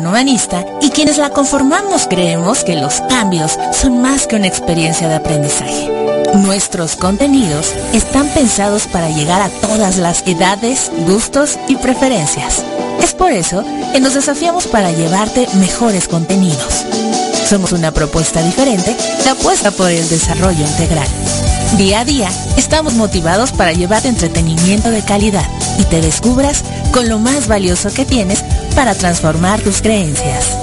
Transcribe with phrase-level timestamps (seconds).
[0.00, 5.14] humanista y quienes la conformamos creemos que los cambios son más que una experiencia de
[5.14, 5.88] aprendizaje.
[6.34, 12.64] Nuestros contenidos están pensados para llegar a todas las edades, gustos y preferencias.
[13.00, 16.84] Es por eso que nos desafiamos para llevarte mejores contenidos.
[17.48, 21.06] Somos una propuesta diferente que apuesta por el desarrollo integral.
[21.76, 25.48] Día a día estamos motivados para llevarte entretenimiento de calidad
[25.78, 28.44] y te descubras con lo más valioso que tienes
[28.74, 30.56] para transformar tus creencias.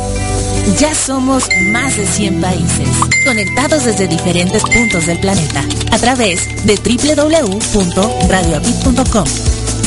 [0.79, 2.87] Ya somos más de 100 países,
[3.25, 9.25] conectados desde diferentes puntos del planeta, a través de www.radioapit.com.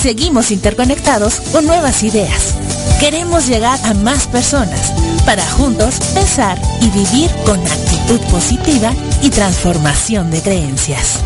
[0.03, 2.57] Seguimos interconectados con nuevas ideas.
[3.01, 4.93] Queremos llegar a más personas
[5.25, 11.21] para juntos pensar y vivir con actitud positiva y transformación de creencias.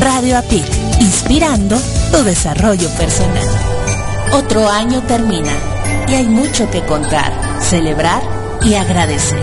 [0.00, 0.64] Radio APIC,
[1.00, 1.78] inspirando
[2.10, 3.48] tu desarrollo personal.
[4.32, 5.52] Otro año termina
[6.12, 8.22] y hay mucho que contar, celebrar
[8.62, 9.40] y agradecer.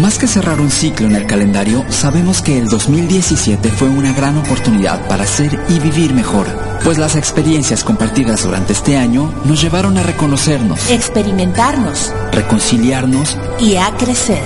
[0.00, 4.36] Más que cerrar un ciclo en el calendario, sabemos que el 2017 fue una gran
[4.36, 6.46] oportunidad para ser y vivir mejor,
[6.84, 13.90] pues las experiencias compartidas durante este año nos llevaron a reconocernos, experimentarnos, reconciliarnos y a
[13.96, 14.44] crecer.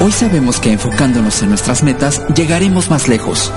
[0.00, 3.52] Hoy sabemos que enfocándonos en nuestras metas llegaremos más lejos.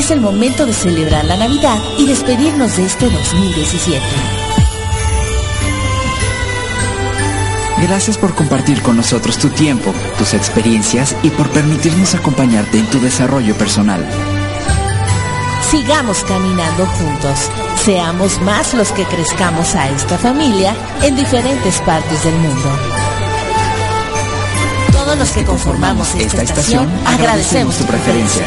[0.00, 4.00] Es el momento de celebrar la Navidad y despedirnos de este 2017.
[7.82, 12.98] Gracias por compartir con nosotros tu tiempo, tus experiencias y por permitirnos acompañarte en tu
[12.98, 14.02] desarrollo personal.
[15.70, 17.50] Sigamos caminando juntos.
[17.84, 22.70] Seamos más los que crezcamos a esta familia en diferentes partes del mundo.
[24.92, 28.46] Todos los que conformamos esta, estación, agradecemos tu preferencia.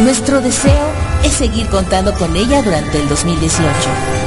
[0.00, 0.88] Nuestro deseo
[1.22, 3.68] es seguir contando con ella durante el 2018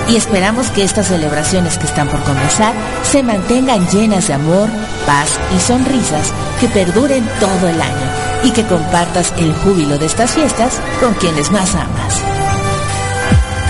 [0.09, 4.69] y esperamos que estas celebraciones que están por comenzar se mantengan llenas de amor,
[5.05, 8.09] paz y sonrisas que perduren todo el año
[8.43, 12.21] y que compartas el júbilo de estas fiestas con quienes más amas.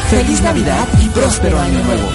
[0.10, 2.08] Feliz Navidad y próspero año nuevo.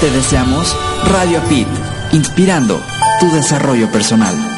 [0.00, 0.76] Te deseamos
[1.10, 1.68] Radio Pit,
[2.12, 2.80] inspirando
[3.18, 4.57] tu desarrollo personal.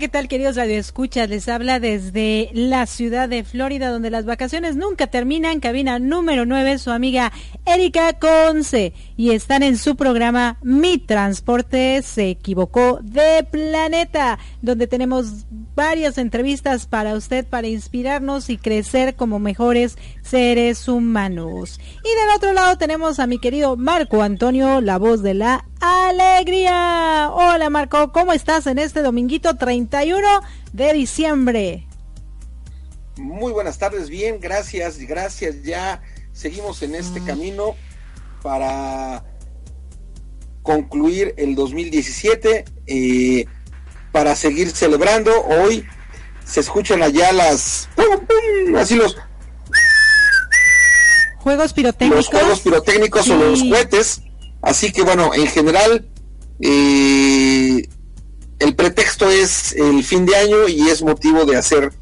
[0.00, 1.28] ¿qué tal queridos radioescuchas?
[1.28, 5.60] Les habla desde la ciudad de Florida, donde las vacaciones nunca terminan.
[5.60, 7.30] Cabina número 9, su amiga
[7.66, 8.94] Erika Conce.
[9.18, 15.44] Y están en su programa Mi Transporte se equivocó de planeta, donde tenemos
[15.74, 21.78] varias entrevistas para usted, para inspirarnos y crecer como mejores seres humanos.
[21.98, 27.30] Y del otro lado tenemos a mi querido Marco Antonio, la voz de la alegría.
[27.32, 30.26] Hola Marco, ¿cómo estás en este dominguito 31
[30.72, 31.86] de diciembre?
[33.16, 35.62] Muy buenas tardes, bien, gracias, gracias.
[35.62, 37.26] Ya seguimos en este mm.
[37.26, 37.76] camino
[38.42, 39.24] para
[40.62, 43.44] concluir el 2017, eh,
[44.12, 45.32] para seguir celebrando.
[45.44, 45.86] Hoy
[46.44, 47.88] se escuchan allá las...
[48.76, 49.16] Así los...
[51.38, 52.16] Juegos pirotécnicos.
[52.16, 54.22] Los juegos pirotécnicos o los cohetes.
[54.62, 56.06] Así que bueno, en general,
[56.60, 57.88] eh,
[58.58, 61.92] el pretexto es el fin de año y es motivo de hacer,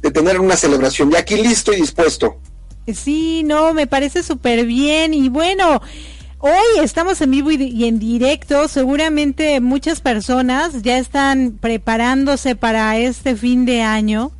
[0.00, 1.10] de tener una celebración.
[1.10, 2.40] Ya aquí listo y dispuesto.
[2.92, 5.14] Sí, no, me parece súper bien.
[5.14, 5.80] Y bueno,
[6.38, 8.68] hoy estamos en vivo y, en directo.
[8.68, 14.32] Seguramente muchas personas ya están preparándose para este fin de año.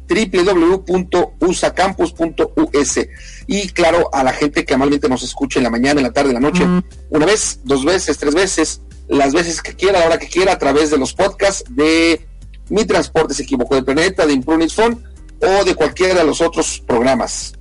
[0.07, 2.99] www.usacampus.us
[3.47, 6.29] y claro a la gente que amalmente nos escucha en la mañana, en la tarde,
[6.29, 6.63] en la noche,
[7.09, 10.59] una vez, dos veces, tres veces, las veces que quiera, la hora que quiera, a
[10.59, 12.25] través de los podcasts de
[12.69, 15.03] mi transporte se equivocó de planeta, de Improving Phone
[15.41, 17.53] o de cualquiera de los otros programas.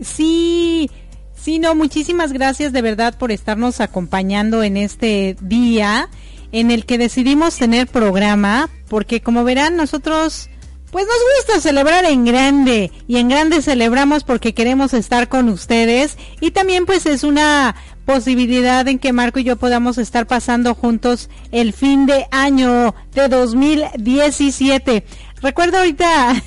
[0.00, 0.90] Sí,
[1.34, 6.08] sí, no, muchísimas gracias de verdad por estarnos acompañando en este día
[6.52, 10.48] en el que decidimos tener programa, porque como verán nosotros
[10.90, 16.16] pues nos gusta celebrar en grande y en grande celebramos porque queremos estar con ustedes
[16.40, 17.74] y también pues es una
[18.04, 23.28] posibilidad en que Marco y yo podamos estar pasando juntos el fin de año de
[23.28, 25.04] 2017.
[25.42, 26.42] Recuerdo ahorita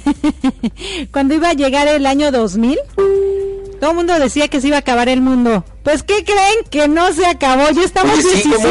[1.12, 2.80] cuando iba a llegar el año 2000,
[3.80, 5.63] todo el mundo decía que se iba a acabar el mundo.
[5.83, 6.65] Pues ¿qué creen?
[6.69, 7.69] Que no se acabó.
[7.71, 8.68] Ya estamos 17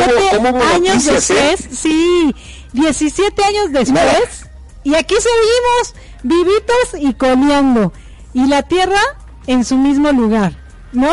[0.74, 1.12] años ¿eh?
[1.12, 1.78] después.
[1.78, 2.34] Sí,
[2.72, 4.47] 17 años después.
[4.88, 7.92] Y aquí seguimos vivitos y comiendo.
[8.32, 9.00] Y la tierra
[9.46, 10.56] en su mismo lugar,
[10.92, 11.10] ¿no?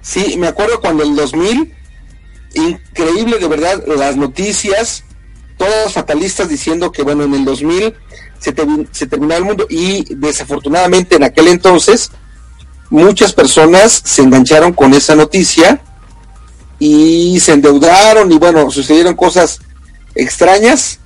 [0.00, 1.70] Sí, me acuerdo cuando el 2000,
[2.54, 5.04] increíble de verdad, las noticias,
[5.58, 7.94] todas fatalistas diciendo que bueno, en el 2000
[8.38, 8.54] se,
[8.92, 12.10] se terminaba el mundo y desafortunadamente en aquel entonces
[12.88, 15.82] muchas personas se engancharon con esa noticia
[16.78, 19.60] y se endeudaron y bueno, sucedieron cosas
[20.14, 21.00] extrañas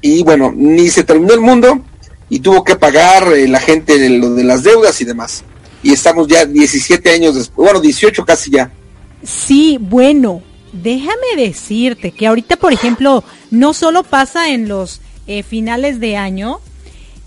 [0.00, 1.80] y bueno, ni se terminó el mundo
[2.28, 5.44] y tuvo que pagar eh, la gente de lo de las deudas y demás
[5.82, 8.70] y estamos ya 17 años después, bueno, 18 casi ya.
[9.22, 16.00] Sí, bueno, déjame decirte que ahorita, por ejemplo, no solo pasa en los eh, finales
[16.00, 16.60] de año,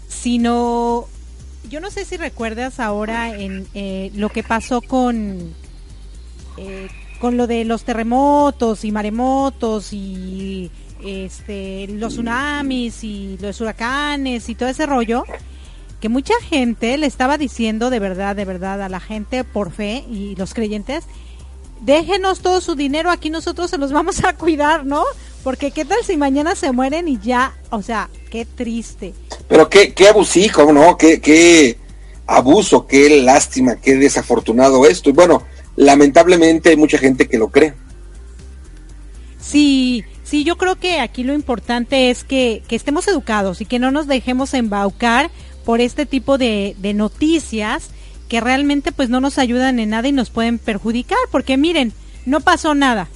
[0.08, 1.08] sino,
[1.70, 5.54] yo no sé si recuerdas ahora en eh, lo que pasó con,
[6.58, 6.88] eh,
[7.20, 10.72] con lo de los terremotos y maremotos y
[11.04, 15.24] este, los tsunamis y los huracanes y todo ese rollo
[16.04, 20.04] que mucha gente le estaba diciendo de verdad, de verdad a la gente por fe
[20.12, 21.06] y los creyentes,
[21.80, 25.06] déjenos todo su dinero, aquí nosotros se los vamos a cuidar, ¿no?
[25.46, 29.14] Porque qué tal si mañana se mueren y ya, o sea, qué triste.
[29.48, 30.98] Pero qué, qué abusivo, ¿no?
[30.98, 31.78] Qué, qué
[32.28, 35.10] abuso, qué lástima, qué desafortunado esto.
[35.10, 35.44] Y bueno,
[35.78, 37.76] lamentablemente hay mucha gente que lo cree.
[39.40, 43.92] Sí, sí, yo creo que aquí lo importante es que, estemos educados y que no
[43.92, 45.30] nos dejemos embaucar
[45.64, 47.92] por este tipo de, noticias
[48.30, 51.94] que realmente pues no nos ayudan en nada y nos pueden perjudicar, porque miren,
[52.26, 53.10] no pasó nada.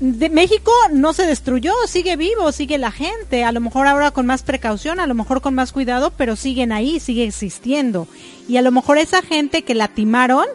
[0.00, 4.24] de México no se destruyó, sigue vivo, sigue la gente, a lo mejor ahora con
[4.24, 8.08] más precaución, a lo mejor con más cuidado, pero siguen ahí, sigue existiendo.
[8.48, 10.46] Y a lo mejor esa gente que la timaron,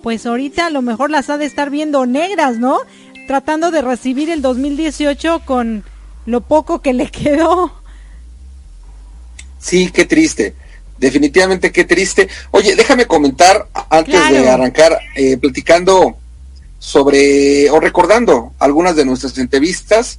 [0.00, 2.78] pues ahorita a lo mejor las ha de estar viendo negras, ¿no?
[3.26, 5.84] Tratando de recibir el 2018 con
[6.26, 7.72] lo poco que le quedó.
[9.58, 10.54] Sí, qué triste.
[10.98, 12.28] Definitivamente qué triste.
[12.50, 16.16] Oye, déjame comentar antes de arrancar, eh, platicando
[16.78, 20.18] sobre o recordando algunas de nuestras entrevistas.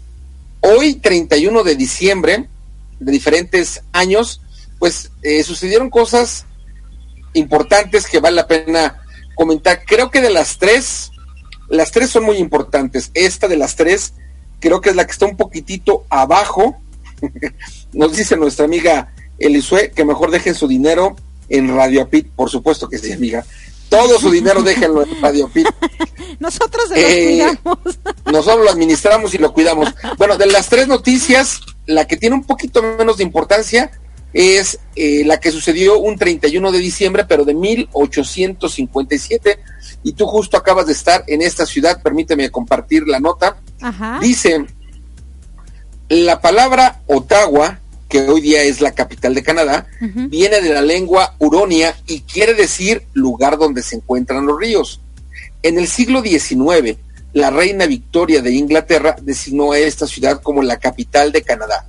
[0.61, 2.49] Hoy, 31 de diciembre,
[2.99, 4.41] de diferentes años,
[4.79, 6.45] pues eh, sucedieron cosas
[7.33, 9.03] importantes que vale la pena
[9.35, 9.83] comentar.
[9.85, 11.11] Creo que de las tres,
[11.69, 13.11] las tres son muy importantes.
[13.13, 14.13] Esta de las tres,
[14.59, 16.77] creo que es la que está un poquitito abajo.
[17.93, 21.15] Nos dice nuestra amiga Elisue que mejor dejen su dinero
[21.49, 23.45] en Radio Apit, por supuesto que sí, amiga.
[23.89, 25.67] Todo su dinero déjenlo en Radio Pit.
[26.39, 27.99] Nosotros lo eh, cuidamos.
[28.25, 29.93] Nosotros lo administramos y lo cuidamos.
[30.17, 33.91] Bueno, de las tres noticias, la que tiene un poquito menos de importancia
[34.35, 39.59] es eh, la que sucedió un 31 de diciembre, pero de 1857.
[40.03, 43.55] Y tú justo acabas de estar en esta ciudad, permíteme compartir la nota.
[44.19, 44.65] Dice,
[46.09, 51.35] la palabra Ottawa que hoy día es la capital de Canadá, viene de la lengua
[51.39, 55.01] huronia y quiere decir lugar donde se encuentran los ríos.
[55.63, 56.97] En el siglo XIX,
[57.33, 61.87] la reina Victoria de Inglaterra designó a esta ciudad como la capital de Canadá.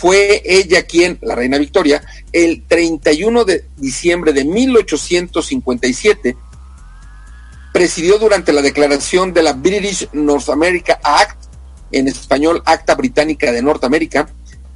[0.00, 2.02] Fue ella quien, la reina Victoria,
[2.32, 6.38] el 31 de diciembre de 1857,
[7.70, 11.36] presidió durante la declaración de la British North America Act,
[11.92, 14.26] en español Acta Británica de Norteamérica,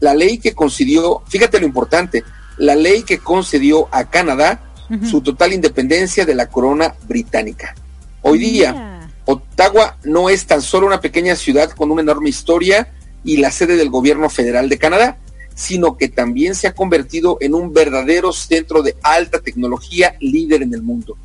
[0.00, 2.22] la ley que concedió, fíjate lo importante,
[2.58, 4.60] la ley que concedió a Canadá
[5.08, 7.74] su total independencia de la corona británica.
[8.20, 12.92] Hoy día, Ottawa no es tan solo una pequeña ciudad con una enorme historia
[13.24, 15.18] y la sede del gobierno federal de Canadá,
[15.54, 20.74] sino que también se ha convertido en un verdadero centro de alta tecnología líder en
[20.74, 21.16] el mundo.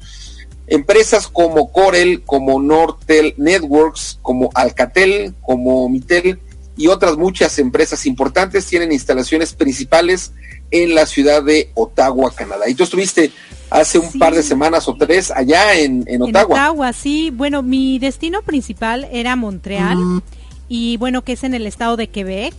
[0.67, 6.39] Empresas como Corel, como Nortel Networks, como Alcatel, como Mitel,
[6.77, 10.31] y otras muchas empresas importantes tienen instalaciones principales
[10.71, 12.69] en la ciudad de Ottawa, Canadá.
[12.69, 13.31] Y tú estuviste
[13.69, 16.55] hace un par de semanas o tres allá en, en Ottawa.
[16.55, 17.31] En Ottawa, sí.
[17.31, 19.97] Bueno, mi destino principal era Montreal
[20.69, 22.53] y bueno, que es en el estado de Quebec.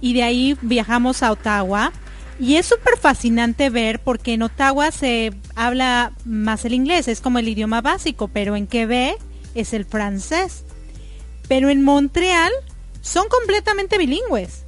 [0.00, 1.92] Y de ahí viajamos a Ottawa.
[2.40, 7.38] Y es súper fascinante ver porque en Ottawa se habla más el inglés, es como
[7.38, 9.16] el idioma básico, pero en Quebec
[9.54, 10.64] es el francés.
[11.46, 12.50] Pero en Montreal
[13.00, 14.64] son completamente bilingües.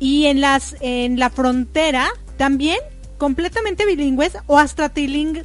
[0.00, 2.78] Y en las en la frontera también
[3.18, 5.44] completamente bilingües o hasta trilingües,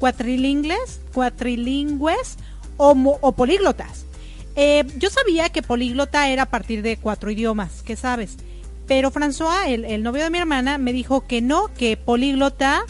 [0.00, 2.38] cuatrilingües, cuatrilingües
[2.78, 4.05] o políglotas.
[4.56, 8.36] Eh, yo sabía que políglota era a partir de cuatro idiomas, ¿qué sabes?
[8.86, 12.84] Pero François, el, novio de mi hermana, me dijo que no, que políglota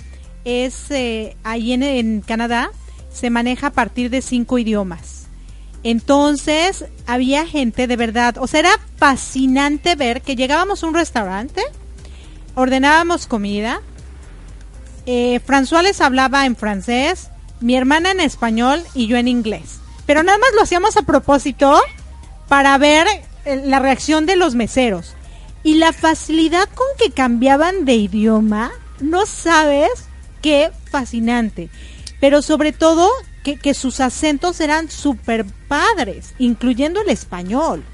[0.44, 2.70] es eh, ahí en, en Canadá
[3.12, 5.26] se maneja a partir de cinco idiomas.
[5.82, 11.62] Entonces había gente de verdad, o sea, era fascinante ver que llegábamos a un restaurante,
[12.54, 13.80] ordenábamos comida,
[15.06, 17.30] eh, François les hablaba en francés,
[17.60, 19.80] mi hermana en español y yo en inglés.
[20.06, 21.80] Pero nada más lo hacíamos a propósito
[22.48, 23.06] para ver
[23.44, 25.14] eh, la reacción de los meseros.
[25.62, 28.70] Y la facilidad con que cambiaban de idioma,
[29.00, 29.90] no sabes
[30.40, 31.68] qué fascinante.
[32.20, 33.10] Pero sobre todo
[33.42, 37.84] que, sus acentos eran súper padres, incluyendo el español.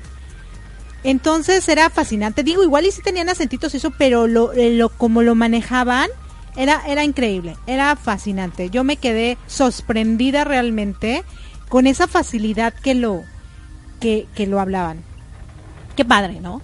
[1.05, 2.43] Entonces era fascinante.
[2.43, 6.09] Digo, igual y si tenían acentitos eso, pero lo, eh, lo, como lo manejaban
[6.57, 8.71] era, era increíble, era fascinante.
[8.71, 11.25] Yo me quedé sorprendida realmente
[11.73, 13.25] con esa facilidad que lo,
[13.99, 15.03] que, que lo hablaban.
[15.97, 16.61] Qué padre, ¿no?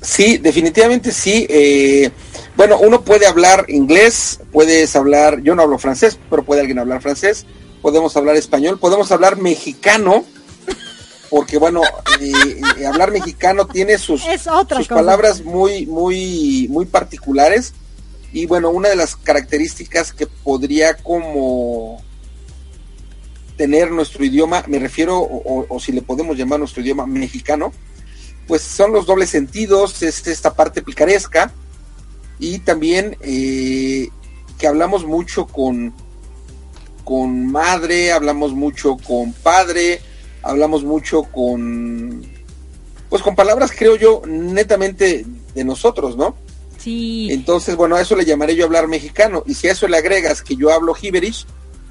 [0.00, 1.46] Sí, definitivamente sí.
[1.50, 2.10] Eh,
[2.56, 7.02] bueno, uno puede hablar inglés, puedes hablar, yo no hablo francés, pero puede alguien hablar
[7.02, 7.44] francés
[7.86, 10.24] podemos hablar español, podemos hablar mexicano,
[11.30, 11.82] porque bueno,
[12.20, 17.74] eh, eh, hablar mexicano tiene sus, sus palabras muy, muy, muy particulares.
[18.32, 22.02] Y bueno, una de las características que podría como
[23.56, 27.72] tener nuestro idioma, me refiero, o, si le podemos llamar nuestro idioma mexicano,
[28.46, 31.52] pues son los dobles sentidos, es esta parte picaresca,
[32.38, 34.08] y también eh,
[34.58, 35.94] que hablamos mucho con,
[37.04, 40.00] con madre, hablamos mucho con padre,
[40.42, 42.22] hablamos mucho con,
[43.08, 46.36] pues con palabras creo yo netamente de nosotros, ¿no?
[46.78, 47.28] Sí.
[47.32, 49.42] Entonces, bueno, a eso le llamaré yo hablar mexicano.
[49.46, 51.44] Y si a eso le agregas que yo hablo gibberish,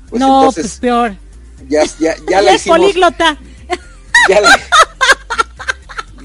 [0.10, 0.64] pues no, entonces...
[0.64, 1.16] Pues peor.
[1.68, 2.80] Ya, ya, ya la hicimos.
[2.80, 3.38] políglota.
[4.30, 4.60] ya la,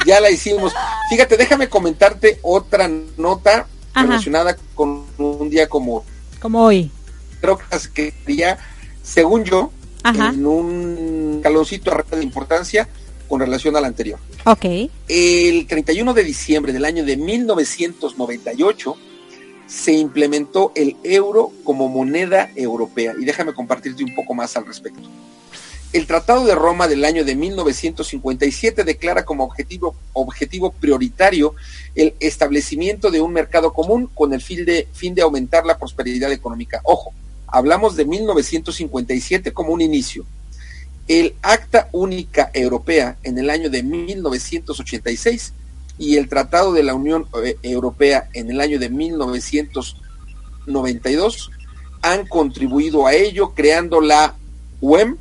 [0.06, 0.72] ya la hicimos.
[1.08, 6.04] Fíjate, déjame comentarte otra nota relacionada con un día como...
[6.40, 6.90] Como hoy.
[7.40, 8.58] Creo que sería,
[9.02, 9.72] según yo,
[10.04, 12.88] en un caloncito de importancia
[13.28, 14.18] con relación al anterior.
[14.44, 14.64] Ok.
[15.08, 18.96] El 31 de diciembre del año de 1998
[19.70, 23.14] se implementó el euro como moneda europea.
[23.18, 25.08] Y déjame compartirte un poco más al respecto.
[25.92, 31.54] El Tratado de Roma del año de 1957 declara como objetivo, objetivo prioritario
[31.94, 36.32] el establecimiento de un mercado común con el fin de, fin de aumentar la prosperidad
[36.32, 36.80] económica.
[36.84, 37.12] Ojo,
[37.46, 40.26] hablamos de 1957 como un inicio.
[41.06, 45.54] El Acta Única Europea en el año de 1986
[46.00, 51.50] y el Tratado de la Unión eh, Europea en el año de 1992
[52.02, 54.35] han contribuido a ello creando la
[54.80, 55.19] UEM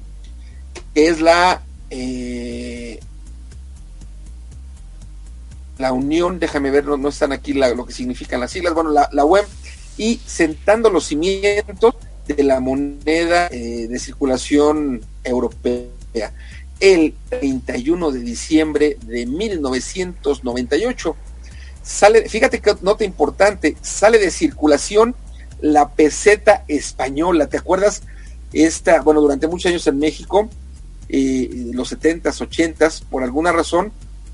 [0.94, 3.02] que es la eh,
[5.78, 9.24] la unión, déjame ver, no, están aquí lo que significan las siglas, bueno, la, la
[9.26, 9.46] web
[9.98, 11.94] y sentando los cimientos
[12.28, 16.34] de la moneda eh, de circulación europea.
[16.80, 21.16] El 31 de diciembre de 1998
[21.84, 25.16] sale, fíjate que nota importante, sale de circulación
[25.62, 27.48] la peseta española.
[27.48, 28.04] ¿Te acuerdas?
[28.54, 30.50] Esta, bueno, durante muchos años en México
[31.10, 33.92] eh, los 70s, 80s, por alguna razón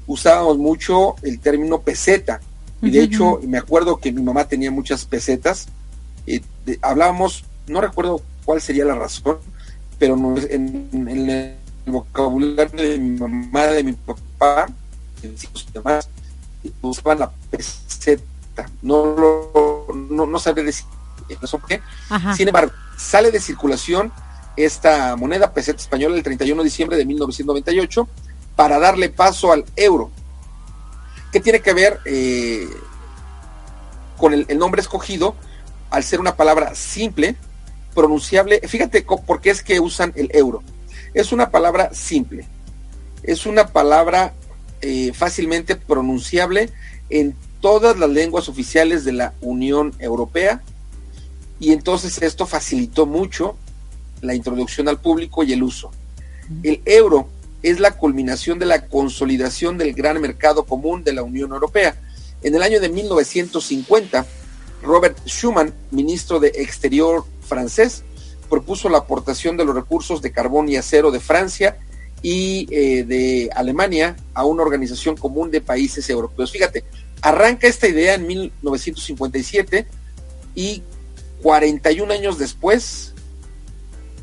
[0.07, 2.41] usábamos mucho el término peseta.
[2.81, 5.67] Y de hecho, me acuerdo que mi mamá tenía muchas pesetas.
[6.27, 6.41] Eh,
[6.81, 9.37] hablábamos, no recuerdo cuál sería la razón,
[9.97, 10.15] pero
[10.49, 14.67] en, el vocabulario de mi mamá, de mi papá,
[15.73, 16.09] demás,
[16.81, 18.23] usaban la peseta.
[18.81, 20.85] No lo, no, no sabré decir
[21.41, 21.81] eso qué.
[22.35, 24.11] Sin embargo, sale de circulación
[24.55, 28.07] esta moneda peseta española el 31 de diciembre de 1998
[28.55, 30.11] para darle paso al euro.
[31.31, 32.69] ¿Qué tiene que ver eh,
[34.17, 35.35] con el, nombre escogido
[35.89, 37.35] al ser una palabra simple,
[37.93, 38.61] pronunciable?
[38.65, 40.63] Fíjate por qué es que usan el euro.
[41.15, 42.45] Es una palabra simple,
[43.23, 44.33] es una palabra
[44.81, 46.69] eh, fácilmente pronunciable
[47.09, 50.61] en todas las lenguas oficiales de la Unión Europea
[51.59, 53.57] y entonces esto facilitó mucho
[54.21, 55.91] la introducción al público y el uso.
[56.63, 57.29] El euro
[57.63, 61.95] es la culminación de la consolidación del gran mercado común de la Unión Europea.
[62.43, 64.25] En el año de 1950,
[64.83, 68.03] Robert Schuman, ministro de Exterior francés,
[68.49, 71.77] propuso la aportación de los recursos de carbón y acero de Francia
[72.21, 76.51] y eh, de Alemania a una organización común de países europeos.
[76.51, 76.83] Fíjate,
[77.21, 79.87] arranca esta idea en 1957
[80.55, 80.81] y
[81.41, 83.13] 41 años después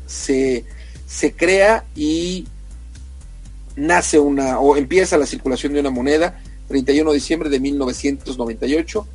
[0.05, 0.65] se,
[1.07, 2.45] se crea y
[3.75, 9.07] nace una, o empieza la circulación de una moneda, 31 de diciembre de 1998.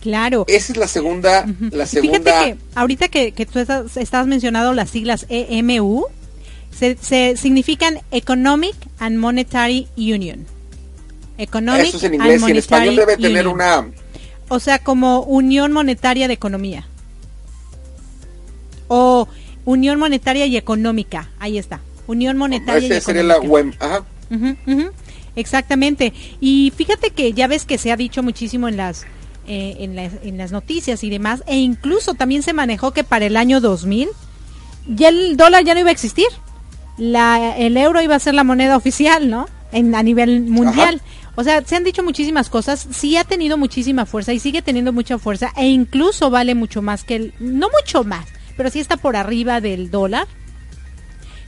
[0.00, 0.44] Claro.
[0.48, 2.18] Esa es la segunda, la segunda.
[2.18, 6.06] Fíjate que ahorita que, que tú estás, estás mencionando las siglas EMU,
[6.76, 10.46] se, se, significan Economic and Monetary Union.
[11.36, 13.90] Economic Eso es en inglés y en español debe tener una.
[14.48, 16.86] O sea, como Unión Monetaria de Economía.
[18.88, 19.28] O
[19.64, 21.30] Unión Monetaria y Económica.
[21.38, 21.80] Ahí está.
[22.06, 24.04] Unión Monetaria y Económica.
[25.36, 26.12] Exactamente.
[26.40, 29.06] Y fíjate que ya ves que se ha dicho muchísimo en las,
[29.52, 33.26] eh, en las, en las noticias y demás, e incluso también se manejó que para
[33.26, 34.08] el año 2000
[34.86, 36.28] ya el dólar ya no iba a existir.
[36.96, 39.48] La, el euro iba a ser la moneda oficial, ¿no?
[39.72, 41.02] En, a nivel mundial.
[41.34, 44.92] O sea, se han dicho muchísimas cosas, sí ha tenido muchísima fuerza y sigue teniendo
[44.92, 48.98] mucha fuerza e incluso vale mucho más que el, no mucho más, pero sí está
[48.98, 50.28] por arriba del dólar.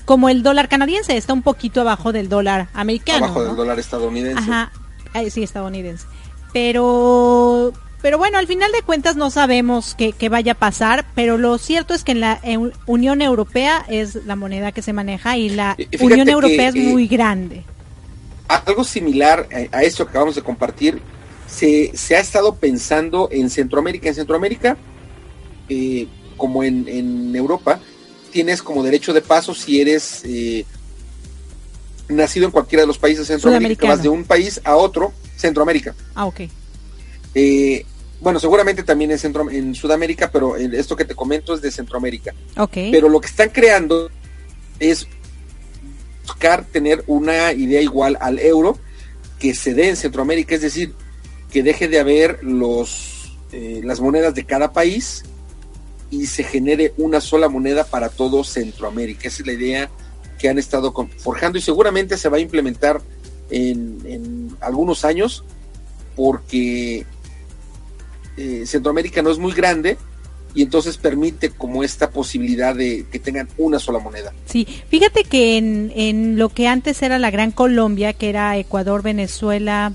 [0.07, 3.27] Como el dólar canadiense, está un poquito abajo del dólar americano.
[3.27, 4.41] Abajo del dólar estadounidense.
[4.41, 4.73] Ajá,
[5.31, 6.05] sí, estadounidense.
[6.53, 11.57] Pero, pero bueno, al final de cuentas no sabemos qué, vaya a pasar, pero lo
[11.57, 12.41] cierto es que en la
[12.87, 17.65] Unión Europea es la moneda que se maneja y la Unión Europea es muy grande.
[18.49, 21.01] Algo similar a eso que acabamos de compartir,
[21.47, 24.09] se, se ha estado pensando en Centroamérica.
[24.09, 24.77] En Centroamérica,
[25.69, 27.79] eh, como en, Europa,
[28.33, 30.65] tienes como derecho de paso si eres eh,
[32.09, 35.95] nacido en cualquiera de los países de Centroamérica, vas de un país a otro, Centroamérica.
[36.15, 36.41] Ah, ok.
[37.35, 37.87] Eh,
[38.23, 42.33] bueno, seguramente también en, Centro, en Sudamérica, pero esto que te comento es de Centroamérica.
[42.57, 42.75] Ok.
[42.91, 44.11] Pero lo que están creando
[44.79, 45.07] es
[46.27, 48.79] buscar tener una idea igual al euro
[49.39, 50.95] que se dé en Centroamérica, es decir,
[51.51, 53.13] que deje de haber los
[53.53, 55.25] eh, las monedas de cada país
[56.11, 59.29] y se genere una sola moneda para todo Centroamérica.
[59.29, 59.91] Esa es la idea
[60.39, 63.03] que han estado forjando y seguramente se va a implementar
[63.51, 65.45] en, algunos años
[66.17, 67.05] porque
[68.37, 69.99] eh, Centroamérica no es muy grande
[70.55, 74.33] y entonces permite como esta posibilidad de que tengan una sola moneda.
[74.47, 79.03] Sí, fíjate que en, en lo que antes era la Gran Colombia, que era Ecuador,
[79.03, 79.93] Venezuela,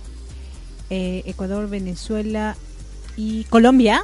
[0.90, 2.56] eh, Ecuador, Venezuela
[3.16, 4.04] y Colombia,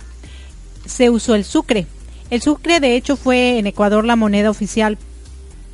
[0.85, 1.87] se usó el sucre.
[2.29, 4.97] El sucre de hecho fue en Ecuador la moneda oficial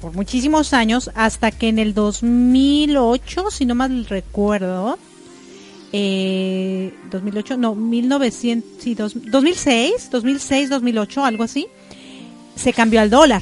[0.01, 4.97] por muchísimos años hasta que en el 2008, si no mal recuerdo,
[5.91, 11.67] eh, 2008, no, 1900, sí, 2006, 2006, 2008, algo así,
[12.55, 13.41] se cambió al dólar.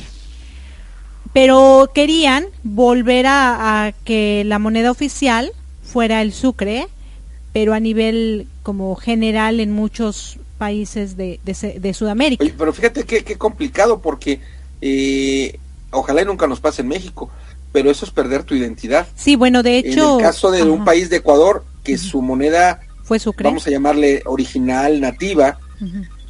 [1.33, 5.51] Pero querían volver a, que la moneda oficial
[5.83, 6.87] fuera el sucre,
[7.53, 12.43] pero a nivel como general en muchos países de, de, Sudamérica.
[12.57, 14.39] pero fíjate qué complicado porque
[14.81, 15.59] eh,
[15.91, 17.29] ojalá y nunca nos pase en México,
[17.71, 19.07] pero eso es perder tu identidad.
[19.15, 20.15] Sí, bueno, de hecho...
[20.15, 23.69] En el caso de un país de Ecuador, que su moneda, fue su vamos a
[23.69, 25.57] llamarle original, nativa,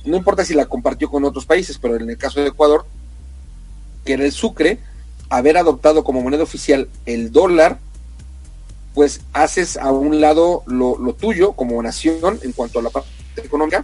[0.05, 2.85] no importa si la compartió con otros países, pero en el caso de Ecuador,
[4.05, 4.77] que era el sucre,
[5.29, 7.79] haber adoptado como moneda oficial el dólar,
[8.93, 13.09] pues haces a un lado lo, lo tuyo como nación en cuanto a la parte
[13.37, 13.83] económica,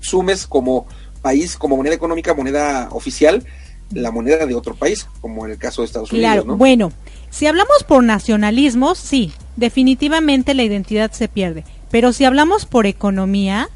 [0.00, 0.88] sumes como
[1.22, 3.44] país, como moneda económica, moneda oficial,
[3.92, 6.32] la moneda de otro país, como en el caso de Estados Unidos.
[6.32, 6.92] Claro, bueno,
[7.30, 11.64] si hablamos por nacionalismo, sí, definitivamente la identidad se pierde.
[11.90, 13.68] Pero si hablamos por economía,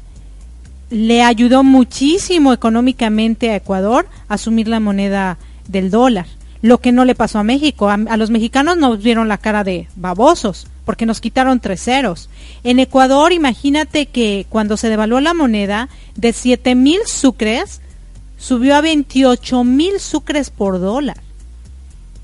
[0.89, 5.37] le ayudó muchísimo económicamente a Ecuador asumir la moneda
[5.67, 6.27] del dólar.
[6.61, 7.89] Lo que no le pasó a México.
[7.89, 12.29] A, los mexicanos nos vieron la cara de babosos, porque nos quitaron tres ceros.
[12.63, 17.81] En Ecuador, imagínate que cuando se devaluó la moneda, de siete mil sucres,
[18.37, 21.17] subió a 28 mil sucres por dólar.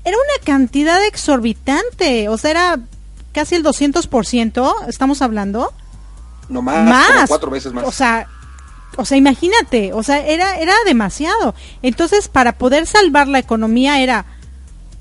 [0.04, 2.80] Era una cantidad exorbitante, o sea, era
[3.32, 5.72] casi el 200%, estamos hablando.
[6.48, 7.84] No más, cuatro veces más.
[7.84, 8.26] O sea,
[8.96, 11.54] o sea, imagínate, o sea, era era demasiado.
[11.82, 14.24] Entonces, para poder salvar la economía era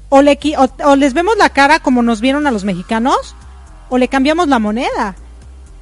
[0.10, 0.38] o, le,
[0.86, 3.36] o les vemos la cara como nos vieron a los mexicanos
[3.90, 5.16] o le cambiamos la moneda.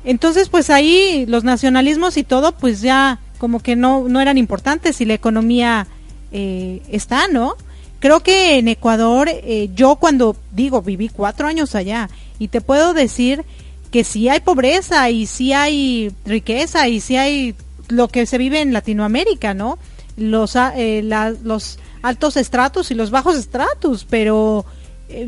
[0.04, 5.02] Entonces, pues ahí los nacionalismos y todo, pues ya como que no, no eran importantes
[5.02, 5.88] y la economía
[6.32, 7.56] eh, está, ¿no?
[8.00, 12.94] Creo que en Ecuador, eh, yo cuando digo, viví cuatro años allá y te puedo
[12.94, 13.44] decir
[13.92, 17.56] que sí hay pobreza y sí hay riqueza y sí hay
[17.88, 19.80] lo que se vive en Latinoamérica, ¿no?
[20.18, 24.66] Los, ah, eh, los altos estratos y los bajos estratos, pero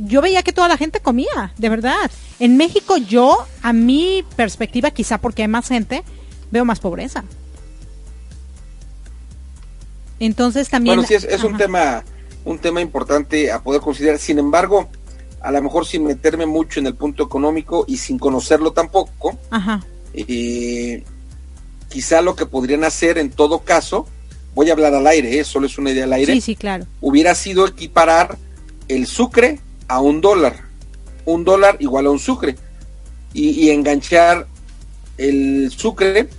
[0.02, 2.12] yo veía que toda la gente comía, de verdad.
[2.40, 6.04] En México yo, a mi perspectiva, quizá porque hay más gente,
[6.52, 7.24] veo más pobreza.
[10.20, 10.98] Entonces también...
[10.98, 12.04] Bueno, sí, es, un tema
[12.50, 14.18] un tema importante a poder considerar.
[14.18, 14.90] Sin embargo,
[15.42, 19.38] a lo mejor sin meterme mucho en el punto económico y sin conocerlo tampoco,
[20.14, 21.04] eh,
[21.90, 24.08] quizá lo que podrían hacer en todo caso,
[24.56, 25.44] voy a hablar al aire, ¿eh?
[25.44, 26.86] solo es una idea al aire, sí, sí, claro.
[27.02, 28.38] hubiera sido equiparar
[28.88, 30.56] el sucre a un dólar,
[31.26, 32.56] un dólar igual a un sucre,
[33.32, 34.48] y, enganchar
[35.20, 36.30] el sucre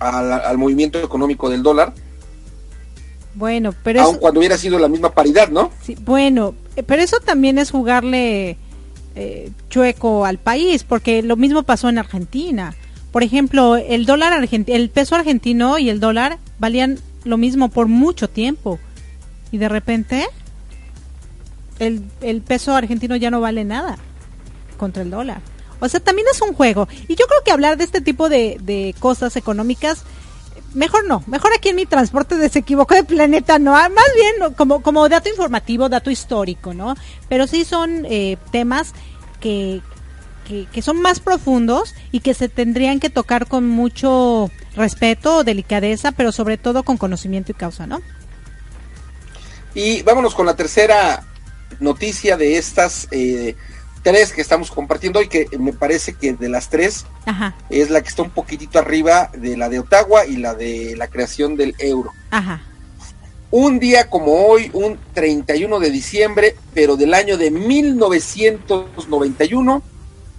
[0.00, 1.94] al movimiento económico del dólar
[3.34, 5.70] bueno, pero aun cuando hubiera sido la misma paridad, ¿no?
[5.82, 6.54] Sí, bueno,
[6.86, 8.56] pero eso también es jugarle
[9.16, 12.74] eh, chueco al país, porque lo mismo pasó en Argentina.
[13.12, 17.86] Por ejemplo, el dólar argentino, el peso argentino y el dólar valían lo mismo por
[17.86, 18.78] mucho tiempo
[19.50, 20.26] y de repente
[21.78, 23.98] el, el peso argentino ya no vale nada
[24.76, 25.40] contra el dólar.
[25.80, 26.88] O sea, también es un juego.
[27.08, 30.04] Y yo creo que hablar de este tipo de, de cosas económicas
[30.74, 34.54] mejor no, mejor aquí en mi transporte de se de planeta, no, ah, más bien
[34.54, 36.94] como, como dato informativo, dato histórico, ¿no?
[37.28, 38.92] Pero sí son eh, temas
[39.40, 39.80] que,
[40.44, 46.32] que, son más profundos y que se tendrían que tocar con mucho respeto, delicadeza, pero
[46.32, 48.00] sobre todo con conocimiento y causa, ¿no?
[49.74, 51.24] Y vámonos con la tercera
[51.80, 53.56] noticia de estas eh,
[54.04, 57.06] tres que estamos compartiendo y que me parece que de las tres
[57.70, 61.08] es la que está un poquitito arriba de la de Ottawa y la de la
[61.08, 62.12] creación del euro.
[63.50, 69.82] Un día como hoy, un 31 de diciembre, pero del año de 1991,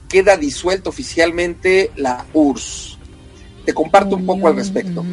[0.10, 3.00] queda disuelta oficialmente la URSS.
[3.66, 5.04] Te comparto un poco al respecto.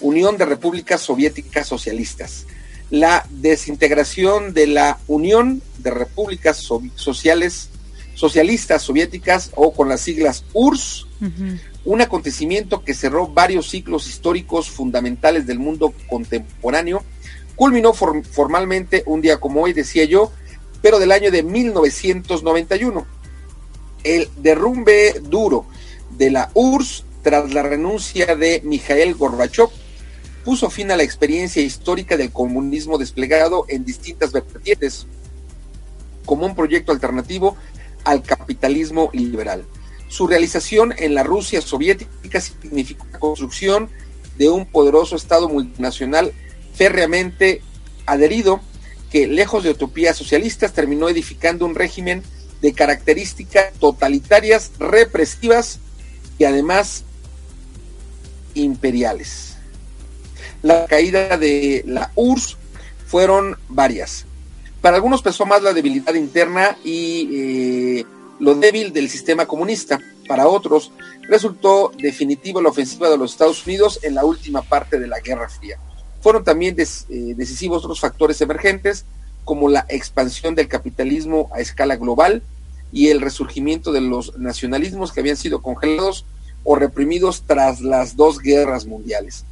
[0.00, 2.44] Unión de Repúblicas Soviéticas Socialistas
[2.92, 6.58] la desintegración de la Unión de Repúblicas
[6.94, 7.70] Sociales
[8.14, 11.06] Socialistas Soviéticas o con las siglas URSS,
[11.86, 17.02] un acontecimiento que cerró varios ciclos históricos fundamentales del mundo contemporáneo,
[17.56, 20.30] culminó formalmente un día como hoy, decía yo,
[20.82, 23.06] pero del año de 1991.
[24.04, 25.64] El derrumbe duro
[26.10, 29.70] de la URSS tras la renuncia de Mikhail Gorbachev
[30.44, 35.06] puso fin a la experiencia histórica del comunismo desplegado en distintas vertientes
[36.26, 37.56] como un proyecto alternativo
[38.04, 39.64] al capitalismo liberal.
[40.08, 43.88] Su realización en la Rusia soviética significó la construcción
[44.36, 46.32] de un poderoso Estado multinacional
[46.74, 47.62] férreamente
[48.06, 48.60] adherido
[49.10, 52.22] que, lejos de utopías socialistas, terminó edificando un régimen
[52.60, 55.78] de características totalitarias, represivas
[56.38, 57.04] y además
[58.54, 59.51] imperiales.
[60.62, 62.56] La caída de la URSS
[63.06, 64.26] fueron varias.
[64.80, 67.28] Para algunos pesó más la debilidad interna y
[68.00, 68.06] eh,
[68.38, 70.00] lo débil del sistema comunista.
[70.28, 70.92] Para otros
[71.28, 75.48] resultó definitiva la ofensiva de los Estados Unidos en la última parte de la Guerra
[75.48, 75.78] Fría.
[76.20, 79.04] Fueron también eh, decisivos otros factores emergentes
[79.44, 82.42] como la expansión del capitalismo a escala global
[82.92, 86.24] y el resurgimiento de los nacionalismos que habían sido congelados
[86.62, 89.44] o reprimidos tras las dos guerras mundiales.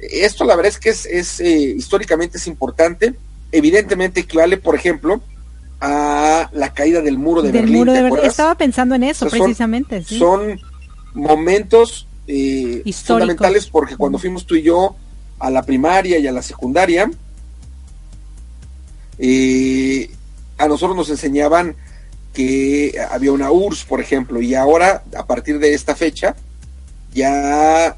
[0.00, 3.14] Esto la verdad es que es, eh, históricamente es importante,
[3.52, 5.20] evidentemente equivale, por ejemplo,
[5.80, 7.88] a la caída del muro de Berlín.
[8.22, 10.02] Estaba pensando en eso, precisamente.
[10.04, 10.58] Son
[11.14, 14.96] momentos eh, fundamentales porque cuando fuimos tú y yo
[15.38, 17.10] a la primaria y a la secundaria,
[19.18, 20.10] eh,
[20.58, 21.76] a nosotros nos enseñaban
[22.32, 26.36] que había una URSS, por ejemplo, y ahora, a partir de esta fecha,
[27.12, 27.96] ya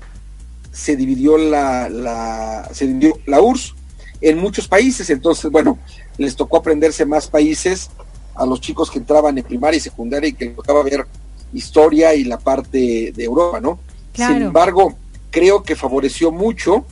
[0.73, 3.75] se dividió la, la, se dividió la URSS
[4.23, 5.79] en muchos países, entonces, bueno,
[6.17, 7.91] les tocó aprenderse más países
[8.35, 11.07] a los chicos que entraban en primaria y secundaria y que les tocaba ver
[11.53, 13.79] historia y la parte de Europa, ¿no?
[14.15, 14.97] Sin embargo,
[15.31, 16.87] creo que favoreció mucho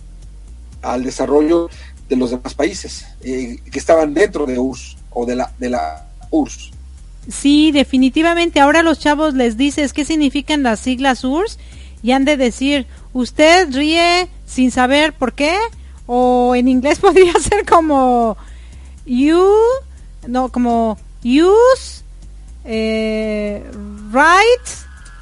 [0.82, 1.68] al desarrollo
[2.08, 6.08] de los demás países eh, que estaban dentro de URSS o de la, de la
[6.30, 6.70] URSS.
[7.28, 8.60] Sí, definitivamente.
[8.60, 11.58] Ahora los chavos les dices qué significan las siglas URSS
[12.02, 15.58] y han de decir, usted ríe sin saber por qué,
[16.06, 18.36] o en inglés podría ser como
[19.04, 19.46] you,
[20.26, 22.02] no, como use,
[22.64, 23.64] eh,
[24.10, 24.70] write,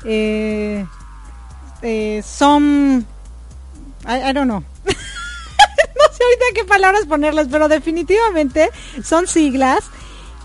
[0.05, 0.85] eh,
[1.83, 3.05] eh, some,
[4.05, 4.61] I, don't know.
[4.85, 4.95] no
[6.13, 8.71] sé ahorita qué palabras ponerles, pero definitivamente
[9.05, 9.85] son siglas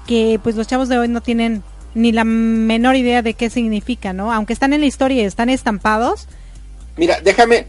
[0.07, 1.63] que pues los chavos de hoy no tienen
[1.95, 4.31] ni la menor idea de qué significa, ¿no?
[4.31, 6.27] Aunque están en la historia y están estampados.
[6.97, 7.67] Mira, déjame,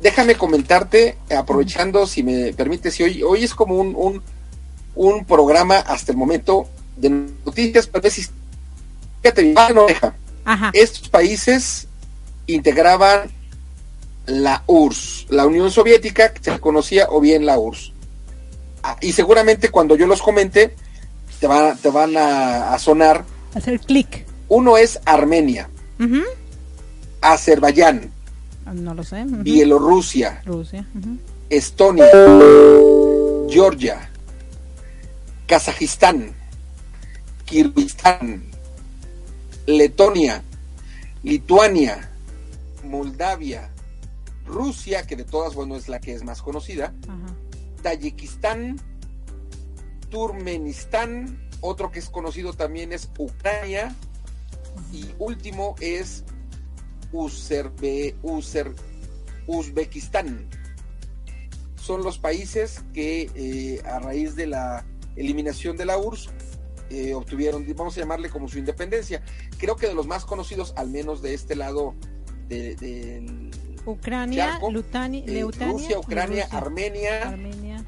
[0.00, 4.22] déjame comentarte, aprovechando, si me permite, si hoy, hoy es como un,
[4.94, 8.30] un, programa hasta el momento de noticias, pero es,
[9.22, 10.14] fíjate, no deja.
[10.72, 11.86] Estos países
[12.46, 13.30] integraban
[14.26, 17.92] la URSS, la Unión Soviética, que se conocía, o bien la URSS.
[18.82, 20.74] Ah, y seguramente cuando yo los comente,
[21.40, 23.24] te, van, te van a, sonar.
[23.54, 24.26] Hacer clic.
[24.48, 25.68] Uno es Armenia,
[27.20, 28.10] Azerbaiyán,
[28.66, 29.24] ah, no lo sé.
[29.26, 30.42] Bielorrusia,
[31.48, 32.06] Estonia,
[33.48, 34.10] Georgia,
[35.46, 36.32] Kazajistán,
[37.44, 38.44] Kirguistán,
[39.66, 40.42] Letonia,
[41.22, 42.10] Lituania,
[42.84, 43.70] Moldavia,
[44.46, 46.92] Rusia, que de todas, bueno, es la que es más conocida,
[47.82, 48.80] Tayikistán,
[50.10, 53.94] Turmenistán, otro que es conocido también es Ucrania
[54.92, 56.24] y último es
[57.12, 58.14] Uzerbe,
[59.46, 60.48] Uzbekistán.
[61.76, 64.84] Son los países que eh, a raíz de la
[65.16, 66.30] eliminación de la URSS
[66.90, 69.22] eh, obtuvieron, vamos a llamarle como su independencia.
[69.58, 71.94] Creo que de los más conocidos, al menos de este lado
[72.48, 73.50] de,
[73.86, 77.84] Ucrania, eh, Rusia, Ucrania, Armenia, Armenia,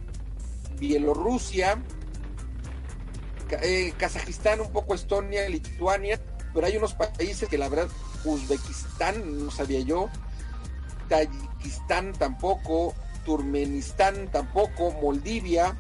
[0.79, 1.83] Bielorrusia,
[3.63, 6.21] eh, Kazajistán, un poco Estonia, Lituania,
[6.55, 7.89] pero hay unos países que la verdad,
[8.25, 10.09] Uzbekistán, no sabía yo,
[11.09, 15.77] Tayikistán tampoco, Turmenistán tampoco, Moldivia,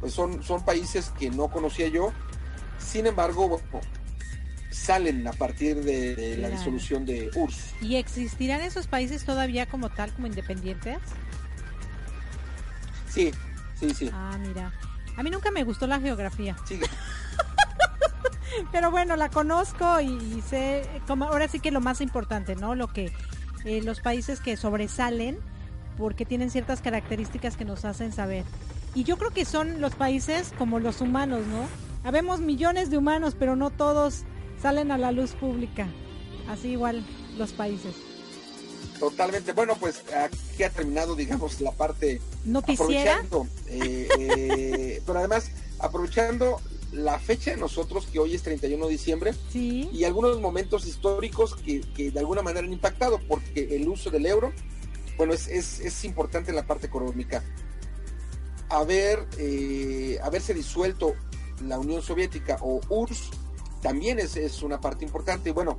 [0.00, 2.12] pues son, son países que no conocía yo.
[2.78, 3.60] Sin embargo,
[4.70, 7.74] salen a partir de, la disolución de URSS.
[7.82, 10.98] ¿Y existirán esos países todavía como tal, como independientes?
[13.08, 13.32] Sí,
[13.78, 14.10] sí, sí.
[14.12, 14.72] Ah, mira.
[15.16, 16.56] A mí nunca me gustó la geografía.
[18.72, 22.74] Pero bueno, la conozco y, sé, como ahora sí que lo más importante, ¿no?
[22.74, 23.12] Lo que
[23.64, 25.38] eh, los países que sobresalen
[25.96, 28.44] porque tienen ciertas características que nos hacen saber.
[28.94, 31.68] Y yo creo que son los países como los humanos, ¿no?
[32.02, 34.24] Habemos millones de humanos, pero no todos
[34.60, 35.86] salen a la luz pública.
[36.48, 37.04] Así igual
[37.36, 38.09] los países.
[39.00, 39.54] Totalmente.
[39.54, 43.24] Bueno, pues aquí ha terminado, digamos, la parte noticiera.
[43.66, 46.60] Eh, eh, pero además, aprovechando
[46.92, 52.10] la fecha de nosotros, que hoy es 31 de diciembre, y algunos momentos históricos que,
[52.10, 54.52] de alguna manera han impactado, porque el uso del euro,
[55.16, 57.42] bueno, es, es, importante en la parte económica.
[58.68, 61.14] Haber, eh, haberse disuelto
[61.66, 63.30] la Unión Soviética o URSS
[63.80, 65.50] también es, es una parte importante.
[65.50, 65.78] Y bueno,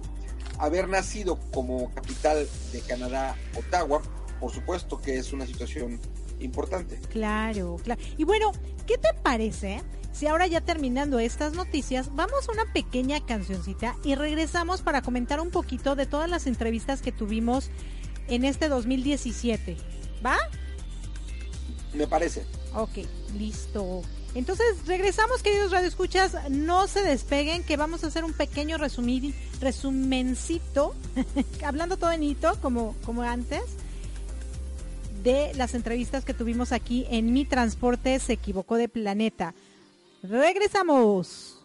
[0.61, 4.01] haber nacido como capital de Canadá, Ottawa,
[4.39, 5.99] por supuesto que es una situación
[6.39, 6.99] importante.
[7.09, 7.99] Claro, claro.
[8.17, 8.51] Y bueno,
[8.85, 9.81] ¿qué te parece?
[10.11, 15.39] Si ahora ya terminando estas noticias, vamos a una pequeña cancioncita y regresamos para comentar
[15.39, 17.71] un poquito de todas las entrevistas que tuvimos
[18.27, 19.77] en este 2017.
[20.23, 20.37] ¿Va?
[21.93, 22.45] Me parece.
[22.75, 22.99] Ok,
[23.35, 24.03] listo.
[24.33, 30.95] Entonces, regresamos, queridos radioescuchas, no se despeguen, que vamos a hacer un pequeño resumir, resumencito,
[31.65, 33.61] hablando todo en hito, como, como antes,
[35.21, 39.53] de las entrevistas que tuvimos aquí en Mi Transporte se equivocó de planeta.
[40.23, 41.57] Regresamos.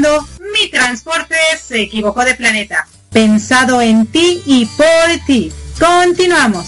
[0.00, 2.88] Mi transporte se equivocó de planeta.
[3.10, 5.52] Pensado en ti y por ti.
[5.78, 6.66] Continuamos.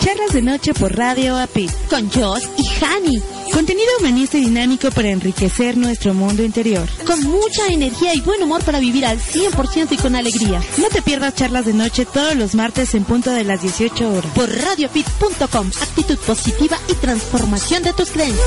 [0.00, 3.22] Charlas de noche por Radio API con Joss y Hani
[3.54, 6.88] Contenido humanista y dinámico para enriquecer nuestro mundo interior.
[7.06, 10.62] Con mucha energía y buen humor para vivir al 100% y con alegría.
[10.78, 14.30] No te pierdas charlas de noche todos los martes en punto de las 18 horas.
[14.34, 15.70] Por radiofit.com.
[15.82, 18.44] Actitud positiva y transformación de tus creencias.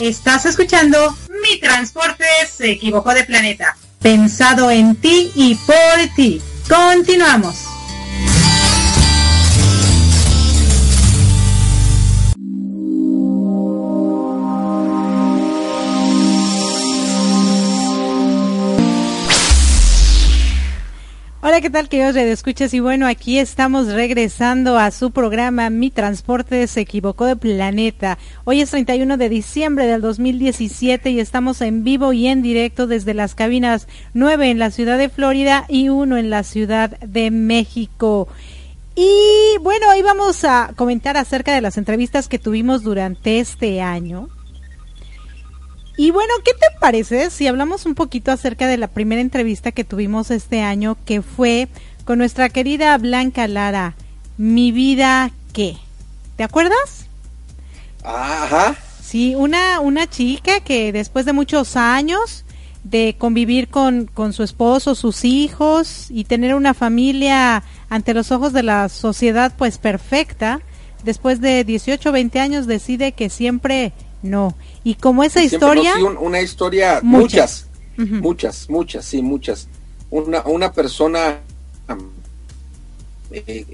[0.00, 3.76] Estás escuchando Mi Transporte se equivocó de planeta.
[4.00, 6.40] Pensado en ti y por ti.
[6.68, 7.69] Continuamos.
[21.50, 26.64] Hola ¿qué tal, queridos escuchas Y bueno, aquí estamos regresando a su programa Mi Transporte
[26.68, 28.18] se equivocó de planeta.
[28.44, 33.14] Hoy es 31 de diciembre del 2017 y estamos en vivo y en directo desde
[33.14, 38.28] las cabinas 9 en la ciudad de Florida y 1 en la ciudad de México.
[38.94, 44.28] Y bueno, hoy vamos a comentar acerca de las entrevistas que tuvimos durante este año.
[46.00, 49.84] Y bueno, ¿qué te parece si hablamos un poquito acerca de la primera entrevista que
[49.84, 51.68] tuvimos este año, que fue
[52.06, 53.96] con nuestra querida Blanca Lara,
[54.38, 55.76] Mi vida qué?
[56.36, 57.04] ¿Te acuerdas?
[58.02, 58.76] Ajá.
[59.02, 62.46] Sí, una, una chica que después de muchos años
[62.82, 68.54] de convivir con, con su esposo, sus hijos y tener una familia ante los ojos
[68.54, 70.62] de la sociedad pues perfecta,
[71.04, 73.92] después de 18 o 20 años decide que siempre
[74.22, 74.54] no.
[74.82, 75.94] Y como esa historia...
[75.96, 77.66] una historia, muchas,
[77.96, 79.68] muchas, muchas, sí, muchas.
[80.10, 81.40] Una, una persona,
[83.30, 83.66] eh,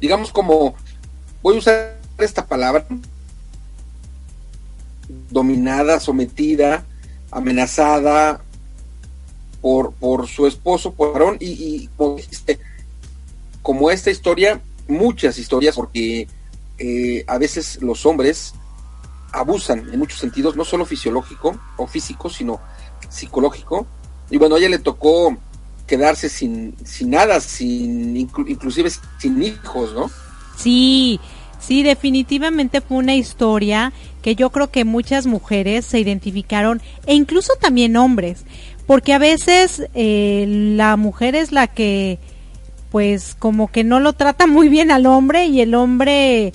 [0.00, 0.74] digamos como,
[1.42, 2.86] voy a usar esta palabra,
[5.30, 6.84] dominada, sometida,
[7.30, 8.42] amenazada
[9.60, 12.16] por, por su esposo, por varón, y, y como
[13.62, 16.28] como esta historia, muchas historias, porque
[16.78, 18.54] eh, a veces los hombres
[19.34, 22.60] abusan en muchos sentidos, no solo fisiológico o físico, sino
[23.08, 23.86] psicológico.
[24.30, 25.36] Y bueno, a ella le tocó
[25.86, 30.10] quedarse sin, sin nada, sin inclusive sin hijos, ¿no?
[30.56, 31.20] Sí,
[31.58, 37.52] sí, definitivamente fue una historia que yo creo que muchas mujeres se identificaron e incluso
[37.60, 38.44] también hombres,
[38.86, 42.18] porque a veces eh, la mujer es la que
[42.90, 46.52] pues como que no lo trata muy bien al hombre y el hombre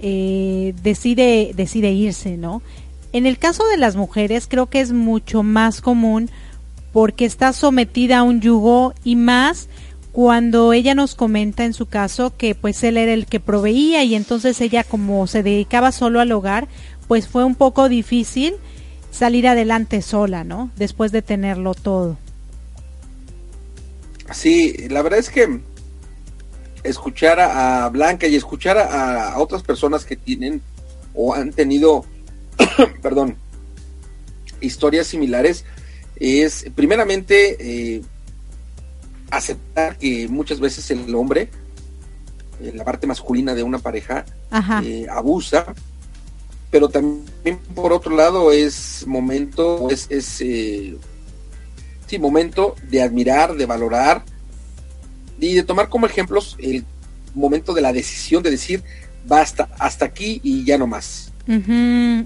[0.00, 2.62] eh, decide, decide irse, ¿no?
[3.12, 6.30] En el caso de las mujeres creo que es mucho más común
[6.92, 9.68] porque está sometida a un yugo y más
[10.12, 14.14] cuando ella nos comenta en su caso que pues él era el que proveía y
[14.14, 16.68] entonces ella como se dedicaba solo al hogar,
[17.06, 18.54] pues fue un poco difícil
[19.10, 20.70] salir adelante sola, ¿no?
[20.76, 22.18] Después de tenerlo todo.
[24.32, 25.60] Sí, la verdad es que
[26.88, 30.62] escuchar a, Blanca y escuchar a, otras personas que tienen
[31.14, 32.04] o han tenido,
[33.02, 33.36] perdón,
[34.60, 35.64] historias similares,
[36.16, 38.02] es primeramente eh,
[39.30, 41.50] aceptar que muchas veces el hombre,
[42.60, 44.24] eh, la parte masculina de una pareja,
[44.82, 45.74] eh, abusa,
[46.70, 54.24] pero también por otro lado es momento, es, es sí, momento de admirar, de valorar,
[55.40, 56.84] y de tomar como ejemplos el
[57.34, 58.82] momento de la decisión de decir
[59.26, 61.32] basta, hasta aquí y ya no más.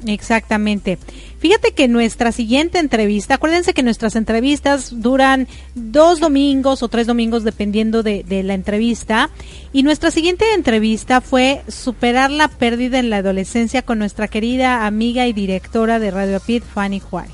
[0.06, 0.98] exactamente.
[1.38, 7.44] Fíjate que nuestra siguiente entrevista, acuérdense que nuestras entrevistas duran dos domingos o tres domingos
[7.44, 9.30] dependiendo de, de, la entrevista.
[9.72, 15.26] Y nuestra siguiente entrevista fue superar la pérdida en la adolescencia con nuestra querida amiga
[15.26, 17.32] y directora de Radio Pit, Fanny Juárez.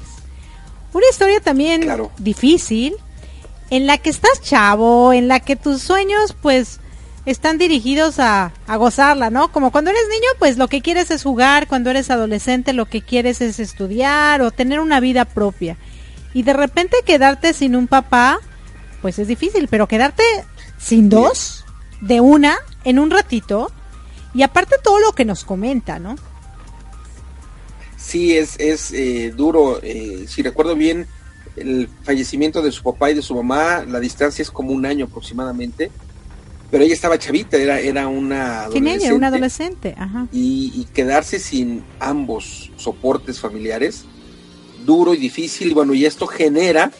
[0.93, 1.87] Una historia también
[2.19, 2.95] difícil,
[3.71, 6.81] en la que estás chavo, en la que tus sueños pues
[7.27, 9.53] están dirigidos a, a, gozarla, ¿no?
[9.53, 13.03] Como cuando eres niño, pues lo que quieres es jugar, cuando eres adolescente lo que
[13.03, 15.77] quieres es estudiar o tener una vida propia.
[16.33, 18.39] Y de repente quedarte sin un papá,
[19.03, 20.23] pues es difícil, pero quedarte
[20.79, 21.65] sin dos,
[22.01, 23.71] de una, en un ratito,
[24.35, 26.17] y aparte todo lo que nos comenta, ¿no?
[27.97, 31.07] Sí, es, es eh, duro, eh, si recuerdo bien,
[31.61, 35.07] el fallecimiento de su papá y de su mamá, la distancia es como un año
[35.07, 35.91] aproximadamente,
[36.71, 39.13] pero ella estaba chavita, era, era una adolescente.
[39.13, 40.29] una adolescente, ajá.
[40.33, 44.05] Y, quedarse sin ambos soportes familiares,
[44.85, 46.93] duro y difícil, y bueno, y esto genera,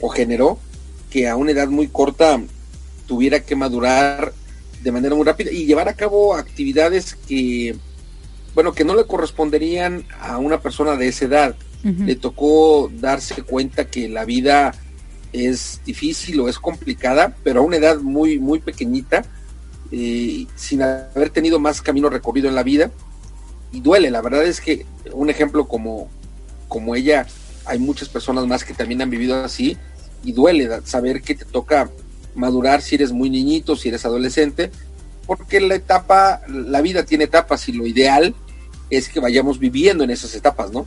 [0.00, 0.58] o generó,
[1.10, 2.40] que a una edad muy corta
[3.06, 4.32] tuviera que madurar
[4.82, 7.76] de manera muy rápida y llevar a cabo actividades que,
[8.54, 13.84] bueno, que no le corresponderían a una persona de esa edad le tocó darse cuenta
[13.84, 14.74] que la vida
[15.34, 19.24] es difícil o es complicada, pero a una edad muy, muy pequeñita,
[19.92, 22.90] eh, sin haber tenido más camino recorrido en la vida.
[23.70, 26.08] Y duele, la verdad es que un ejemplo como,
[26.68, 27.26] como ella,
[27.66, 29.76] hay muchas personas más que también han vivido así,
[30.22, 31.90] y duele saber que te toca
[32.34, 34.70] madurar si eres muy niñito, si eres adolescente,
[35.26, 38.34] porque la etapa, la vida tiene etapas y lo ideal
[38.90, 40.86] es que vayamos viviendo en esas etapas, ¿no?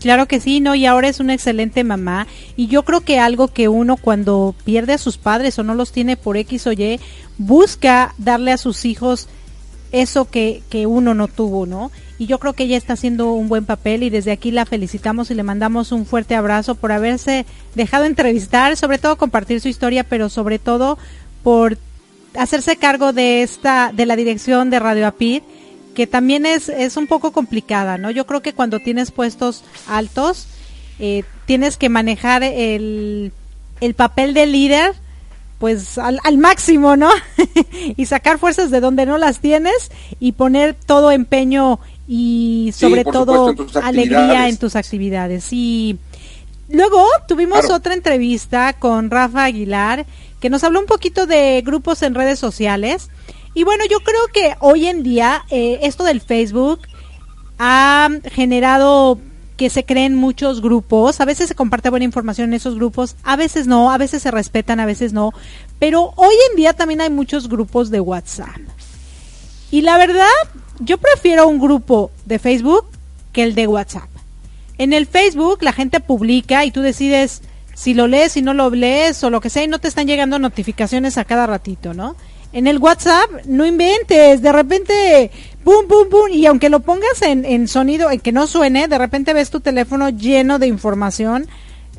[0.00, 0.74] claro que sí, ¿no?
[0.74, 2.26] Y ahora es una excelente mamá.
[2.56, 5.92] Y yo creo que algo que uno cuando pierde a sus padres o no los
[5.92, 7.00] tiene por X o Y,
[7.38, 9.28] busca darle a sus hijos
[9.90, 11.90] eso que, que uno no tuvo, ¿no?
[12.18, 15.30] y yo creo que ella está haciendo un buen papel y desde aquí la felicitamos
[15.30, 17.46] y le mandamos un fuerte abrazo por haberse
[17.76, 20.98] dejado entrevistar, sobre todo compartir su historia, pero sobre todo
[21.44, 21.78] por
[22.34, 25.42] hacerse cargo de esta de la dirección de Radio Apid
[25.98, 28.12] que también es, es un poco complicada, ¿no?
[28.12, 30.46] Yo creo que cuando tienes puestos altos,
[31.00, 33.32] eh, tienes que manejar el,
[33.80, 34.94] el papel de líder,
[35.58, 37.10] pues al, al máximo, ¿no?
[37.96, 39.90] y sacar fuerzas de donde no las tienes
[40.20, 45.52] y poner todo empeño y sobre todo alegría en tus actividades.
[45.52, 45.98] Y
[46.68, 50.06] luego tuvimos otra entrevista con Rafa Aguilar
[50.38, 53.10] que nos habló un poquito de grupos en redes sociales.
[53.58, 56.78] Y bueno, yo creo que hoy en día eh, esto del Facebook
[57.58, 59.18] ha generado
[59.56, 63.34] que se creen muchos grupos, a veces se comparte buena información en esos grupos, a
[63.34, 65.32] veces no, a veces se respetan, a veces no,
[65.80, 68.60] pero hoy en día también hay muchos grupos de WhatsApp.
[69.72, 70.28] Y la verdad,
[70.78, 72.84] yo prefiero un grupo de Facebook
[73.32, 74.08] que el de WhatsApp.
[74.78, 77.42] En el Facebook la gente publica y tú decides
[77.74, 80.06] si lo lees, si no lo lees o lo que sea y no te están
[80.06, 82.14] llegando notificaciones a cada ratito, ¿no?
[82.52, 85.30] En el WhatsApp no inventes, de repente,
[85.64, 88.96] boom, boom, boom, y aunque lo pongas en, en sonido, en que no suene, de
[88.96, 91.46] repente ves tu teléfono lleno de información.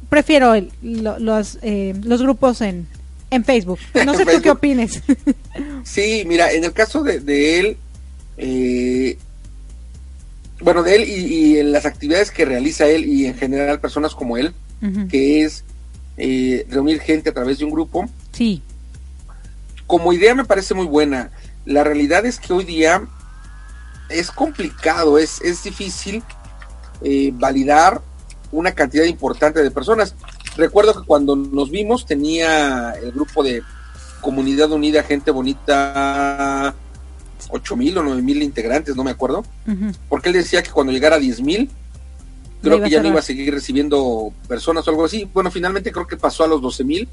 [0.09, 2.87] Prefiero el, los, eh, los grupos en,
[3.29, 3.77] en Facebook.
[4.05, 5.03] No sé tú qué opines.
[5.83, 7.77] sí, mira, en el caso de, él,
[8.37, 9.19] eh,
[10.61, 14.35] bueno, de él y, en las actividades que realiza él y en general personas como
[14.35, 14.53] él,
[15.11, 15.63] que es
[16.17, 18.09] eh, reunir gente a través de un grupo.
[18.31, 18.63] Sí
[19.89, 21.31] como idea me parece muy buena.
[21.65, 23.07] La realidad es que hoy día
[24.07, 26.21] es complicado, es, es difícil
[27.01, 27.99] eh, validar
[28.51, 30.13] una cantidad importante de personas.
[30.55, 33.63] Recuerdo que cuando nos vimos tenía el grupo de
[34.21, 36.75] Comunidad Unida, Gente Bonita,
[37.49, 39.43] ocho mil o nueve mil integrantes, no me acuerdo,
[40.07, 41.67] porque él decía que cuando llegara a diez mil,
[42.61, 45.27] creo que ya no iba a seguir recibiendo personas o algo así.
[45.33, 47.09] Bueno, finalmente creo que pasó a los doce mil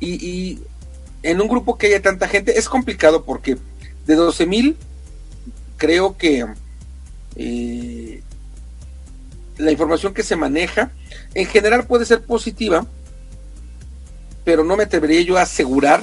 [0.00, 0.60] y,
[1.22, 3.56] en un grupo que haya tanta gente es complicado porque
[4.06, 4.76] de 12 mil
[5.76, 6.46] creo que
[7.36, 8.22] eh,
[9.58, 10.92] la información que se maneja
[11.34, 12.86] en general puede ser positiva,
[14.44, 16.02] pero no me atrevería yo a asegurar,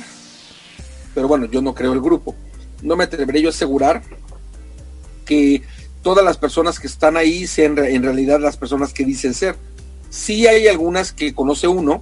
[1.15, 2.35] pero bueno, yo no creo el grupo,
[2.81, 4.03] no me atrevería yo a asegurar
[5.25, 5.63] que
[6.01, 9.55] todas las personas que están ahí sean en realidad las personas que dicen ser.
[10.09, 12.01] Sí hay algunas que conoce uno,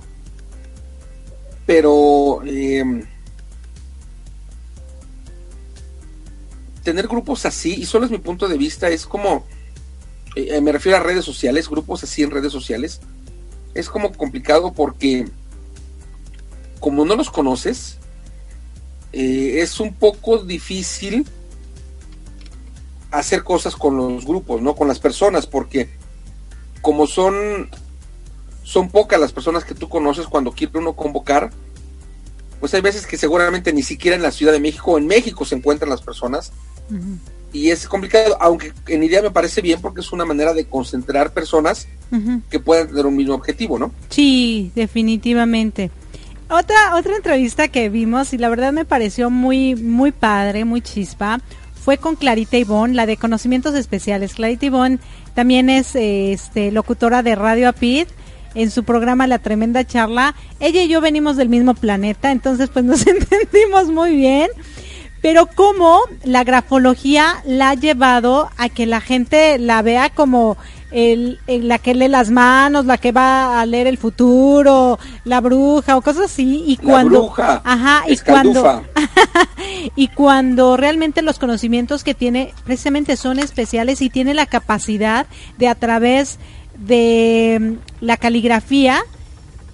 [1.72, 2.84] pero eh,
[6.84, 9.46] tener grupos así, y solo es mi punto de vista, es como,
[10.36, 13.00] eh, me refiero a redes sociales, grupos así en redes sociales,
[13.74, 15.30] es como complicado porque
[16.82, 18.00] como no los conoces,
[19.14, 21.26] eh, es un poco difícil
[23.12, 24.76] hacer cosas con los grupos, ¿no?
[24.76, 25.90] Con las personas, porque
[26.82, 27.70] como son
[28.64, 31.50] son pocas las personas que tú conoces cuando quiere uno convocar,
[32.60, 35.46] pues hay veces que seguramente ni siquiera en la Ciudad de México o en México
[35.46, 36.52] se encuentran las personas.
[37.54, 41.34] Y es complicado, aunque en idea me parece bien porque es una manera de concentrar
[41.34, 41.88] personas
[42.50, 43.92] que puedan tener un mismo objetivo, ¿no?
[44.10, 45.90] Sí, definitivamente.
[46.50, 51.40] Otra, otra entrevista que vimos y la verdad me pareció muy, muy padre, muy chispa,
[51.84, 54.34] fue con Clarita Ivón, la de conocimientos especiales.
[54.34, 55.00] Clarita Ivón
[55.34, 58.08] también es este, locutora de Radio Apid
[58.56, 60.36] en su programa La Tremenda Charla.
[60.60, 64.50] Ella y yo venimos del mismo planeta, entonces pues nos entendimos muy bien.
[65.22, 70.58] Pero cómo la grafología la ha llevado a que la gente la vea como
[70.92, 75.96] el, la que lee las manos, la que va a leer el futuro, la bruja
[75.96, 78.84] o cosas así y cuando bruja, ajá, y cuando
[79.96, 85.28] y cuando realmente los conocimientos que tiene precisamente son especiales y tiene la capacidad
[85.58, 86.40] de a través
[86.78, 89.04] de mm, la caligrafía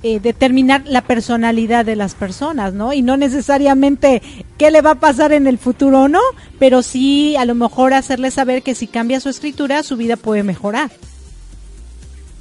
[0.03, 2.93] eh, determinar la personalidad de las personas, ¿no?
[2.93, 4.21] Y no necesariamente
[4.59, 6.21] qué le va a pasar en el futuro no,
[6.59, 10.43] pero sí a lo mejor hacerle saber que si cambia su escritura, su vida puede
[10.43, 10.91] mejorar.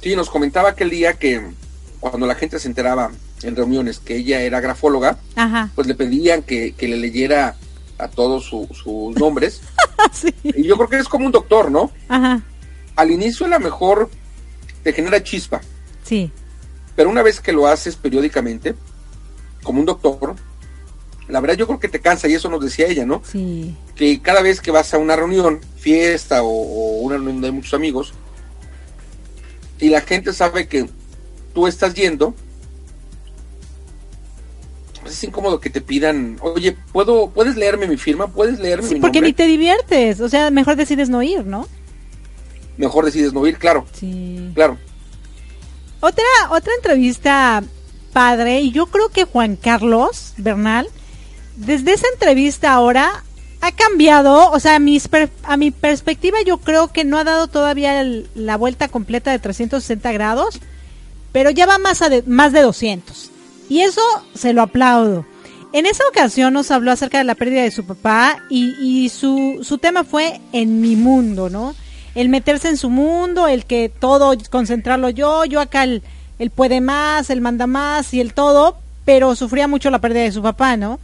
[0.03, 1.41] Sí, nos comentaba aquel día que
[1.99, 5.17] cuando la gente se enteraba en reuniones que ella era grafóloga,
[5.73, 7.55] pues le pedían que, le leyera
[7.97, 9.61] a todos sus nombres.
[10.43, 11.91] Y yo creo que es como un doctor, ¿no?
[12.07, 12.41] Ajá.
[12.95, 14.09] Al inicio a lo mejor
[14.87, 15.59] te genera chispa.
[16.05, 16.31] Sí.
[16.95, 18.73] Pero una vez que lo haces periódicamente,
[19.61, 20.33] como un doctor,
[21.27, 23.21] la verdad yo creo que te cansa y eso nos decía ella, ¿no?
[23.29, 23.75] Sí.
[23.97, 28.13] Que cada vez que vas a una reunión, fiesta o, una reunión de muchos amigos,
[29.77, 30.89] y la gente sabe que
[31.53, 32.33] tú estás yendo,
[35.01, 38.27] pues es incómodo que te pidan, oye, ¿puedo, ¿puedes leerme mi firma?
[38.27, 39.31] ¿Puedes leerme Sí, mi porque nombre?
[39.31, 41.67] ni te diviertes, o sea, mejor decides no ir, ¿no?
[42.77, 44.51] Mejor decides no ir, claro, Sí.
[44.53, 44.77] claro.
[45.99, 47.63] Otra, otra entrevista
[48.13, 50.87] padre, y yo creo que Juan Carlos Bernal,
[51.55, 53.23] desde esa entrevista ahora
[53.61, 57.23] ha cambiado, o sea, a, mis per- a mi perspectiva yo creo que no ha
[57.23, 60.59] dado todavía el- la vuelta completa de 360 grados,
[61.31, 63.31] pero ya va más, a de, más de 200.
[63.69, 64.01] Y eso
[64.35, 65.25] se lo aplaudo.
[65.73, 69.59] En esa ocasión nos habló acerca de la pérdida de su papá y, y su,
[69.63, 71.75] su tema fue en mi mundo, ¿no?
[72.17, 76.01] El meterse en su mundo, el que todo concentrarlo yo, yo acá el,
[76.39, 80.31] el puede más, el manda más y el todo, pero sufría mucho la pérdida de
[80.31, 80.99] su papá, ¿no?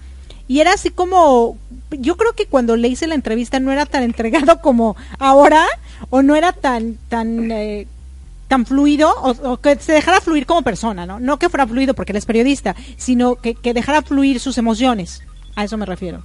[0.48, 1.56] Y era así como,
[1.92, 5.68] yo creo que cuando le hice la entrevista no era tan entregado como ahora,
[6.10, 7.88] o no era tan, tan, eh,
[8.48, 11.20] tan fluido, o, o que se dejara fluir como persona, ¿no?
[11.20, 15.22] No que fuera fluido porque él es periodista, sino que, que dejara fluir sus emociones.
[15.56, 16.24] A eso me refiero.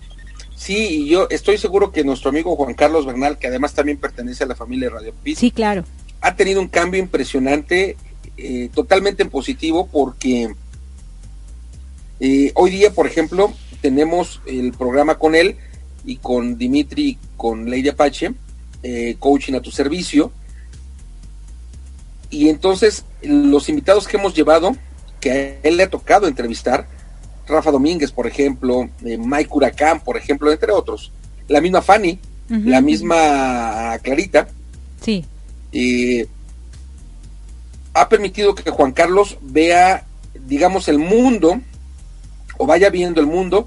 [0.58, 4.42] Sí, y yo estoy seguro que nuestro amigo Juan Carlos Bernal, que además también pertenece
[4.42, 5.84] a la familia de Radio Pit, Sí, claro.
[6.20, 7.96] ha tenido un cambio impresionante,
[8.36, 10.52] eh, totalmente en positivo, porque
[12.18, 15.56] eh, hoy día, por ejemplo, tenemos el programa con él
[16.04, 18.34] y con Dimitri, y con Lady Apache,
[18.82, 20.32] eh, coaching a tu servicio.
[22.30, 24.76] Y entonces los invitados que hemos llevado,
[25.20, 26.88] que a él le ha tocado entrevistar,
[27.48, 31.10] Rafa Domínguez, por ejemplo, eh, Mike Huracán, por ejemplo, entre otros,
[31.48, 32.18] la misma Fanny,
[32.48, 34.48] la misma Clarita,
[35.02, 35.24] Sí.
[35.72, 36.26] eh,
[37.94, 40.06] ha permitido que Juan Carlos vea,
[40.46, 41.60] digamos, el mundo,
[42.56, 43.66] o vaya viendo el mundo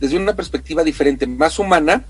[0.00, 2.04] desde una perspectiva diferente, más humana,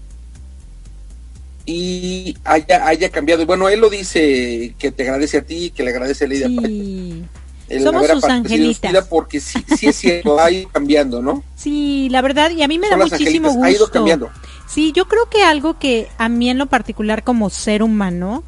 [1.67, 3.43] y haya, haya cambiado.
[3.43, 6.49] Y Bueno, él lo dice que te agradece a ti, que le agradece a Lidia
[6.49, 7.25] Sí.
[7.71, 9.07] El Somos haber sus angelitas.
[9.09, 11.43] porque sí, sí es cierto, ha ido cambiando, ¿no?
[11.57, 13.65] Sí, la verdad, y a mí me Son da muchísimo angelitas, gusto.
[13.65, 14.31] ha ido cambiando.
[14.69, 18.45] Sí, yo creo que algo que a mí en lo particular como ser humano,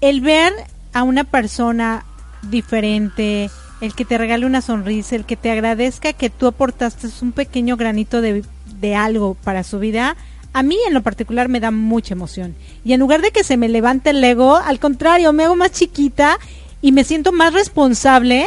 [0.00, 0.52] el ver
[0.92, 2.04] a una persona
[2.42, 3.50] diferente,
[3.80, 7.76] el que te regale una sonrisa, el que te agradezca que tú aportaste un pequeño
[7.76, 8.44] granito de,
[8.80, 10.16] de algo para su vida,
[10.52, 12.54] a mí en lo particular me da mucha emoción.
[12.84, 15.72] Y en lugar de que se me levante el ego, al contrario, me hago más
[15.72, 16.38] chiquita
[16.80, 18.46] y me siento más responsable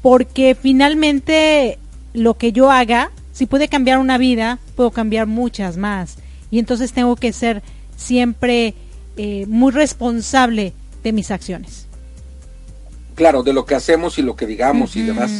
[0.00, 1.78] porque finalmente
[2.12, 6.16] lo que yo haga, si puede cambiar una vida, puedo cambiar muchas más.
[6.50, 7.62] Y entonces tengo que ser
[7.96, 8.74] siempre
[9.16, 10.72] eh, muy responsable
[11.02, 11.86] de mis acciones.
[13.14, 15.30] Claro, de lo que hacemos y lo que digamos y demás.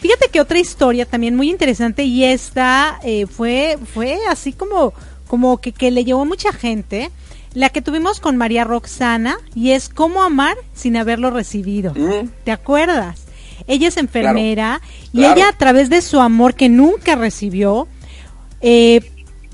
[0.00, 4.92] Fíjate que otra historia también muy interesante y esta eh, fue fue así como
[5.26, 7.10] como que, que le llevó a mucha gente,
[7.56, 11.94] la que tuvimos con María Roxana y es cómo amar sin haberlo recibido.
[11.94, 13.22] Mm, ¿Te acuerdas?
[13.66, 15.34] Ella es enfermera y claro.
[15.34, 17.88] ella a través de su amor que nunca recibió,
[18.60, 19.10] eh,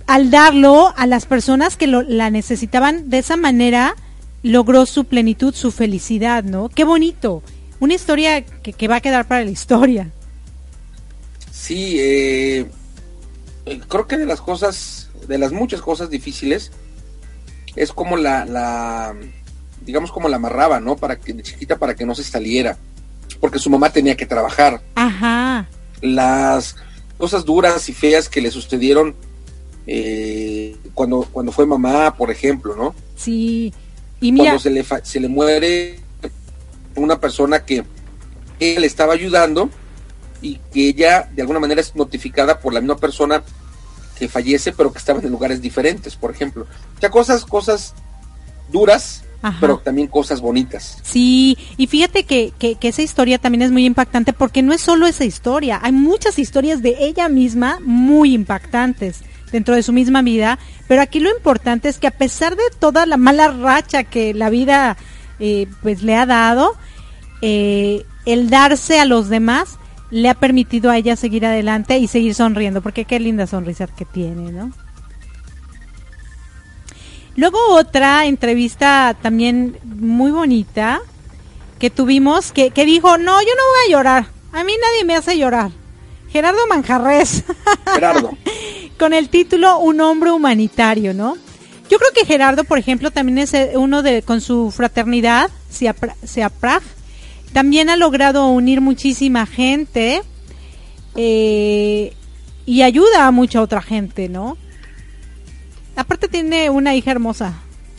[0.09, 3.94] al darlo a las personas que lo, la necesitaban, de esa manera
[4.42, 6.70] logró su plenitud, su felicidad, ¿no?
[6.70, 7.44] Qué bonito.
[7.78, 10.11] Una historia que, que va a quedar para la historia.
[11.53, 12.68] Sí, eh,
[13.86, 16.72] creo que de las cosas, de las muchas cosas difíciles,
[17.76, 19.14] es como la, la,
[19.84, 20.96] digamos como la amarraba, ¿no?
[20.96, 22.76] Para que de chiquita para que no se saliera,
[23.40, 24.82] porque su mamá tenía que trabajar.
[24.94, 25.66] Ajá.
[26.00, 26.76] Las
[27.18, 29.14] cosas duras y feas que le sucedieron
[29.86, 32.94] eh, cuando cuando fue mamá, por ejemplo, ¿no?
[33.16, 33.72] Sí.
[34.20, 35.98] Y mira, Cuando se le fa- se le muere
[36.94, 37.84] una persona que
[38.60, 39.70] le estaba ayudando
[40.40, 43.42] y que ella de alguna manera es notificada por la misma persona
[44.22, 46.64] que fallece, pero que estaban en lugares diferentes, por ejemplo.
[46.96, 47.92] O sea, cosas, cosas
[48.70, 49.58] duras, Ajá.
[49.60, 50.98] pero también cosas bonitas.
[51.02, 54.80] Sí, y fíjate que, que, que esa historia también es muy impactante porque no es
[54.80, 60.22] solo esa historia, hay muchas historias de ella misma muy impactantes dentro de su misma
[60.22, 64.34] vida, pero aquí lo importante es que a pesar de toda la mala racha que
[64.34, 64.96] la vida
[65.40, 66.76] eh, pues le ha dado,
[67.40, 69.80] eh, el darse a los demás
[70.12, 74.04] le ha permitido a ella seguir adelante y seguir sonriendo, porque qué linda sonrisa que
[74.04, 74.70] tiene, ¿no?
[77.34, 81.00] Luego otra entrevista también muy bonita
[81.78, 85.16] que tuvimos que, que dijo, no, yo no voy a llorar, a mí nadie me
[85.16, 85.70] hace llorar.
[86.30, 87.44] Gerardo Manjarres,
[87.94, 88.36] Gerardo,
[88.98, 91.36] con el título Un hombre humanitario, ¿no?
[91.90, 96.16] Yo creo que Gerardo, por ejemplo, también es eh, uno de, con su fraternidad, Siapra-
[96.24, 96.82] Siapraj,
[97.53, 100.22] también ha logrado unir muchísima gente
[101.14, 102.14] eh,
[102.66, 104.57] y ayuda a mucha otra gente, ¿no?
[105.96, 107.55] Aparte tiene una hija hermosa,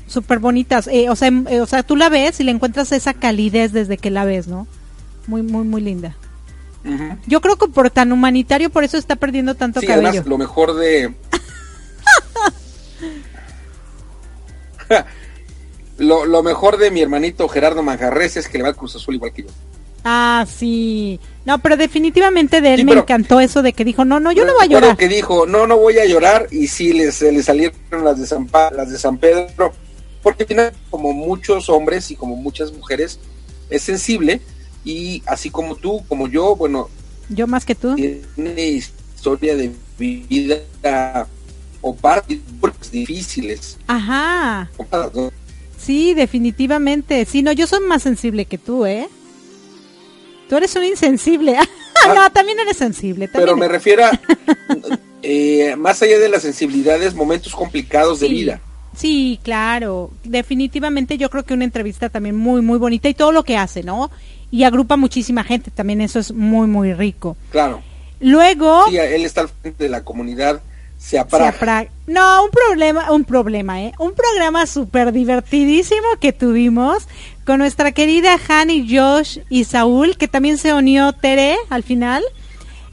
[0.07, 0.81] súper bonita.
[0.87, 3.71] eh, o, sea, em- eh, o sea, tú la ves y le encuentras esa calidez
[3.71, 4.67] desde que la ves, ¿no?
[5.27, 6.15] Muy, muy, muy linda.
[7.27, 10.09] Yo creo que por tan humanitario, por eso está perdiendo tanto sí, cabello.
[10.09, 11.13] Además, lo mejor de...
[15.97, 19.15] lo, lo, mejor de mi hermanito Gerardo Manjarres es que le va al Cruz Azul
[19.15, 19.49] igual que yo.
[20.03, 21.19] Ah, sí.
[21.45, 24.45] No, pero definitivamente de él sí, me encantó eso de que dijo, no, no, yo
[24.45, 24.97] no voy a llorar.
[24.97, 28.49] que dijo, no, no voy a llorar y sí les, les salieron las de, San
[28.75, 29.73] las de San Pedro,
[30.21, 30.45] porque
[30.89, 33.19] como muchos hombres y como muchas mujeres
[33.69, 34.41] es sensible
[34.85, 36.89] y así como tú, como yo, bueno.
[37.29, 37.95] Yo más que tú.
[37.95, 41.27] Tiene historia de vida
[41.81, 42.39] o partes
[42.91, 43.77] difíciles.
[43.87, 44.69] Ajá.
[45.83, 47.25] Sí, definitivamente.
[47.25, 49.09] Sí, no, yo soy más sensible que tú, ¿eh?
[50.47, 51.57] Tú eres un insensible.
[52.05, 53.29] Ah, no, también eres sensible.
[53.29, 54.11] También pero me refiero a,
[55.23, 58.61] eh, más allá de las sensibilidades, momentos complicados sí, de vida.
[58.93, 60.11] Sí, claro.
[60.25, 63.83] Definitivamente yo creo que una entrevista también muy, muy bonita y todo lo que hace,
[63.83, 64.11] ¿no?
[64.51, 67.37] Y agrupa muchísima gente, también eso es muy, muy rico.
[67.51, 67.81] Claro.
[68.19, 68.83] Luego...
[68.89, 70.61] Sí, él está al frente de la comunidad
[71.03, 71.89] Seapraga.
[72.07, 73.91] No, un problema, un problema, ¿eh?
[73.99, 77.09] Un programa súper divertidísimo que tuvimos
[77.45, 82.23] con nuestra querida Hani, Josh y Saúl, que también se unió Tere al final.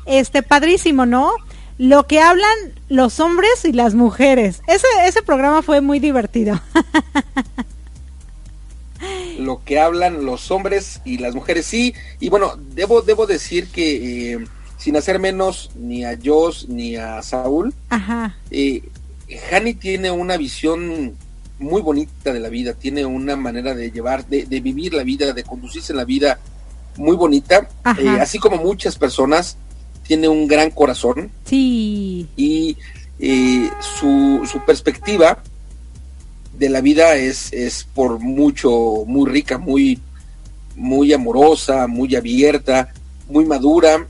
[0.06, 1.30] Este, padrísimo, ¿no?
[1.78, 2.52] Lo que hablan
[2.88, 4.60] los hombres y las mujeres.
[4.66, 6.60] Ese, ese programa fue muy divertido.
[9.38, 11.94] Lo que hablan los hombres y las mujeres, sí.
[12.18, 14.32] Y bueno, debo, debo decir que...
[14.32, 14.44] Eh,
[14.80, 18.36] sin hacer menos ni a Josh ni a Saúl, Ajá.
[18.50, 18.82] Eh,
[19.52, 21.14] Hani tiene una visión
[21.58, 25.32] muy bonita de la vida, tiene una manera de llevar, de, de vivir la vida,
[25.32, 26.40] de conducirse en la vida
[26.96, 27.68] muy bonita,
[27.98, 29.56] eh, así como muchas personas,
[30.06, 31.30] tiene un gran corazón.
[31.44, 32.26] Sí.
[32.36, 32.76] Y
[33.20, 35.42] eh, su, su perspectiva
[36.58, 40.00] de la vida es, es por mucho, muy rica, muy,
[40.74, 42.92] muy amorosa, muy abierta,
[43.28, 44.06] muy madura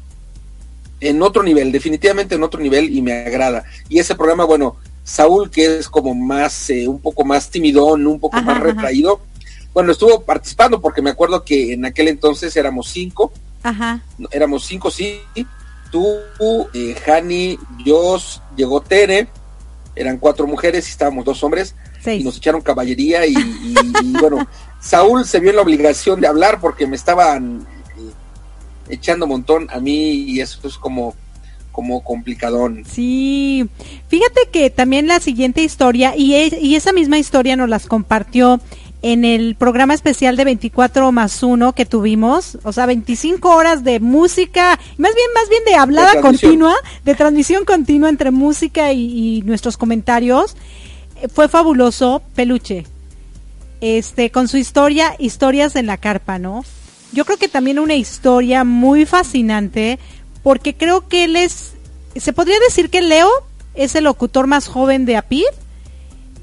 [1.00, 3.64] en otro nivel, definitivamente en otro nivel y me agrada.
[3.88, 8.20] Y ese programa, bueno, Saúl, que es como más, eh, un poco más timidón, un
[8.20, 8.64] poco Ajá, más ajá.
[8.64, 9.20] retraído,
[9.72, 13.32] bueno, estuvo participando porque me acuerdo que en aquel entonces éramos cinco,
[13.62, 14.02] Ajá.
[14.30, 15.20] éramos cinco, sí,
[15.90, 16.18] tú,
[16.74, 19.28] eh, Hani, Josh, llegó Tere,
[19.96, 22.20] eran cuatro mujeres y estábamos dos hombres, Seis.
[22.20, 24.46] y nos echaron caballería y, y- y, bueno,
[24.80, 27.66] Saúl se vio en la obligación de hablar porque me estaban
[28.90, 31.14] echando montón a mí y eso es como,
[31.72, 32.84] como complicadón.
[32.88, 33.66] Sí,
[34.08, 38.60] fíjate que también la siguiente historia, y, es- y esa misma historia nos las compartió
[39.02, 43.98] en el programa especial de 24 más 1 que tuvimos, o sea, 25 horas de
[43.98, 46.74] música, más bien, más bien de hablada De continua,
[47.06, 50.54] de transmisión continua entre música y, y nuestros comentarios.
[51.22, 52.84] Eh, Fue fabuloso, Peluche.
[53.80, 56.62] Este, con su historia, historias en la carpa, ¿no?
[57.12, 59.98] Yo creo que también una historia muy fascinante,
[60.42, 61.72] porque creo que él es,
[62.16, 63.30] se podría decir que Leo
[63.74, 65.44] es el locutor más joven de APID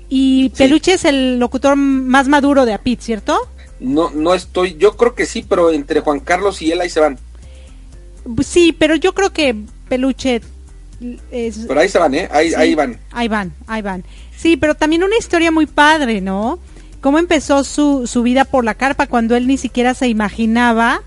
[0.09, 3.38] y Peluche es el locutor más maduro de APID, ¿cierto?
[3.80, 6.99] No, no estoy, yo creo que sí, pero entre Juan Carlos y él ahí se
[6.99, 7.20] van.
[8.43, 9.55] Sí, pero yo creo que
[9.88, 10.41] Peluche
[11.32, 12.28] es, Pero ahí se van, ¿eh?
[12.32, 12.99] Ahí, Sí, ahí van.
[13.11, 14.03] Ahí van, ahí van.
[14.36, 16.59] Sí, pero también una historia muy padre, ¿no?
[17.02, 21.02] Cómo empezó su, su vida por la carpa cuando él ni siquiera se imaginaba,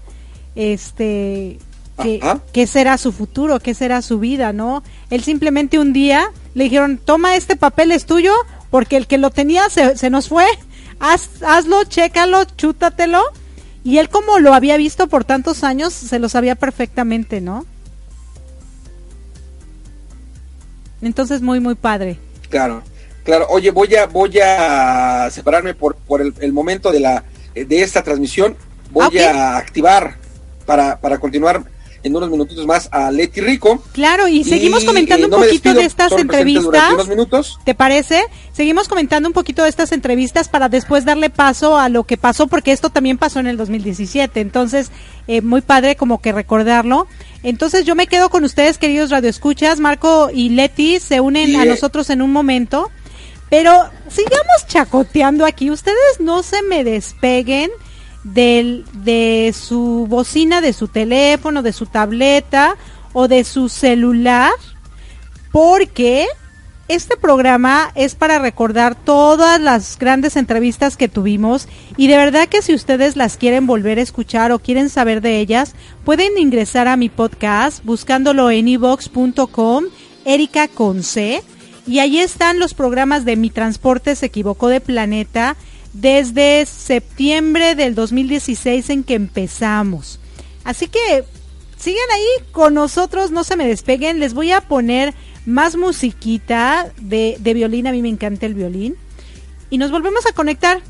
[0.55, 1.59] este,
[2.03, 2.21] que,
[2.53, 4.83] qué será su futuro, qué será su vida, ¿no?
[5.11, 8.33] Él simplemente un día le dijeron, toma este papel es tuyo,
[8.71, 10.47] porque el que lo tenía se, se nos fue,
[11.01, 13.23] Haz, hazlo, chécalo, chútatelo.
[13.83, 17.65] Y él como lo había visto por tantos años, se lo sabía perfectamente, ¿no?
[21.01, 22.19] Entonces muy, muy padre.
[22.51, 22.83] Claro,
[23.31, 23.47] claro.
[23.51, 27.25] Oye, voy a, voy a separarme por, por el, el momento de la,
[27.55, 28.57] de esta transmisión.
[28.91, 30.17] Voy Ah, a activar
[30.67, 31.63] para, para continuar
[32.03, 33.83] en unos minutitos más a Leti Rico.
[33.93, 36.93] Claro, y seguimos Y, comentando eh, un no poquito despido, de estas entrevistas.
[36.95, 37.59] unos minutos.
[37.65, 38.23] ¿Te parece?
[38.53, 42.47] Seguimos comentando un poquito de estas entrevistas para después darle paso a lo que pasó,
[42.47, 44.41] porque esto también pasó en el 2017.
[44.41, 44.91] Entonces,
[45.29, 47.07] eh, muy padre como que recordarlo.
[47.43, 49.79] Entonces, yo me quedo con ustedes, queridos radioescuchas.
[49.79, 52.91] Marco y Leti se unen Y, a eh, nosotros en un momento.
[53.51, 55.71] Pero sigamos chacoteando aquí.
[55.71, 57.71] Ustedes no se me despeguen
[58.25, 62.77] de su bocina, de su teléfono, de su tableta
[63.13, 64.53] o de su celular,
[65.53, 66.27] porque
[66.89, 72.63] este programa es para recordar todas las grandes entrevistas que tuvimos y de verdad que
[72.63, 75.75] si ustedes las quieren volver a escuchar o quieren saber de ellas,
[76.05, 79.85] pueden ingresar a mi podcast buscándolo en ivox.com,
[80.25, 81.43] Erika con C,
[81.91, 85.57] y ahí están los programas de Mi Transporte se equivocó de planeta
[85.93, 90.21] desde septiembre del 2016 en que empezamos.
[90.63, 91.25] Así que
[91.77, 95.15] sigan ahí con nosotros, no se me despeguen, les voy a poner
[95.47, 98.95] más musiquita de, de violín, a mí me encanta el violín.
[99.69, 100.83] Y nos volvemos a conectar.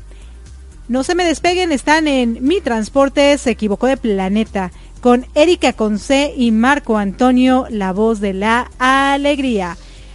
[0.87, 6.31] No se me despeguen, están en Mi Transporte se equivocó de planeta con Erika Conce
[6.37, 9.77] y Marco Antonio, la voz de la alegría.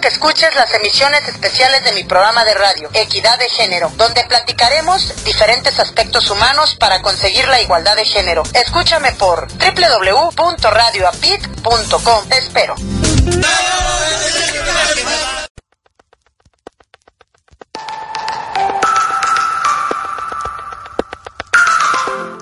[0.00, 5.24] Que escuches las emisiones especiales de mi programa de radio, Equidad de Género, donde platicaremos
[5.24, 8.44] diferentes aspectos humanos para conseguir la igualdad de género.
[8.54, 12.32] Escúchame por www.radioapit.com.
[12.32, 12.76] Espero.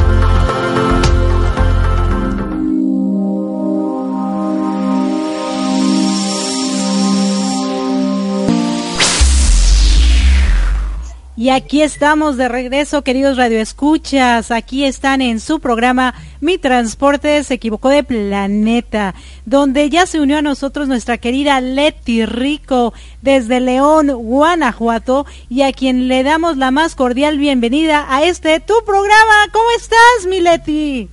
[11.41, 14.51] Y aquí estamos de regreso, queridos radioescuchas.
[14.51, 19.15] Aquí están en su programa Mi Transporte se equivocó de planeta,
[19.47, 25.73] donde ya se unió a nosotros nuestra querida Leti Rico desde León, Guanajuato, y a
[25.73, 29.47] quien le damos la más cordial bienvenida a este tu programa.
[29.51, 31.09] ¿Cómo estás, mi Leti?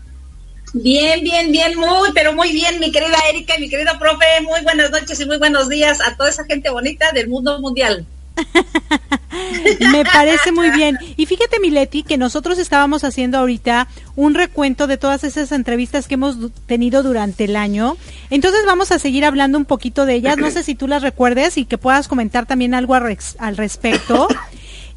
[0.75, 4.27] Bien, bien, bien, muy, pero muy bien, mi querida Erika y mi querido profe.
[4.43, 8.07] Muy buenas noches y muy buenos días a toda esa gente bonita del mundo mundial.
[9.93, 10.99] Me parece muy bien.
[11.17, 16.15] Y fíjate, Mileti, que nosotros estábamos haciendo ahorita un recuento de todas esas entrevistas que
[16.15, 16.37] hemos
[16.67, 17.97] tenido durante el año.
[18.31, 20.37] Entonces vamos a seguir hablando un poquito de ellas.
[20.37, 24.29] No sé si tú las recuerdes y que puedas comentar también algo al respecto.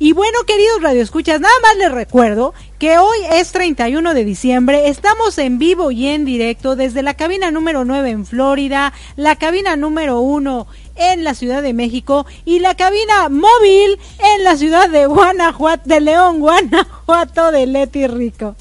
[0.03, 5.37] Y bueno, queridos radioescuchas, nada más les recuerdo que hoy es 31 de diciembre, estamos
[5.37, 10.19] en vivo y en directo desde la cabina número 9 en Florida, la cabina número
[10.21, 10.65] 1
[11.11, 13.97] en la Ciudad de México y la cabina móvil
[14.35, 18.55] en la ciudad de Guanajuato, de León, Guanajuato de Leti Rico.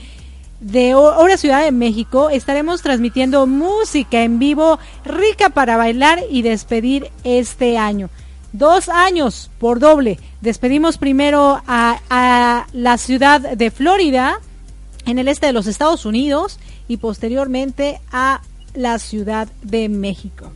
[0.61, 7.11] de hora Ciudad de México estaremos transmitiendo música en vivo rica para bailar y despedir
[7.25, 8.09] este año.
[8.53, 10.21] Dos años por doble.
[10.43, 14.39] Despedimos primero a, a la ciudad de Florida
[15.07, 18.43] en el este de los Estados Unidos y posteriormente a
[18.75, 20.53] la Ciudad de México.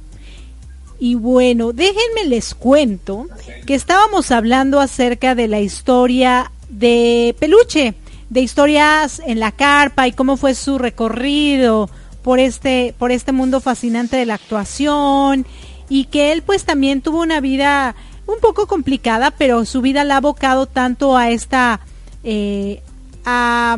[0.99, 3.27] Y bueno, déjenme les cuento
[3.67, 7.95] que estábamos hablando acerca de la historia de Peluche,
[8.31, 11.91] de historias en la carpa y cómo fue su recorrido
[12.23, 15.47] por este, por este mundo fascinante de la actuación
[15.89, 17.95] y que él pues también tuvo una vida
[18.27, 21.81] un poco complicada, pero su vida la ha abocado tanto a esta,
[22.23, 22.83] eh,
[23.25, 23.77] a,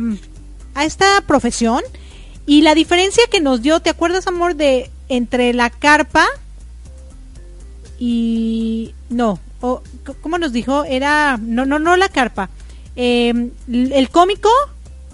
[0.77, 1.81] a esta profesión
[2.45, 6.27] y la diferencia que nos dio, ¿te acuerdas, amor, de entre la carpa
[7.97, 9.81] y no, o,
[10.21, 10.83] ¿cómo nos dijo?
[10.83, 12.51] Era no no no la carpa,
[12.95, 14.49] em, el cómico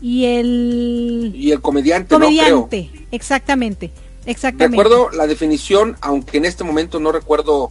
[0.02, 3.90] y el y el comediante, comediante, exactamente,
[4.26, 4.76] exactamente.
[4.78, 7.70] Recuerdo la definición, aunque en este momento no recuerdo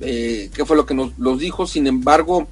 [0.00, 2.46] eh, qué fue lo que nos, nos dijo, sin embargo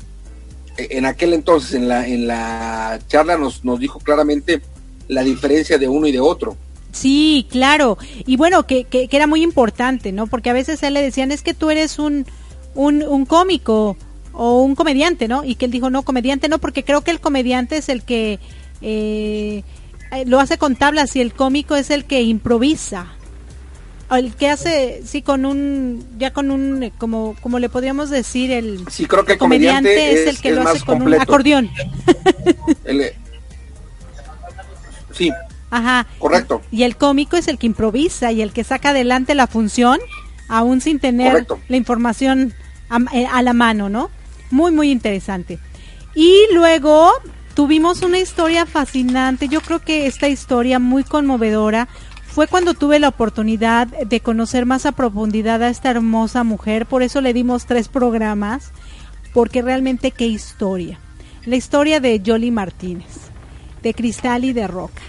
[0.77, 4.63] en aquel entonces, en la, en la charla, nos, nos dijo claramente
[5.09, 6.57] la diferencia de uno y de otro.
[6.93, 7.99] Sí, claro.
[8.27, 10.27] Y bueno, que, que, era muy importante, ¿no?
[10.27, 12.27] Porque a veces él le decían, es que tú eres un,
[12.75, 13.97] un, un cómico
[14.33, 15.45] o un comediante, ¿no?
[15.45, 18.39] Y que él dijo, no, comediante no, porque creo que el comediante es el que
[18.81, 19.63] eh,
[20.27, 23.15] lo hace con tablas y el cómico es el que improvisa
[24.11, 28.85] el que hace sí con un ya con un como como le podríamos decir el
[28.91, 31.71] sí creo que el comediante, es, el que lo hace con un acordeón.
[32.85, 33.17] Eh,
[35.13, 35.31] sí.
[35.71, 36.07] Ajá.
[36.19, 36.61] Correcto.
[36.71, 39.99] Y el cómico es el que improvisa y el que saca adelante la función
[40.49, 42.53] aún sin tener la información
[42.91, 44.11] a, eh, a la mano no
[44.51, 45.59] muy muy interesante.
[46.15, 47.11] Y luego
[47.55, 49.49] tuvimos una historia fascinante.
[49.49, 51.89] Yo creo que esta historia muy conmovedora
[52.33, 57.03] fue cuando tuve la oportunidad de conocer más a profundidad a esta hermosa mujer, por
[57.03, 58.71] eso le dimos tres programas,
[59.35, 60.99] porque realmente qué historia.
[61.45, 63.29] La historia de Jolly Martínez,
[63.83, 65.03] de Cristal y de Roca.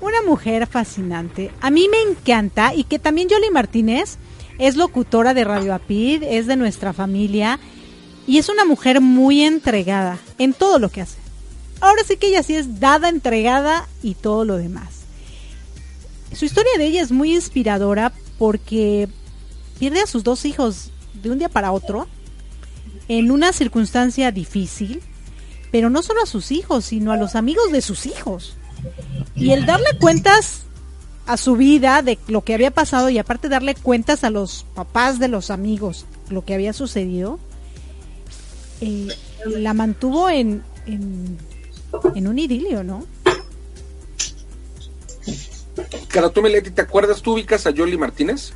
[0.00, 1.52] Una mujer fascinante.
[1.60, 4.18] A mí me encanta y que también Jolly Martínez
[4.58, 7.60] es locutora de Radio Apid, es de nuestra familia
[8.26, 11.18] y es una mujer muy entregada en todo lo que hace.
[11.80, 14.97] Ahora sí que ella sí es dada, entregada y todo lo demás.
[16.32, 19.08] Su historia de ella es muy inspiradora porque
[19.78, 20.90] pierde a sus dos hijos
[21.22, 22.06] de un día para otro
[23.08, 25.02] en una circunstancia difícil,
[25.70, 28.56] pero no solo a sus hijos, sino a los amigos de sus hijos.
[29.34, 30.62] Y el darle cuentas
[31.26, 35.18] a su vida de lo que había pasado y aparte darle cuentas a los papás
[35.18, 37.38] de los amigos lo que había sucedido,
[38.80, 39.08] eh,
[39.46, 41.38] la mantuvo en, en,
[42.14, 43.04] en un idilio, ¿no?
[46.42, 48.52] Meleti, ¿te acuerdas tú ubicas a Yoli Martínez?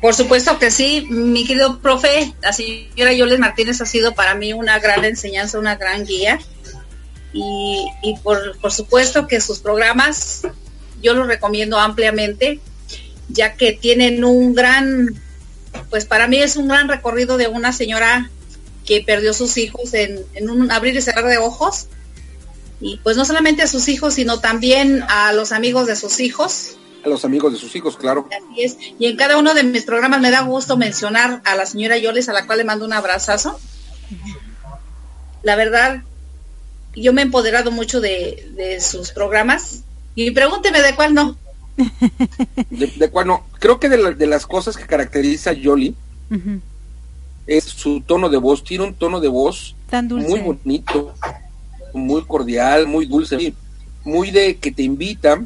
[0.00, 4.52] Por supuesto que sí, mi querido profe, la señora Yoli Martínez ha sido para mí
[4.52, 6.38] una gran enseñanza, una gran guía.
[7.32, 7.88] Y,
[8.22, 10.42] por, supuesto que sus programas
[11.02, 12.60] yo los recomiendo ampliamente,
[13.28, 15.20] ya que tienen un gran,
[15.90, 18.30] pues para mí es un gran recorrido de una señora
[18.86, 21.88] que perdió sus hijos en un abrir y cerrar de ojos
[22.80, 26.76] y pues no solamente a sus hijos, sino también a los amigos de sus hijos.
[27.04, 28.28] A los amigos de sus hijos, claro.
[28.30, 28.76] Así es.
[28.98, 32.28] Y en cada uno de mis programas me da gusto mencionar a la señora Yoles,
[32.28, 33.58] a la cual le mando un abrazazo.
[35.42, 36.02] La verdad,
[36.94, 39.82] yo me he empoderado mucho de, sus programas.
[40.14, 41.36] Y pregúnteme de cuál no.
[42.70, 43.46] de, cuál no.
[43.58, 45.96] Creo que de, las cosas que caracteriza a Yoli
[47.46, 48.62] es su tono de voz.
[48.62, 49.74] Tiene un tono de voz
[50.10, 51.14] muy bonito
[51.94, 53.54] muy cordial, muy dulce,
[54.04, 55.44] muy de que te invita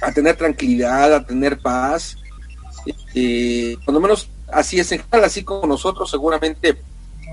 [0.00, 2.16] a tener tranquilidad, a tener paz.
[3.14, 6.78] Eh, cuando menos así es en general, así como nosotros seguramente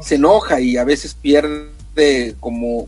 [0.01, 2.87] se enoja y a veces pierde como,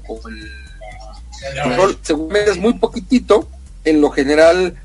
[1.49, 3.47] el control, seguramente es muy poquitito,
[3.85, 4.75] en lo general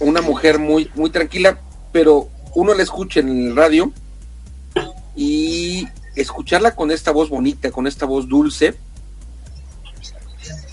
[0.00, 1.60] una mujer muy, muy tranquila,
[1.92, 3.92] pero uno la escucha en el radio
[5.14, 8.74] y escucharla con esta voz bonita, con esta voz dulce,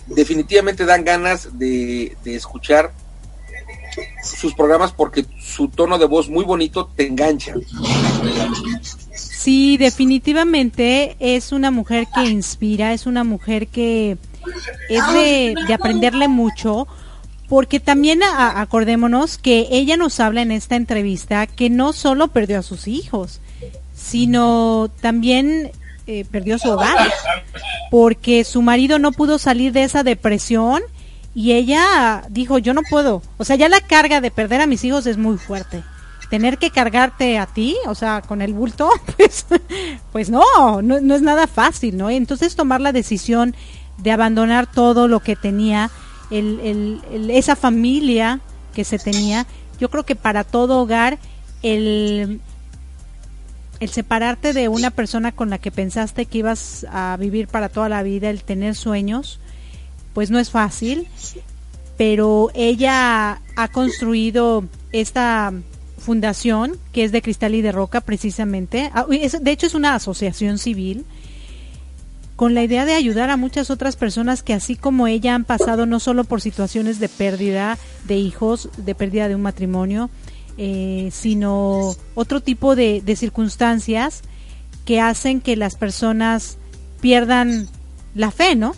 [0.10, 2.92] definitivamente dan ganas de, escuchar
[4.24, 7.54] sus programas porque su tono de voz muy bonito te engancha.
[9.14, 14.18] Sí, definitivamente es una mujer que inspira, es una mujer que
[14.90, 16.88] es de, aprenderle mucho,
[17.48, 22.64] porque también acordémonos que ella nos habla en esta entrevista que no solo perdió a
[22.64, 23.40] sus hijos,
[23.96, 25.72] sino también
[26.12, 26.98] eh, perdió su hogar
[27.92, 30.82] porque su marido no pudo salir de esa depresión
[31.36, 34.84] y ella dijo yo no puedo o sea ya la carga de perder a mis
[34.84, 35.84] hijos es muy fuerte.
[36.32, 39.46] Tener que cargarte a ti o sea con el bulto pues
[40.12, 43.56] pues no no, es nada fácil no entonces tomar la decisión
[44.00, 45.92] de abandonar todo lo que tenía
[46.32, 48.40] el, esa familia
[48.74, 49.46] que se tenía
[49.80, 51.20] yo creo que para todo hogar
[51.62, 52.42] el
[53.80, 57.90] el separarte de una persona con la que pensaste que ibas a vivir para toda
[57.90, 59.40] la vida, el tener sueños,
[60.14, 61.08] pues no es fácil,
[61.98, 65.54] pero ella ha construido esta
[65.98, 70.58] fundación que es de cristal y de roca precisamente, ah, de hecho es una asociación
[70.58, 71.06] civil
[72.40, 75.86] con la idea de ayudar a muchas otras personas que así como ella han pasado
[75.86, 77.78] no solo por situaciones de pérdida
[78.08, 80.10] de hijos, de pérdida de un matrimonio,
[80.58, 84.22] eh, sino otro tipo de, circunstancias
[84.86, 86.58] que hacen que las personas
[87.02, 87.68] pierdan
[88.16, 88.76] la fe, ¿no?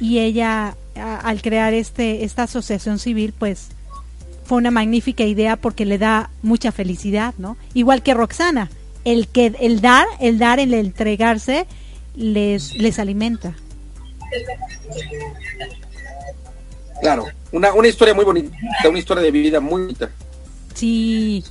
[0.00, 3.68] Y ella, al crear este, esta asociación civil, pues
[4.44, 7.56] fue una magnífica idea porque le da mucha felicidad, ¿no?
[7.74, 8.70] Igual que Roxana,
[9.04, 11.66] el que el dar, el dar, el entregarse
[12.14, 13.54] les les alimenta.
[17.00, 18.56] Claro, una, una historia muy bonita,
[18.88, 20.10] una historia de vida muy bonita.
[20.76, 21.42] Sí.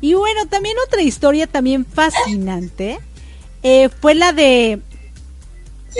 [0.00, 2.98] Y bueno, también otra historia también fascinante
[3.62, 4.80] eh, fue la de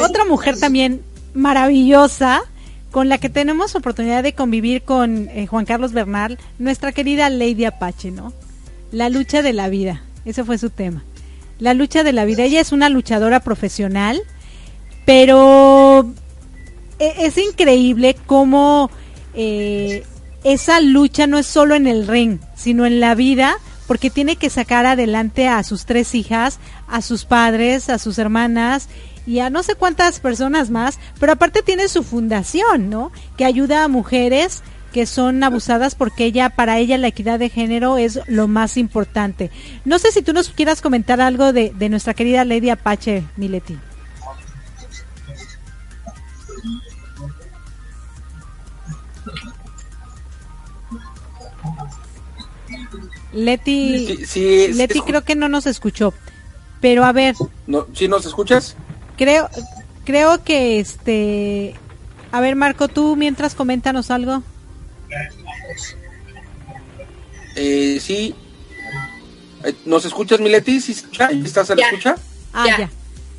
[0.03, 1.03] otra mujer también
[1.35, 2.43] maravillosa
[2.91, 7.65] con la que tenemos oportunidad de convivir con eh, Juan Carlos Bernal, nuestra querida Lady
[7.65, 8.33] Apache, ¿no?
[8.91, 11.05] La lucha de la vida, ese fue su tema.
[11.59, 12.43] La lucha de la vida.
[12.43, 14.21] Ella es una luchadora profesional,
[15.07, 16.13] pero
[16.99, 18.91] e, es, increíble cómo
[19.35, 20.05] eh,
[20.45, 23.57] esa lucha no es solo en el ring, sino en la vida,
[23.87, 26.59] porque tiene que sacar adelante a sus tres hijas,
[26.89, 28.89] a sus padres, a sus hermanas
[29.27, 33.13] y a no sé cuántas personas más, pero aparte tiene su fundación, ¿no?
[33.37, 34.63] Que ayuda a mujeres
[34.93, 39.51] que son abusadas porque ella, para ella la equidad de género es lo más importante.
[39.85, 43.79] No sé si tú nos quieras comentar algo de, de nuestra querida Lady Apache, Mileti.
[53.33, 54.27] Leti,
[54.75, 56.13] Leti creo que no nos escuchó.
[56.81, 57.35] Pero a ver.
[57.67, 58.77] No, ¿Sí nos escuchas?
[59.17, 59.49] Creo,
[60.05, 61.75] creo que este.
[62.33, 64.43] A ver, Marco, tú mientras coméntanos algo.
[67.57, 68.35] Eh, sí.
[69.65, 70.81] Eh, ¿Nos escuchas, Mileti?
[70.81, 70.93] ¿Sí,
[71.45, 72.17] ¿Estás a la escucha?
[72.53, 72.91] Ah, ya.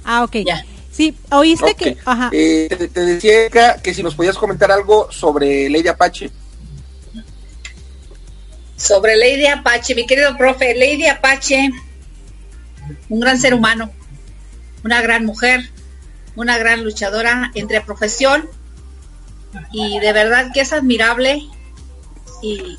[0.06, 0.38] Ah, ok.
[0.46, 0.66] Ya.
[0.92, 1.98] Sí, oíste que...
[2.06, 2.30] Ajá.
[2.32, 3.50] Eh, te, decía
[3.82, 6.30] que si nos podías comentar algo sobre Lady Apache.
[8.78, 11.72] Sobre Lady Apache, mi querido profe, Lady Apache,
[13.10, 13.92] un gran ser humano,
[14.84, 15.70] una gran mujer,
[16.36, 18.50] una gran luchadora entre profesión
[19.72, 21.44] y de verdad que es admirable
[22.42, 22.78] y,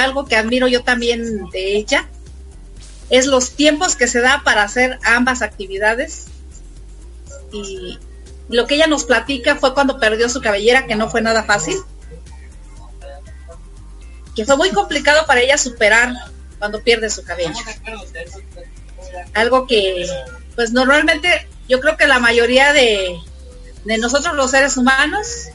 [0.00, 2.08] algo que admiro yo también de ella
[3.10, 6.28] es los tiempos que se da para hacer ambas actividades
[7.52, 7.98] y
[8.48, 11.76] lo que ella nos platica fue cuando perdió su cabellera que no fue nada fácil
[14.34, 16.14] que fue muy complicado para ella superar
[16.58, 17.54] cuando pierde su cabello
[19.34, 20.06] algo que
[20.54, 23.18] pues normalmente yo creo que la mayoría de,
[23.84, 25.48] de nosotros los seres humanos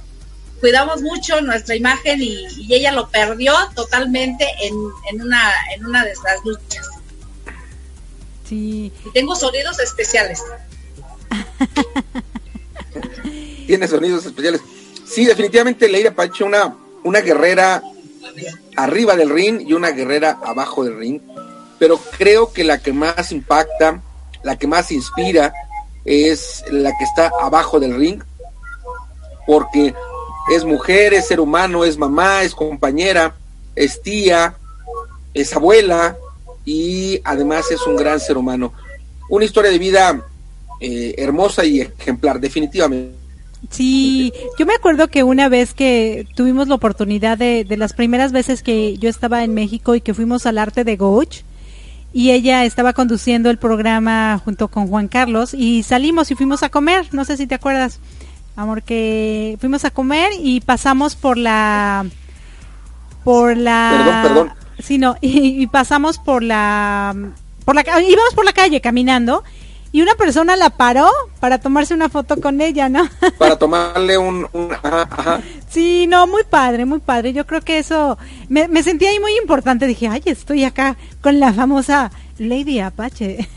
[0.60, 4.74] cuidamos mucho nuestra imagen y, ella lo perdió totalmente en,
[5.12, 6.90] en, una, en una de estas luchas.
[8.48, 8.92] Sí.
[9.06, 10.42] Y tengo sonidos especiales.
[13.68, 14.62] Tiene sonidos especiales.
[15.06, 17.82] Sí, definitivamente Leira Pache, una, una guerrera
[18.76, 21.22] arriba del ring y una guerrera abajo del ring.
[21.80, 24.02] Pero creo que la que más impacta,
[24.44, 25.54] la que más inspira,
[26.06, 28.22] es la que está abajo del ring.
[29.46, 29.94] Porque
[30.50, 33.36] es mujer, es ser humano, es mamá, es compañera,
[33.76, 34.56] es tía,
[35.34, 36.18] es abuela
[36.66, 38.74] y además es un gran ser humano.
[39.30, 40.22] Una historia de vida
[40.80, 43.27] eh, hermosa y ejemplar, definitivamente.
[43.70, 48.32] Sí, yo me acuerdo que una vez que tuvimos la oportunidad de, de las primeras
[48.32, 51.44] veces que yo estaba en México y que fuimos al arte de Goch,
[52.14, 56.70] y ella estaba conduciendo el programa junto con Juan Carlos y salimos y fuimos a
[56.70, 58.00] comer, no sé si te acuerdas
[58.56, 62.06] amor, que fuimos a comer y pasamos por la
[63.24, 64.54] por la perdón, perdón.
[64.80, 67.16] Sí, no, y, pasamos por la
[67.66, 69.44] por la íbamos por la calle caminando
[69.98, 71.10] y una persona la paró
[71.40, 73.10] para tomarse una foto con ella, ¿no?
[73.40, 75.42] Para tomarle un, ajá, ajá.
[75.70, 77.34] Sí, no, muy padre, muy padre.
[77.34, 78.16] Yo creo que eso
[78.48, 79.88] me, me sentí ahí muy importante.
[79.88, 83.48] Dije, ay, estoy acá con la famosa Lady Apache.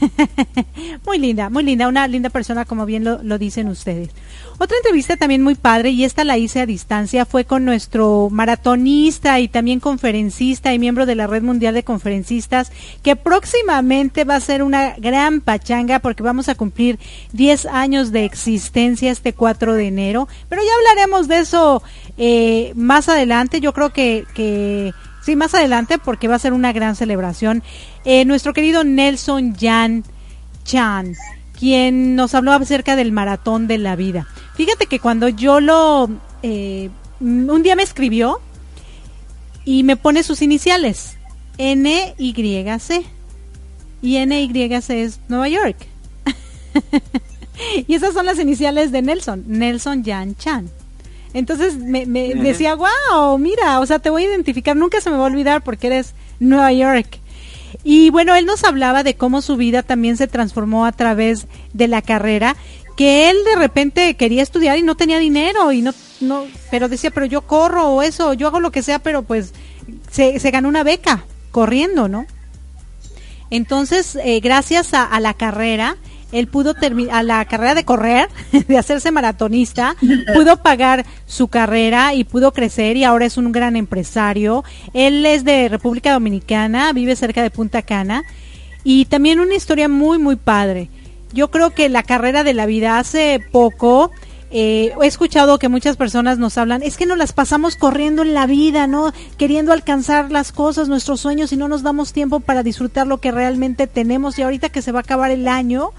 [1.07, 4.11] muy linda, muy linda, una linda persona como bien lo, dicen ustedes.
[4.59, 9.41] Otra entrevista también muy padre, y esta la hice a distancia, fue con nuestro maratonista
[9.41, 12.71] y también conferencista y miembro de la Red Mundial de Conferencistas,
[13.03, 16.99] que próximamente va a ser una gran pachanga porque vamos a cumplir
[17.33, 20.29] 10 años de existencia este 4 de enero.
[20.49, 21.83] Pero ya hablaremos de eso
[22.19, 23.61] eh, más adelante.
[23.61, 27.63] Yo creo que, que sí, más adelante porque va a ser una gran celebración.
[28.05, 30.05] Eh, nuestro querido Nelson Jan
[30.65, 31.15] Chan
[31.61, 34.27] quien nos habló acerca del maratón de la vida.
[34.55, 36.09] Fíjate que cuando yo lo...
[36.43, 36.89] Eh,
[37.21, 38.41] un día me escribió
[39.67, 41.19] y me pone sus iniciales,
[41.59, 43.05] N-Y-C.
[44.01, 45.77] Y N-Y-C es Nueva York.
[47.87, 50.71] y esas son las iniciales de Nelson, Nelson Jan Chan.
[51.33, 55.17] Entonces me, me decía, wow, mira, o sea, te voy a identificar, nunca se me
[55.17, 57.19] va a olvidar porque eres Nueva York.
[57.85, 61.89] Y bueno, él nos hablaba de cómo su vida también se transformó a través de
[61.89, 62.57] la carrera,
[62.97, 67.11] que él de repente quería estudiar y no tenía dinero y no, no, pero decía,
[67.11, 69.55] pero yo corro o eso, yo hago lo que sea, pero pues
[70.11, 72.27] se, se ganó una beca corriendo, ¿no?
[73.51, 75.97] Entonces, eh, gracias a, la carrera,
[76.33, 78.29] él pudo terminar la carrera de correr,
[78.69, 79.97] de hacerse maratonista,
[80.35, 84.65] pudo pagar su carrera y pudo crecer y ahora es un gran empresario.
[84.95, 88.25] Él es de República Dominicana, vive cerca de Punta Cana
[88.85, 90.89] y también una historia muy muy padre.
[91.33, 94.11] Yo creo que la carrera de la vida hace poco
[94.53, 98.35] eh, he escuchado que muchas personas nos hablan, es que nos las pasamos corriendo en
[98.35, 99.13] la vida, ¿no?
[99.37, 103.31] Queriendo alcanzar las cosas, nuestros sueños y no nos damos tiempo para disfrutar lo que
[103.31, 105.93] realmente tenemos y ahorita que se va a acabar el año,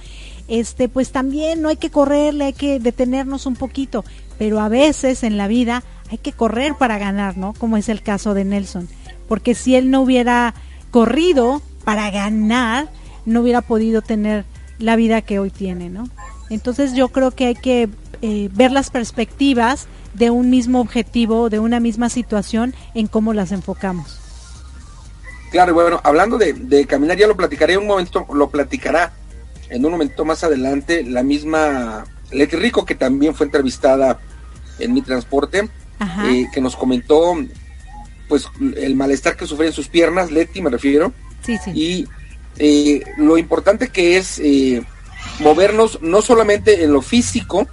[0.52, 4.04] este, pues también no hay que correrle, hay que detenernos un poquito,
[4.38, 7.54] pero a veces en la vida hay que correr para ganar, ¿no?
[7.54, 8.90] Como es el caso de Nelson,
[9.30, 10.54] porque si él no hubiera
[10.92, 12.90] corrido para ganar,
[13.26, 14.44] no hubiera podido tener
[14.78, 16.10] la vida que hoy tiene, ¿no?
[16.50, 17.88] Entonces yo creo que hay que
[18.22, 23.54] eh, ver las perspectivas de un mismo objetivo, de una misma situación, en cómo las
[23.54, 24.20] enfocamos.
[25.50, 29.14] Claro, bueno, hablando de, caminar, ya lo platicaré un momento, lo platicará
[29.72, 34.20] en un momento más adelante la misma Leti Rico, que también fue entrevistada
[34.80, 35.70] en mi transporte,
[36.26, 37.36] eh, que nos comentó
[38.28, 41.14] pues el malestar que sufría en sus piernas, Leti me refiero,
[41.46, 41.72] sí, sí.
[41.74, 42.08] y
[42.58, 44.84] eh, lo importante que es eh,
[45.40, 47.68] movernos no solamente en lo físico,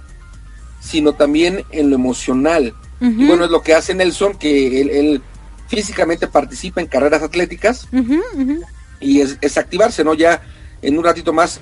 [0.79, 2.73] sino también en lo emocional.
[3.01, 5.21] Y bueno, es lo que hace Nelson, que él,
[5.69, 7.87] físicamente participa en carreras atléticas
[8.99, 10.15] y es, activarse, ¿no?
[10.15, 10.41] Ya
[10.81, 11.61] en un ratito más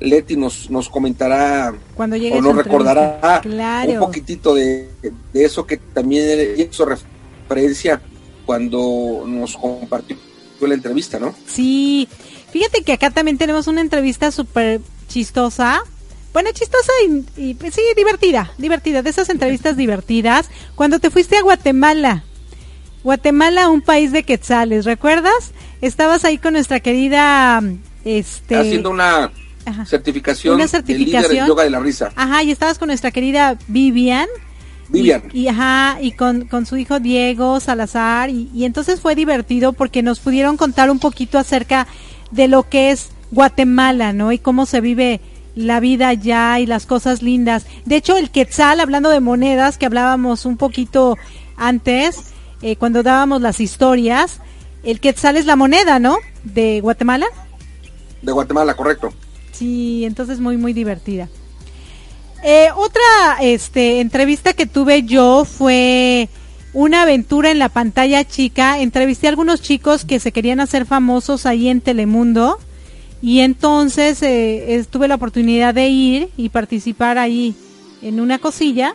[0.00, 3.42] Leti nos, nos comentará Cuando o nos recordará
[3.88, 4.88] un poquitito de,
[5.32, 8.00] de, eso que también hizo referencia
[8.44, 10.16] cuando nos compartió
[10.60, 11.34] la entrevista, ¿no?
[11.46, 12.08] Sí,
[12.50, 15.82] fíjate que acá también tenemos una entrevista súper chistosa.
[16.32, 16.92] Bueno, chistosa
[17.36, 20.48] y, pues, sí, divertida, divertida, de esas entrevistas divertidas.
[20.74, 22.24] Cuando te fuiste a Guatemala,
[23.02, 25.52] Guatemala, un país de quetzales, ¿recuerdas?
[25.80, 27.62] Estabas ahí con nuestra querida,
[28.04, 28.56] este...
[28.56, 29.30] Haciendo una
[29.86, 32.12] certificación, una certificación de yoga de la risa.
[32.16, 34.28] Ajá, y estabas con nuestra querida Vivian.
[34.88, 35.24] Vivian.
[35.32, 40.02] Y, ajá, y con, con, su hijo Diego Salazar, y, y entonces fue divertido porque
[40.02, 41.86] nos pudieron contar un poquito acerca
[42.30, 44.32] de lo que es Guatemala, ¿no?
[44.32, 45.20] Y cómo se vive
[45.56, 47.66] la vida allá y las cosas lindas.
[47.84, 51.16] De hecho, el quetzal, hablando de monedas, que hablábamos un poquito
[51.56, 52.32] antes,
[52.62, 54.40] eh, cuando dábamos las historias,
[54.84, 56.18] el quetzal es la moneda, ¿no?
[56.44, 57.26] De Guatemala.
[58.22, 59.12] De Guatemala, correcto.
[59.56, 61.28] Sí, entonces muy, muy divertida.
[62.44, 63.02] Eh, otra
[63.40, 66.28] este, entrevista que tuve yo fue
[66.74, 68.80] una aventura en la pantalla chica.
[68.80, 72.58] Entrevisté a algunos chicos que se querían hacer famosos ahí en Telemundo.
[73.22, 77.54] Y entonces eh, tuve la oportunidad de ir y participar ahí
[78.02, 78.94] en una cosilla.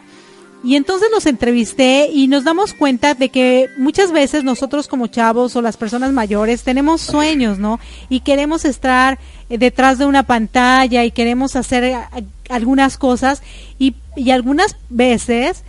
[0.63, 5.55] Y entonces los entrevisté y nos damos cuenta de que muchas veces nosotros como chavos
[5.55, 7.79] o las personas mayores tenemos sueños, ¿no?
[8.09, 9.17] Y queremos estar
[9.49, 11.97] eh, detrás de una pantalla y queremos hacer eh,
[12.49, 13.41] algunas cosas
[13.79, 15.63] y, y algunas veces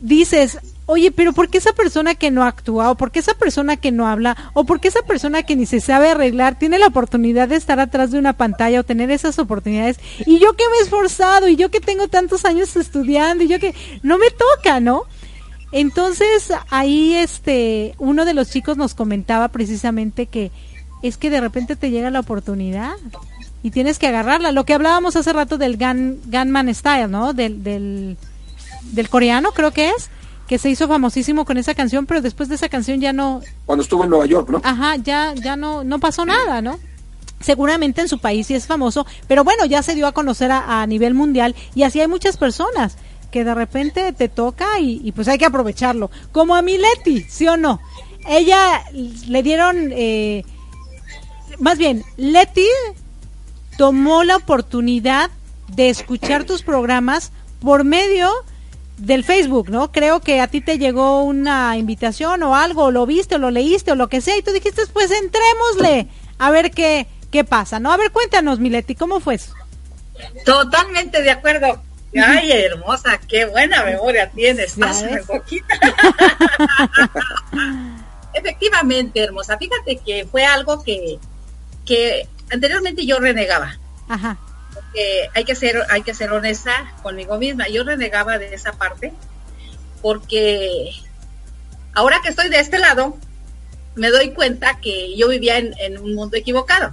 [0.00, 0.58] dices,
[0.90, 2.90] oye, pero ¿por qué esa persona que no actúa?
[2.90, 4.50] ¿O por qué esa persona que no habla?
[4.54, 7.78] ¿O por qué esa persona que ni se sabe arreglar tiene la oportunidad de estar
[7.78, 10.00] atrás de una pantalla o tener esas oportunidades?
[10.24, 13.60] Y yo que me he esforzado y yo que tengo tantos años estudiando y yo
[13.60, 15.02] que no me toca, ¿no?
[15.72, 20.50] Entonces ahí este uno de los chicos nos comentaba precisamente que
[21.02, 22.96] es que de repente te llega la oportunidad
[23.62, 24.52] y tienes que agarrarla.
[24.52, 27.34] Lo que hablábamos hace rato del Gun, Gunman Style, ¿no?
[27.34, 28.16] Del, del,
[28.84, 30.08] del coreano creo que es
[30.48, 33.42] que se hizo famosísimo con esa canción, pero después de esa canción ya no...
[33.66, 34.60] Cuando estuvo en Nueva York, ¿no?
[34.64, 36.80] Ajá, ya, ya no, no pasó nada, ¿no?
[37.38, 40.84] Seguramente en su país sí es famoso, pero bueno, ya se dio a conocer a,
[40.86, 42.96] nivel mundial y así hay muchas personas
[43.30, 46.10] que de repente te toca y, pues hay que aprovecharlo.
[46.32, 47.78] Como a Mileti, ¿sí o no?
[48.26, 50.44] Ella le dieron, eh,
[51.58, 52.66] más bien, Leti
[53.76, 55.30] tomó la oportunidad
[55.68, 58.30] de escuchar tus programas por medio
[58.98, 59.90] del Facebook, ¿no?
[59.92, 63.92] Creo que a ti te llegó una invitación o algo, lo viste o lo leíste
[63.92, 66.08] o lo que sea y tú dijiste, pues entrémosle
[66.38, 67.92] a ver qué, qué pasa, ¿no?
[67.92, 69.54] A ver, cuéntanos, Mileti, ¿cómo fue eso?
[70.44, 71.82] Totalmente de acuerdo.
[72.16, 74.76] Ay, hermosa, qué buena memoria tienes.
[78.34, 79.58] Efectivamente, hermosa.
[79.58, 81.18] Fíjate que fue algo que,
[81.84, 83.78] que anteriormente yo renegaba.
[84.08, 84.38] Ajá
[85.34, 87.68] hay que ser, hay que ser honesta conmigo misma.
[87.68, 89.12] Yo renegaba de esa parte
[90.02, 90.90] porque
[91.94, 93.16] ahora que estoy de este lado,
[93.94, 96.92] me doy cuenta que yo vivía en, un mundo equivocado,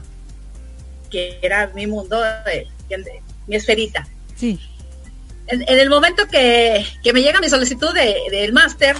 [1.12, 2.68] que era mi mundo, de,
[3.48, 4.08] mi esferita.
[4.36, 4.60] Sí.
[5.48, 8.96] En, el momento que, me llega mi solicitud del de, máster,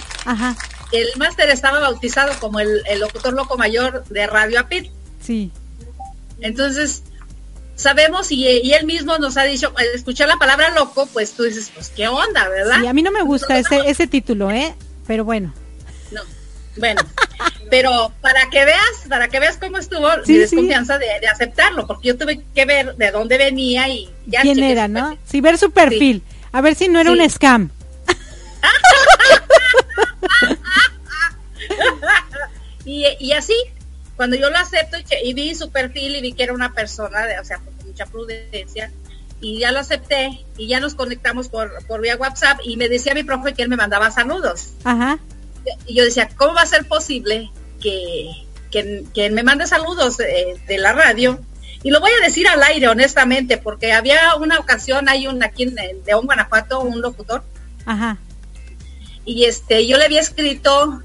[0.92, 4.92] el máster estaba bautizado como el, el, locutor loco mayor de Radio Apit.
[5.20, 5.50] Sí.
[6.40, 7.02] Entonces,
[7.76, 11.70] sabemos y, él mismo nos ha dicho, al escuchar la palabra loco, pues tú dices,
[11.72, 12.82] pues qué onda, ¿verdad?
[12.82, 14.74] Y a mí no me gusta ese, ese título, ¿eh?
[15.06, 15.54] Pero bueno.
[16.10, 16.22] No,
[16.76, 17.02] bueno,
[17.70, 22.18] pero para que veas, para que veas cómo estuvo mi desconfianza de, aceptarlo, porque yo
[22.18, 24.42] tuve que ver de dónde venía y ya.
[24.42, 25.16] ¿Quién era, no?
[25.24, 26.22] Sí, ver su perfil,
[26.52, 27.70] a ver si no era un scam.
[32.84, 33.54] y, y así,
[34.16, 37.38] cuando yo lo acepto y, vi su perfil y vi que era una persona, de,
[37.38, 38.90] o sea, con mucha prudencia,
[39.40, 43.14] y ya lo acepté y ya nos conectamos por, por vía WhatsApp y me decía
[43.14, 44.70] mi profe que él me mandaba saludos.
[44.84, 45.18] Ajá.
[45.86, 48.30] Y yo decía, ¿cómo va a ser posible que,
[48.70, 51.40] que, me mande saludos de, la radio
[51.82, 55.64] Y lo voy a decir al aire, honestamente, porque había una ocasión, hay un aquí
[55.64, 55.76] en
[56.06, 57.42] León, Guanajuato, un locutor.
[57.84, 58.18] Ajá.
[59.24, 61.02] Y este, yo le había escrito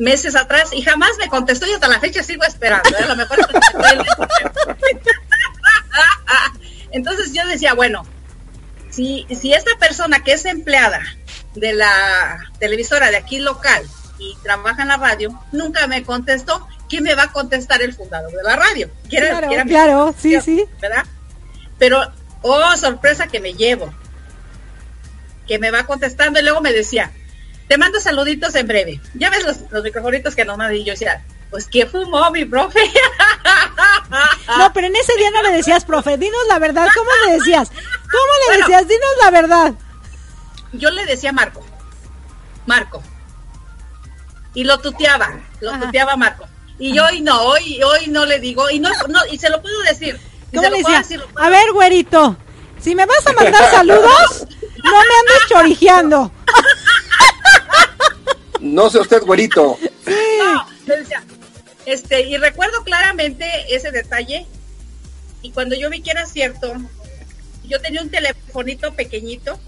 [0.00, 2.88] meses atrás y jamás me contestó y hasta la fecha sigo esperando.
[2.88, 3.02] ¿eh?
[3.04, 3.38] A lo mejor
[6.90, 8.04] Entonces yo decía, bueno,
[8.90, 11.02] si, si esta persona que es empleada
[11.54, 13.84] de la televisora de aquí local
[14.18, 18.32] y trabaja en la radio, nunca me contestó, ¿quién me va a contestar el fundador
[18.32, 18.90] de la radio?
[19.08, 20.64] claro, claro, sí, sí.
[20.80, 21.04] ¿Verdad?
[21.78, 22.00] Pero,
[22.42, 23.92] oh, sorpresa que me llevo.
[25.46, 27.12] Que me va contestando y luego me decía,
[27.70, 29.00] te mando saluditos en breve.
[29.14, 32.44] Ya ves los, los microfonitos que nos manda y yo decía, pues ¿qué fumó mi
[32.44, 32.80] profe?
[34.58, 37.70] no, pero en ese día no le decías, profe, dinos la verdad, ¿cómo le decías?
[37.70, 38.88] ¿Cómo le decías?
[38.88, 39.74] Dinos la verdad.
[40.72, 41.64] Yo le decía Marco,
[42.66, 43.04] Marco.
[44.52, 46.48] Y lo tuteaba, lo tuteaba Marco.
[46.76, 49.62] Y yo hoy no, hoy, hoy no le digo, y no, no, y se lo
[49.62, 50.18] puedo decir.
[50.52, 51.04] ¿Cómo le decía?
[51.36, 52.36] A ver, güerito,
[52.80, 54.48] si me vas a mandar saludos,
[54.82, 56.32] no me andes chorijeando.
[58.70, 59.78] No sé usted, güerito.
[60.40, 61.22] No, le decía,
[61.84, 64.46] este, y recuerdo claramente ese detalle.
[65.42, 66.72] Y cuando yo vi que era cierto,
[67.64, 69.60] yo tenía un telefonito pequeñito,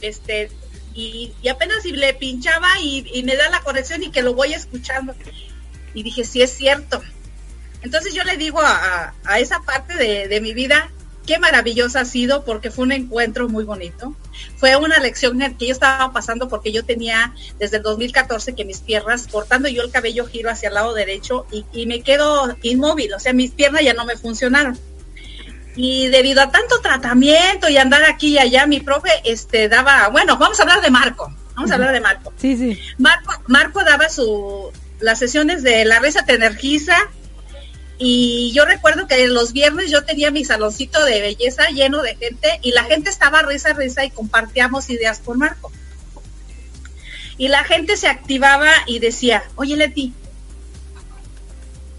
[0.00, 0.50] este,
[0.94, 5.14] y, apenas si le pinchaba y, me da la conexión y que lo voy escuchando.
[5.94, 7.00] Y dije, sí es cierto.
[7.82, 10.90] Entonces yo le digo a, esa parte de, de mi vida,
[11.30, 14.16] qué maravillosa ha sido porque fue un encuentro muy bonito.
[14.56, 18.80] Fue una lección que yo estaba pasando porque yo tenía desde el 2014 que mis
[18.80, 23.20] piernas, cortando yo el cabello, giro hacia el lado derecho y, me quedo inmóvil, o
[23.20, 24.76] sea, mis piernas ya no me funcionaron.
[25.76, 30.36] Y debido a tanto tratamiento y andar aquí y allá, mi profe este, daba, bueno,
[30.36, 32.32] vamos a hablar de Marco, vamos a hablar de Marco.
[32.38, 32.76] Sí, sí.
[32.98, 36.96] Marco, Marco daba su, las sesiones de La Risa Te Energiza,
[38.02, 42.58] y yo recuerdo que los viernes yo tenía mi saloncito de belleza lleno de gente
[42.62, 45.70] y la gente estaba risa, risa y compartíamos ideas con Marco.
[47.36, 50.14] Y la gente se activaba y decía, oye Leti,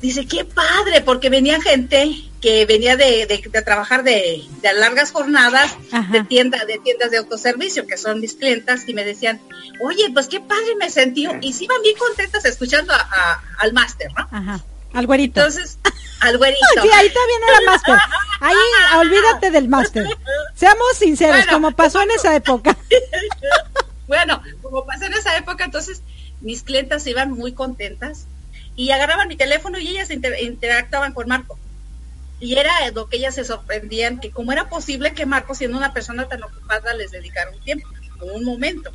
[0.01, 2.11] dice, qué padre, porque venía gente
[2.41, 3.27] que venía de,
[3.63, 4.43] trabajar de,
[4.75, 5.77] largas jornadas
[6.11, 9.39] de tienda, de tiendas de autoservicio, que son mis clientas, y me decían,
[9.79, 12.91] oye, pues qué padre me sentí, y sí iban bien contentas escuchando
[13.59, 14.27] al máster, ¿no?
[14.31, 14.65] Ajá.
[14.93, 15.39] Al güerito.
[15.39, 15.79] Entonces,
[16.21, 16.59] al güerito.
[16.81, 17.97] sí, ahí todavía no era máster.
[18.39, 18.55] Ahí,
[18.99, 20.07] olvídate del máster.
[20.55, 22.77] Seamos sinceros, como pasó en esa época.
[24.07, 26.01] bueno, como pasó en esa época, entonces
[26.41, 28.25] mis clientas iban muy contentas
[28.75, 31.57] y agarraban mi teléfono y ellas interactuaban con Marco.
[32.39, 35.93] Y era lo que ellas se sorprendían, que cómo era posible que Marco, siendo una
[35.93, 37.87] persona tan ocupada, les dedicara un tiempo,
[38.21, 38.91] un momento.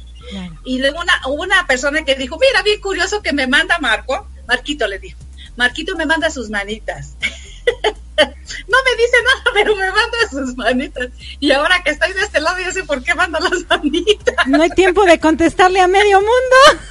[0.65, 4.89] Y luego una, una persona que dijo, mira, bien curioso que me manda Marco, Marquito
[4.89, 5.19] le dijo,
[5.57, 7.15] Marquito me manda sus manitas.
[7.67, 11.09] no me dice nada, pero me manda sus manitas.
[11.41, 14.47] Y ahora que estoy de este lado, ya sé por qué manda las manitas.
[14.47, 16.83] No hay tiempo de contestarle a medio mundo.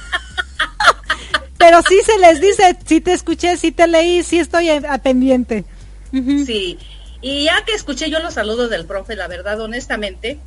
[1.58, 5.64] pero sí se les dice, sí te escuché, sí te leí, sí estoy a, pendiente.
[6.12, 6.78] Sí,
[7.20, 10.38] y ya que escuché yo los saludos del profe, la verdad, honestamente,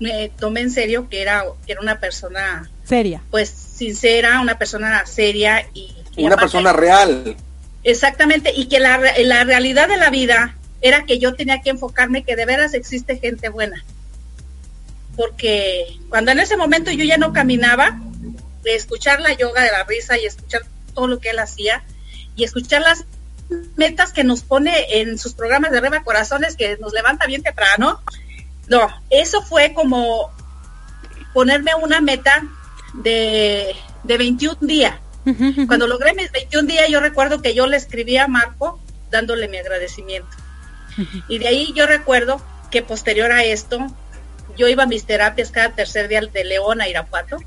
[0.00, 3.22] me tomé en serio que era, que era una persona seria.
[3.30, 5.94] Pues sincera, una persona seria y...
[6.16, 7.36] una persona real.
[7.84, 12.24] Exactamente, y que la, la realidad de la vida era que yo tenía que enfocarme
[12.24, 13.84] que de veras existe gente buena.
[15.16, 18.00] Porque cuando en ese momento yo ya no caminaba,
[18.64, 20.62] escuchar la yoga de la risa y escuchar
[20.94, 21.84] todo lo que él hacía
[22.34, 23.04] y escuchar las
[23.76, 28.00] metas que nos pone en sus programas de Reba Corazones que nos levanta bien temprano.
[28.68, 30.30] No, eso fue como
[31.34, 32.42] ponerme una meta
[32.94, 34.94] de, de 21 días
[35.66, 38.80] cuando logré mis 21 días, yo recuerdo que yo le escribí a Marco
[39.10, 40.28] dándole mi agradecimiento.
[41.28, 42.40] Y de ahí yo recuerdo
[42.70, 43.86] que posterior a esto,
[44.56, 47.38] yo iba a mis terapias cada tercer día de León a Irapuato.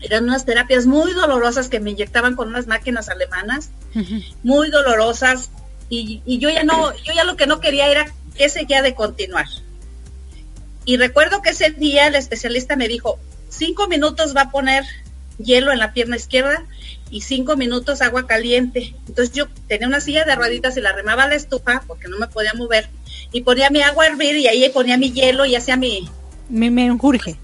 [0.00, 3.70] Eran unas terapias muy dolorosas que me inyectaban con unas máquinas alemanas,
[4.42, 5.50] muy dolorosas.
[5.88, 8.94] Y, y, yo ya no, yo ya lo que no quería era que seguía de
[8.94, 9.46] continuar.
[10.84, 14.84] Y recuerdo que ese día el especialista me dijo, cinco minutos va a poner
[15.42, 16.64] hielo en la pierna izquierda
[17.10, 18.94] y cinco minutos agua caliente.
[19.06, 22.18] Entonces yo tenía una silla de rueditas y la remaba a la estufa porque no
[22.18, 22.88] me podía mover
[23.32, 26.08] y ponía mi agua a hervir y ahí ponía mi hielo y hacía mi...
[26.48, 27.36] Mi menjurje.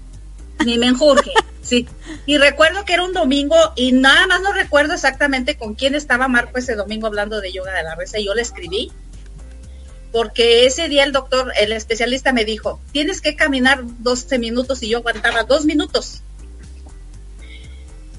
[0.65, 1.31] Mi menjurje,
[1.61, 1.87] sí.
[2.25, 6.27] Y recuerdo que era un domingo y nada más no recuerdo exactamente con quién estaba
[6.27, 8.91] Marco ese domingo hablando de yoga de la reza y yo le escribí
[10.11, 14.89] porque ese día el doctor, el especialista me dijo, tienes que caminar 12 minutos y
[14.89, 16.23] yo aguantaba dos minutos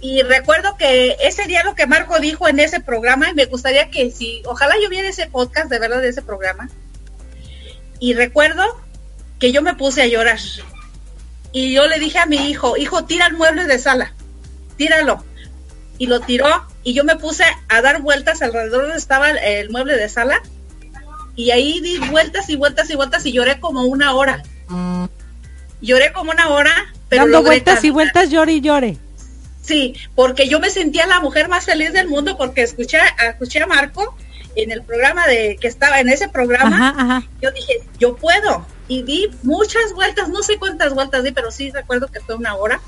[0.01, 3.91] y recuerdo que ese día lo que Marco dijo en ese programa, y me gustaría
[3.91, 6.71] que si, ojalá yo viera ese podcast de verdad de ese programa,
[7.99, 8.65] Y recuerdo
[9.39, 10.39] que yo me puse a llorar.
[11.53, 14.15] Y yo le dije a mi hijo, hijo, tira el mueble de sala,
[14.77, 15.23] tíralo.
[15.99, 16.49] Y lo tiró
[16.83, 20.41] y yo me puse a dar vueltas alrededor donde estaba el mueble de sala.
[21.37, 24.43] Y ahí di vueltas y vueltas y vueltas y lloré como una hora.
[25.83, 26.73] Lloré como una hora,
[27.11, 28.99] pero Dando vueltas y vueltas, llore y llore.
[29.71, 32.99] Sí, porque yo me sentía la mujer más feliz del mundo porque escuché,
[33.29, 34.17] escuché a Marco
[34.57, 37.25] en el programa de que estaba en ese programa.
[37.41, 38.67] Yo dije, yo puedo.
[38.89, 42.57] Y di muchas vueltas, no sé cuántas vueltas di, pero sí recuerdo que fue una
[42.57, 42.81] hora.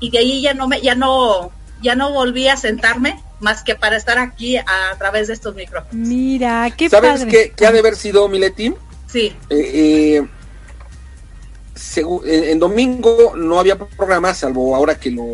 [0.00, 3.76] Y de ahí ya no me, ya no, ya no volví a sentarme más que
[3.76, 4.66] para estar aquí a,
[4.98, 5.94] través de estos micrófonos.
[5.94, 8.74] Mira, qué ¿Sabes qué, qué ha de haber sido Mileti?
[9.06, 9.36] Sí.
[9.50, 10.28] Eh, eh,
[12.24, 15.24] en, domingo no había programa, salvo ahora que lo,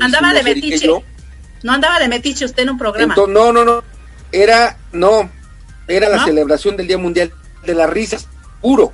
[0.00, 0.88] andaba de metiche.
[1.62, 3.14] No andaba de metiche usted en un programa.
[3.16, 3.82] no, no, no.
[4.32, 5.30] Era, no,
[5.86, 7.32] era la celebración del Día Mundial
[7.64, 8.26] de las Risas,
[8.60, 8.92] puro.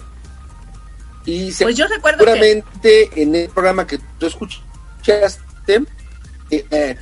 [1.25, 5.83] Y pues yo recuerdo seguramente en el programa que tú escuchaste,
[6.51, 6.97] eh, eh,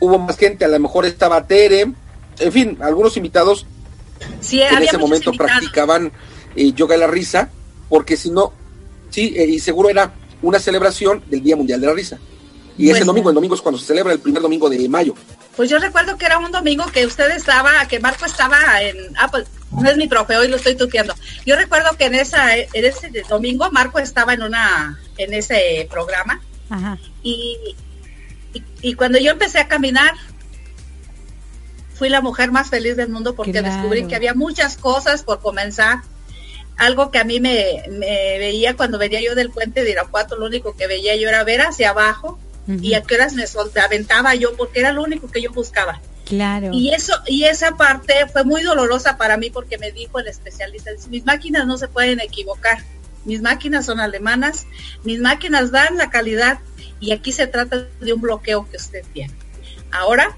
[0.00, 1.92] hubo más gente, a lo mejor estaba Tere,
[2.38, 3.66] en fin, algunos invitados
[4.40, 6.12] sí, en ese momento practicaban
[6.56, 7.50] eh, yoga de la risa,
[7.88, 8.52] porque si no,
[9.14, 10.12] Sí, eh, y seguro era
[10.42, 12.18] una celebración del Día Mundial de la Risa.
[12.76, 15.14] Y ese domingo, el domingo es cuando se celebra el primer domingo de mayo.
[15.54, 19.28] Pues yo recuerdo que era un domingo que usted estaba, que Marco estaba en, ah,
[19.30, 21.14] pues no es mi profe, hoy lo estoy tuteando.
[21.46, 26.40] Yo recuerdo que en esa, en ese domingo Marco estaba en una, en ese programa.
[27.22, 27.76] Y,
[28.82, 30.14] y, cuando yo empecé a caminar,
[31.94, 36.02] fui la mujer más feliz del mundo porque descubrí que había muchas cosas por comenzar
[36.76, 40.76] algo que a mí me, veía cuando venía yo del puente de Irapuato, lo único
[40.76, 43.44] que veía yo era ver hacia abajo y a qué horas me
[43.80, 46.00] aventaba yo porque era lo único que yo buscaba.
[46.24, 46.70] Claro.
[46.72, 50.90] Y eso y esa parte fue muy dolorosa para mí porque me dijo el especialista,
[51.10, 52.78] mis máquinas no se pueden equivocar.
[53.24, 54.66] Mis máquinas son alemanas,
[55.02, 56.58] mis máquinas dan la calidad
[57.00, 59.34] y aquí se trata de un bloqueo que usted tiene.
[59.90, 60.36] Ahora,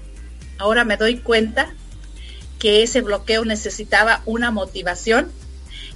[0.57, 1.73] ahora me doy cuenta
[2.59, 5.31] que ese bloqueo necesitaba una motivación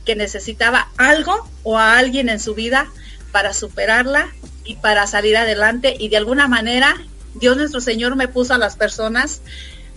[0.05, 2.87] que necesitaba algo o a alguien en su vida
[3.31, 4.29] para superarla
[4.65, 5.95] y para salir adelante.
[5.97, 6.95] Y de alguna manera
[7.35, 9.41] Dios nuestro Señor me puso a las personas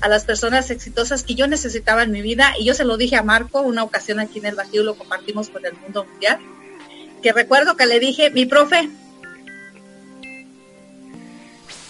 [0.00, 2.52] a las personas exitosas que yo necesitaba en mi vida.
[2.58, 5.48] Y yo se lo dije a Marco una ocasión aquí en el Bajío lo compartimos
[5.48, 6.38] con el mundo mundial
[7.24, 8.90] que recuerdo que le dije mi profe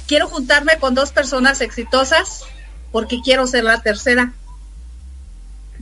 [0.06, 2.42] quiero juntarme con dos personas exitosas
[2.92, 4.32] porque quiero ser la tercera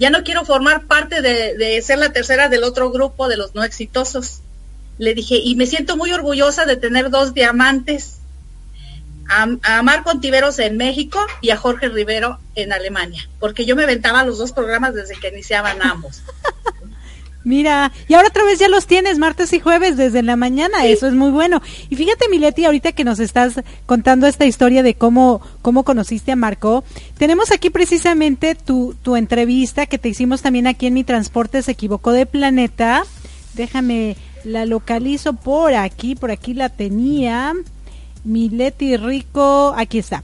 [0.03, 3.63] ya no quiero formar parte de, ser la tercera del otro grupo de los no
[3.63, 4.41] exitosos.
[4.99, 8.17] Le dije, y me siento muy orgullosa de tener dos diamantes,
[9.29, 14.25] a, Marco Tiveros en México y a Jorge Rivero en Alemania, porque yo me aventaba
[14.25, 16.25] los dos programas desde que iniciaban ambos.
[17.45, 21.09] Mira, y ahora otra vez ya los tienes martes y jueves desde la mañana, eso
[21.09, 21.61] es muy bueno.
[21.91, 26.37] Y fíjate, Mileti, ahorita que nos estás contando esta historia de cómo, cómo conociste a
[26.37, 26.85] Marco,
[27.19, 31.73] tenemos aquí precisamente tu, tu entrevista que te hicimos también aquí en Mi Transporte se
[31.73, 33.05] equivocó de planeta.
[33.55, 37.55] Déjame, la localizo por aquí, por aquí la tenía.
[38.25, 40.23] Mileti Rico, aquí está.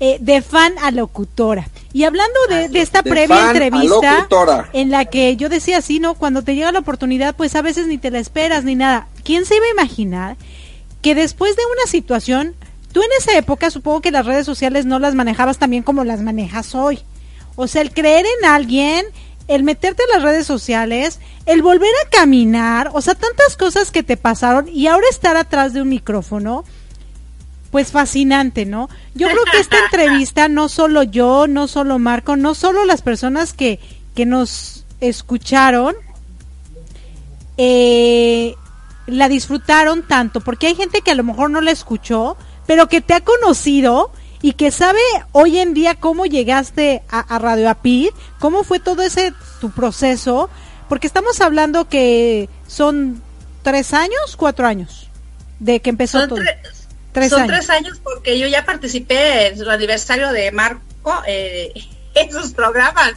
[0.00, 1.68] Eh, de fan a locutora.
[1.92, 4.28] Y hablando de, esta previa entrevista
[4.72, 6.14] en la que yo decía así, ¿no?
[6.14, 9.08] Cuando te llega la oportunidad, pues a veces ni te la esperas ni nada.
[9.24, 10.36] ¿Quién se iba a imaginar
[11.00, 12.54] que después de una situación,
[12.92, 16.20] tú en esa época supongo que las redes sociales no las manejabas también como las
[16.20, 17.00] manejas hoy?
[17.54, 19.06] O sea, el creer en alguien,
[19.48, 24.02] el meterte en las redes sociales, el volver a caminar, o sea, tantas cosas que
[24.02, 26.64] te pasaron y ahora estar atrás de un micrófono
[27.70, 28.88] pues fascinante, ¿no?
[29.14, 33.52] Yo creo que esta entrevista, no solo yo, no solo Marco, no solo las personas
[33.52, 33.80] que,
[34.14, 35.94] que nos escucharon,
[37.56, 38.54] eh,
[39.06, 42.36] la disfrutaron tanto, porque hay gente que a lo mejor no la escuchó,
[42.66, 44.10] pero que te ha conocido
[44.42, 45.00] y que sabe
[45.32, 50.50] hoy en día cómo llegaste a, Radio Apid, cómo fue todo ese tu proceso,
[50.88, 53.22] porque estamos hablando que son
[53.62, 55.08] tres años, cuatro años
[55.58, 56.40] de que empezó todo.
[57.28, 61.72] Son tres años porque yo ya participé en el aniversario de Marco eh,
[62.14, 63.14] en sus programas.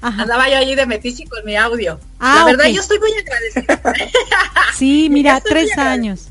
[0.00, 2.00] Andaba yo allí de metiche con mi audio.
[2.18, 3.94] Ah, la verdad, yo estoy muy agradecida.
[4.74, 6.28] sí, mira, tres años.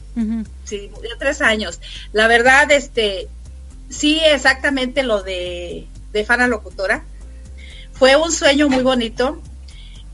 [0.66, 1.80] Sí, ya tres años.
[2.12, 3.30] La verdad, este,
[3.90, 7.06] sí, exactamente lo de, de Fana Locutora.
[7.94, 9.42] Fue un sueño muy bonito.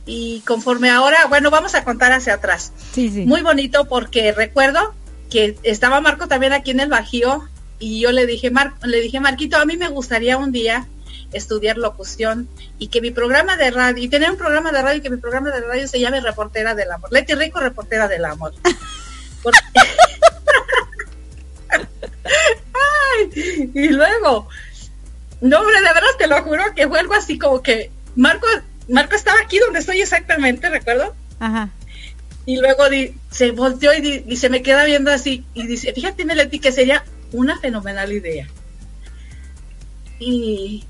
[0.05, 2.71] Y conforme ahora, bueno, vamos a contar hacia atrás.
[2.93, 3.25] Sí, sí.
[3.25, 4.93] Muy bonito porque recuerdo
[5.29, 7.47] que estaba Marco también aquí en el Bajío
[7.79, 10.87] y yo le dije, Mar le dije, Marquito, a mí me gustaría un día
[11.33, 12.47] estudiar locución
[12.79, 15.17] y que mi programa de radio, y tener un programa de radio y que mi
[15.17, 17.11] programa de radio se llame Reportera del Amor.
[17.11, 18.53] Leti Rico, Reportera del Amor.
[23.73, 24.47] y luego,
[25.41, 28.47] no, hombre, de verdad te lo juro que fue algo así como que Marco,
[28.89, 31.13] Marco estaba aquí donde estoy exactamente, ¿recuerdo?
[31.39, 31.69] Ajá.
[32.47, 32.85] Y luego
[33.29, 37.03] se volteó y, se me queda viendo así y dice, fíjate, Meleti, que sería
[37.33, 38.47] una fenomenal idea.
[40.17, 40.85] Y,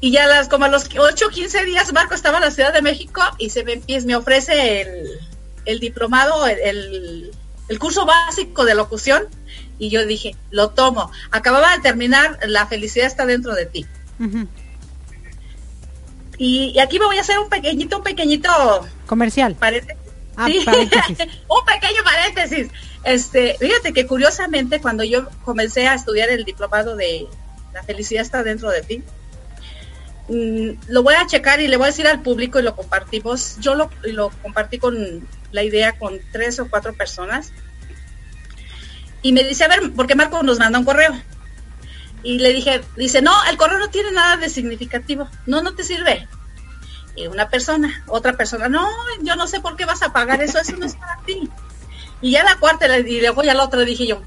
[0.00, 2.82] y ya las, como a los 8 15 días Marco estaba en la Ciudad de
[2.82, 5.20] México y se me, me ofrece el,
[5.66, 7.30] el diplomado, el,
[7.68, 9.28] el, curso básico de locución
[9.78, 11.12] y yo dije, lo tomo.
[11.30, 13.86] Acababa de terminar La felicidad está dentro de ti.
[16.38, 18.50] y, aquí me voy a hacer un pequeñito, un pequeñito
[19.06, 19.54] comercial.
[20.40, 20.46] Ah,
[21.48, 22.68] un pequeño paréntesis.
[23.02, 27.26] Este, fíjate que curiosamente cuando yo comencé a estudiar el diplomado de
[27.72, 29.02] La felicidad está dentro de ti,
[30.28, 33.56] mm, lo voy a checar y le voy a decir al público y lo compartimos.
[33.58, 37.52] Yo lo, lo compartí con la idea con tres o cuatro personas
[39.22, 41.20] y me dice, a ver, porque Marco nos manda un correo.
[42.22, 45.28] Y le dije, dice, no, el correo no tiene nada de significativo.
[45.46, 46.28] No, no te sirve.
[47.18, 48.88] Y una persona, otra persona, no,
[49.22, 51.48] yo no sé por qué vas a pagar eso, eso no es para ti.
[52.20, 54.22] Y ya la cuarta, y luego ya la otra dije yo,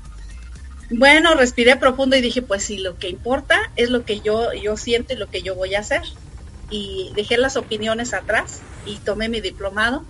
[0.90, 4.76] bueno, respiré profundo y dije, pues sí, lo que importa es lo que yo, yo
[4.76, 6.02] siento y lo que yo voy a hacer.
[6.70, 10.04] Y dejé las opiniones atrás y tomé mi diplomado.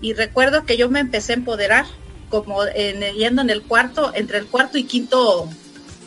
[0.00, 1.84] Y recuerdo que yo me empecé a empoderar
[2.30, 5.48] como en, yendo en el cuarto, entre el cuarto y quinto,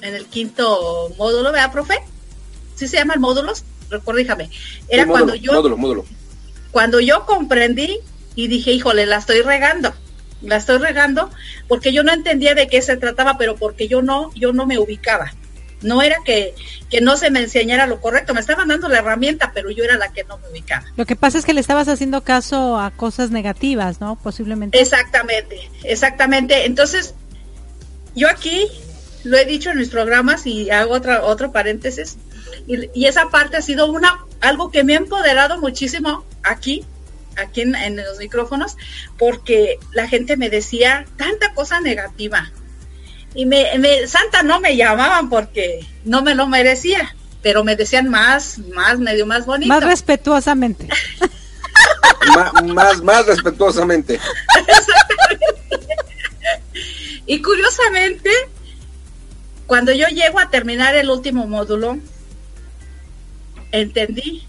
[0.01, 1.99] en el quinto módulo, ¿verdad, profe?
[2.75, 3.63] ¿Sí se llaman módulos?
[3.89, 4.49] Recuérdame.
[4.89, 5.53] Era cuando yo...
[5.53, 6.05] Módulo, módulo.
[6.71, 7.99] Cuando yo comprendí
[8.35, 9.93] y dije, híjole, la estoy regando.
[10.41, 11.31] La estoy regando
[11.67, 14.77] porque yo no entendía de qué se trataba, pero porque yo no, yo no me
[14.77, 15.33] ubicaba.
[15.81, 16.55] No era que,
[16.89, 19.95] que no se me enseñara lo correcto, me estaban dando la herramienta, pero yo era
[19.97, 20.85] la que no me ubicaba.
[20.95, 24.17] Lo que pasa es que le estabas haciendo caso a cosas negativas, ¿no?
[24.21, 24.79] Posiblemente.
[24.79, 26.65] Exactamente, exactamente.
[26.65, 27.13] Entonces,
[28.15, 28.67] yo aquí
[29.23, 32.17] lo he dicho en mis programas y hago otra, otro paréntesis,
[32.67, 36.85] y, esa parte ha sido una, algo que me ha empoderado muchísimo aquí,
[37.35, 38.77] aquí en, en los micrófonos,
[39.17, 42.51] porque la gente me decía tanta cosa negativa,
[43.37, 43.67] y me,
[44.07, 49.27] Santa no me llamaban porque no me lo merecía, pero me decían más, más, medio
[49.27, 49.67] más bonito.
[49.67, 50.87] Más respetuosamente.
[52.73, 54.19] más, más respetuosamente.
[57.27, 58.31] y curiosamente,
[59.67, 61.99] cuando yo llego a terminar el último módulo,
[63.71, 64.47] entendí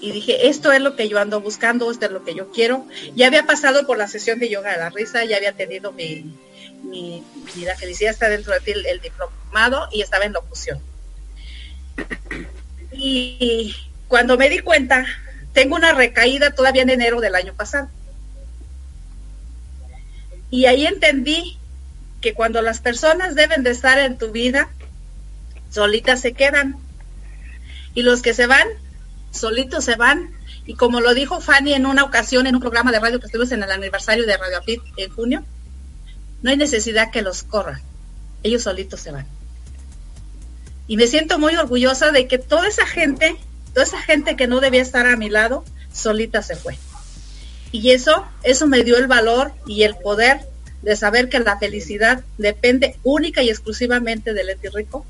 [0.00, 2.86] y dije, esto es lo que yo ando buscando, esto es lo que yo quiero.
[3.14, 6.24] Ya había pasado por la sesión de yoga de la risa, ya había tenido mi,
[6.82, 7.22] mi,
[7.64, 10.80] la felicidad está dentro de ti, el, diplomado, y estaba en locución.
[12.92, 13.76] Y
[14.08, 15.06] cuando me di cuenta,
[15.52, 17.88] tengo una recaída todavía en enero del año pasado.
[20.50, 21.58] Y ahí entendí
[22.20, 24.68] que cuando las personas deben de estar en tu vida,
[25.70, 26.76] solitas se quedan.
[27.94, 28.68] Y los que se van,
[29.30, 30.30] solitos se van.
[30.66, 33.52] Y como lo dijo Fanny en una ocasión en un programa de radio que estuvimos
[33.52, 35.44] en el aniversario de Radio Apit en junio,
[36.42, 37.80] no hay necesidad que los corran,
[38.42, 39.26] ellos solitos se van.
[40.86, 43.36] Y me siento muy orgullosa de que toda esa gente,
[43.72, 46.76] toda esa gente que no debía estar a mi lado, solita se fue.
[47.70, 50.40] Y eso, eso me dio el valor y el poder
[50.82, 55.06] de saber que la felicidad depende única y exclusivamente del Leti Rico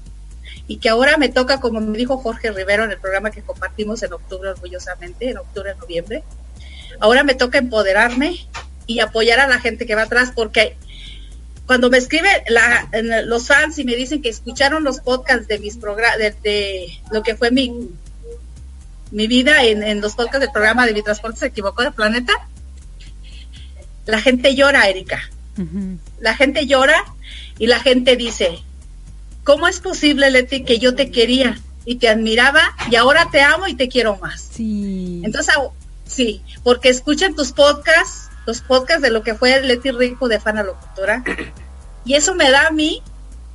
[0.66, 4.02] y que ahora me toca, como me dijo Jorge Rivero en el programa que compartimos
[4.02, 6.22] en octubre orgullosamente, en octubre, noviembre,
[7.00, 8.46] ahora me toca empoderarme
[8.86, 10.76] y apoyar a la gente que va atrás porque
[11.66, 12.30] cuando me escriben
[13.26, 17.36] los fans y me dicen que escucharon los podcasts de mis programas, de, lo que
[17.36, 17.90] fue mi,
[19.10, 22.32] mi vida en, los podcasts del programa de Mi Transporte se equivocó de planeta,
[24.06, 25.20] la gente llora, Erika.
[26.18, 27.04] La gente llora
[27.58, 28.58] y la gente dice,
[29.44, 33.66] ¿cómo es posible, Leti, que yo te quería y te admiraba y ahora te amo
[33.66, 34.48] y te quiero más?
[34.52, 35.20] Sí.
[35.24, 35.54] Entonces,
[36.04, 40.62] sí, porque escuchan tus podcasts los podcasts de lo que fue Leti Rico de Fana
[40.62, 41.22] Locutora.
[42.04, 43.02] Y eso me da a mí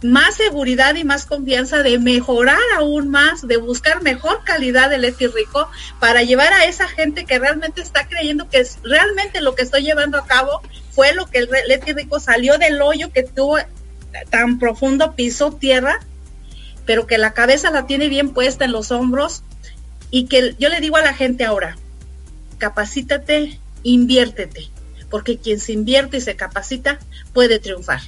[0.04, 5.28] más seguridad y más confianza de mejorar aún más, de buscar mejor calidad de Leti
[5.28, 5.70] Rico
[6.00, 9.82] para llevar a esa gente que realmente está creyendo que es realmente lo que estoy
[9.82, 10.62] llevando a cabo
[10.92, 13.58] fue lo que el Leti Rico salió del hoyo que tuvo
[14.30, 16.00] tan profundo, piso tierra,
[16.86, 19.44] pero que la cabeza la tiene bien puesta en los hombros
[20.10, 21.78] y que yo le digo a la gente ahora,
[22.58, 24.70] capacítate, inviértete,
[25.10, 27.00] porque quien se invierte y se capacita
[27.34, 28.02] puede triunfar.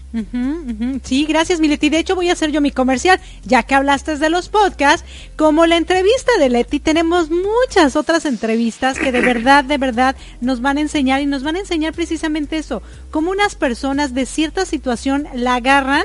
[1.04, 1.90] Sí, gracias Mileti.
[1.90, 5.06] De hecho voy a hacer yo mi comercial, ya que hablaste de los podcasts,
[5.36, 10.62] como la entrevista de Leti, tenemos muchas otras entrevistas que de verdad, de verdad nos
[10.62, 12.82] van a enseñar y nos van a enseñar precisamente eso,
[13.12, 16.04] cómo unas personas de cierta situación la agarran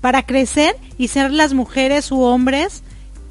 [0.00, 2.82] para crecer y ser las mujeres u hombres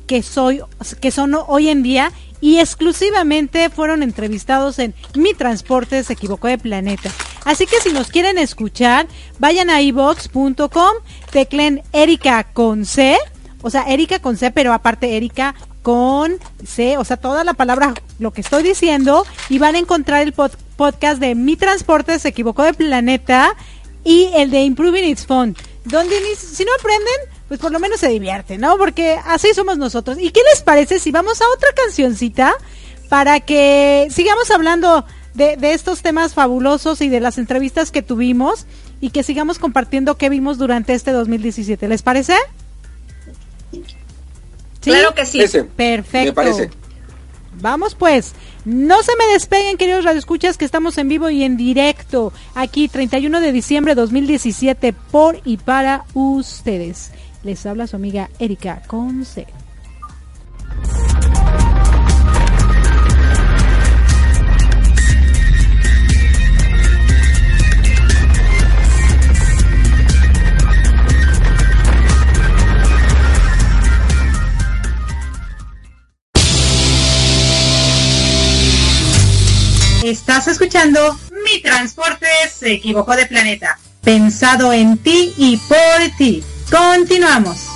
[0.07, 0.61] que soy
[1.01, 2.11] que son hoy en día
[2.45, 7.09] y exclusivamente fueron entrevistados en Mi Transporte se equivocó de planeta.
[7.43, 9.07] Así que si nos quieren escuchar,
[9.39, 10.93] vayan a ibox.com,
[11.31, 13.17] teclen Erika con C,
[13.63, 17.95] o sea, Erika con C, pero aparte Erika con C, o sea, toda la palabra,
[18.19, 22.61] lo que estoy diciendo, y van a encontrar el podcast de Mi Transporte se equivocó
[22.61, 23.55] de planeta
[24.03, 28.09] y el de Improving Its Phone, donde si no aprenden, pues por lo menos se
[28.09, 28.77] divierte, ¿no?
[28.77, 30.17] Porque así somos nosotros.
[30.19, 32.53] ¿Y qué les parece si vamos a otra cancioncita
[33.07, 35.05] para que sigamos hablando
[35.35, 38.65] de, estos temas fabulosos y de las entrevistas que tuvimos
[38.99, 41.87] y que sigamos compartiendo qué vimos durante este 2017?
[41.87, 42.35] ¿Les parece?
[44.81, 45.39] Claro que sí.
[45.77, 46.31] Perfecto.
[46.31, 46.71] Me parece.
[47.61, 48.33] Vamos pues,
[48.65, 53.39] no se me despeguen queridos radioescuchas que estamos en vivo y en directo aquí 31
[53.39, 57.11] de diciembre de 2017 por y para ustedes.
[57.45, 59.45] Les habla su amiga Erika Conce.
[80.03, 83.77] Estás escuchando Mi Transporte se equivocó de planeta.
[84.01, 85.77] Pensado en ti y por
[86.17, 86.43] ti.
[86.69, 87.74] Continuamos.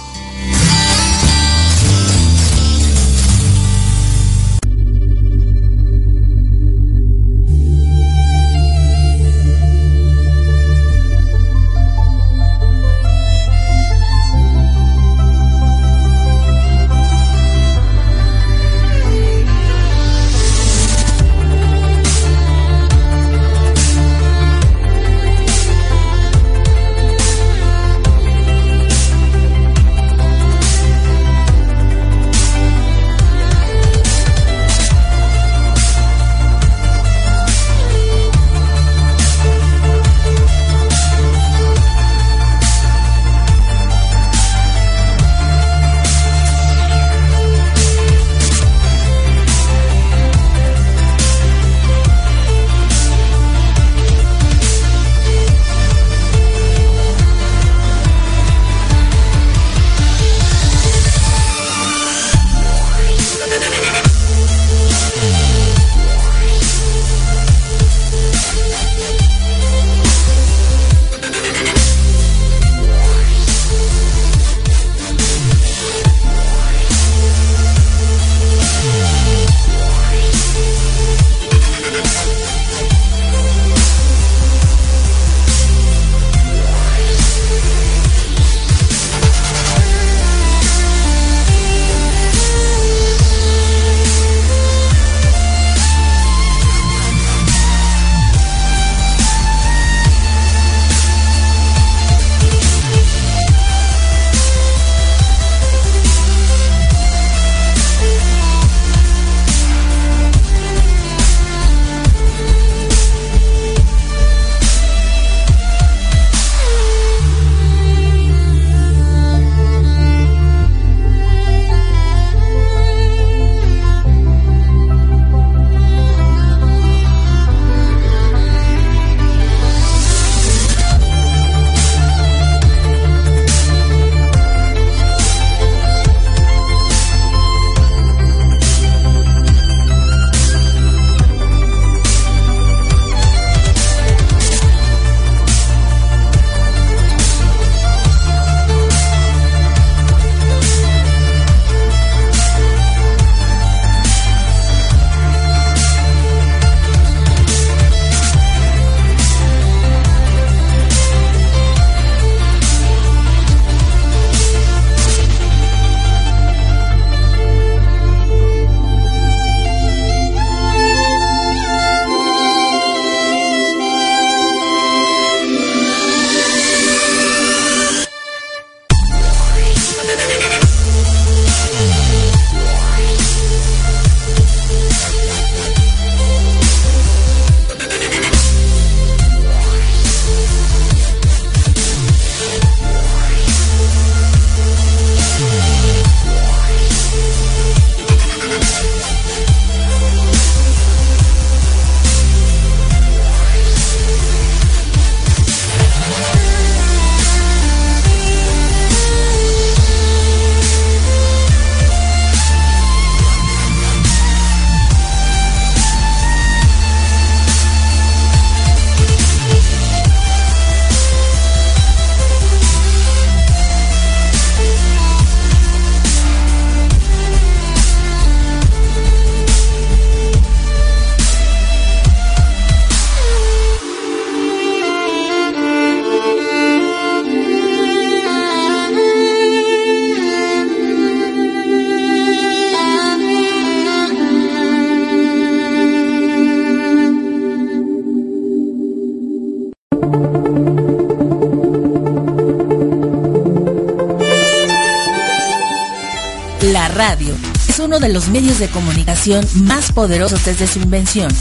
[257.90, 261.36] Uno de los medios de comunicación más poderosos desde su invención.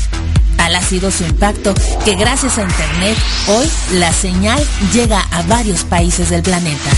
[0.56, 1.74] Tal ha sido su impacto
[2.06, 3.18] que gracias a Internet
[3.48, 4.58] hoy la señal
[4.94, 6.90] llega a varios países del planeta.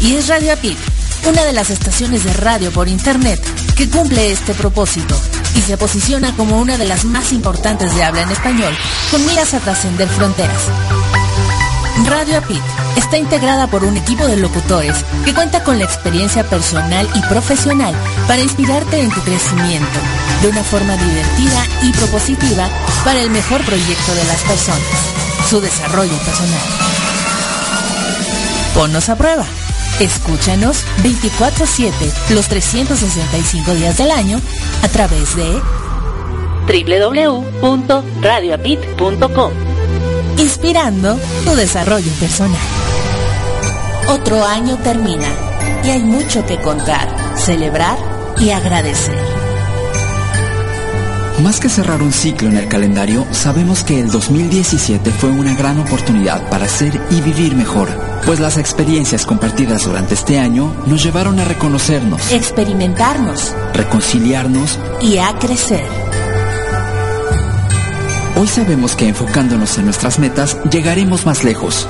[0.00, 0.78] Y es Radio Apit,
[1.26, 3.38] una de las estaciones de radio por Internet
[3.76, 5.20] que cumple este propósito
[5.54, 8.74] y se posiciona como una de las más importantes de habla en español,
[9.10, 10.62] con miras a trascender fronteras.
[12.06, 12.62] Radio Apit
[12.96, 17.94] está integrada por un equipo de locutores que cuenta con la experiencia personal y profesional
[18.26, 20.00] para inspirarte en tu crecimiento
[20.42, 22.68] de una forma divertida y propositiva
[23.04, 24.82] para el mejor proyecto de las personas,
[25.48, 26.60] su desarrollo personal.
[28.74, 29.46] Ponnos a prueba.
[30.00, 34.40] Escúchanos 24/7 los 365 días del año
[34.82, 35.62] a través de
[36.66, 39.52] www.radioapit.com
[40.38, 42.75] inspirando tu desarrollo personal.
[44.08, 45.28] Otro año termina
[45.82, 47.98] y hay mucho que contar, celebrar
[48.38, 49.16] y agradecer.
[51.42, 55.78] Más que cerrar un ciclo en el calendario, sabemos que el 2017 fue una gran
[55.78, 57.88] oportunidad para ser y vivir mejor,
[58.24, 65.38] pues las experiencias compartidas durante este año nos llevaron a reconocernos, experimentarnos, reconciliarnos y a
[65.38, 65.84] crecer.
[68.38, 71.86] Hoy sabemos que enfocándonos en nuestras metas llegaremos más lejos.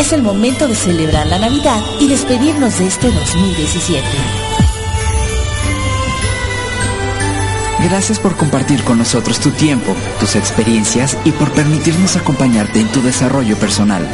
[0.00, 4.02] Es el momento de celebrar la Navidad y despedirnos de este 2017.
[7.80, 13.02] Gracias por compartir con nosotros tu tiempo, tus experiencias y por permitirnos acompañarte en tu
[13.02, 14.08] desarrollo personal.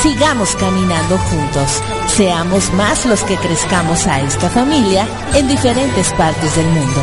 [0.00, 1.82] Sigamos caminando juntos.
[2.06, 7.00] Seamos más los que crezcamos a esta familia en diferentes partes del mundo.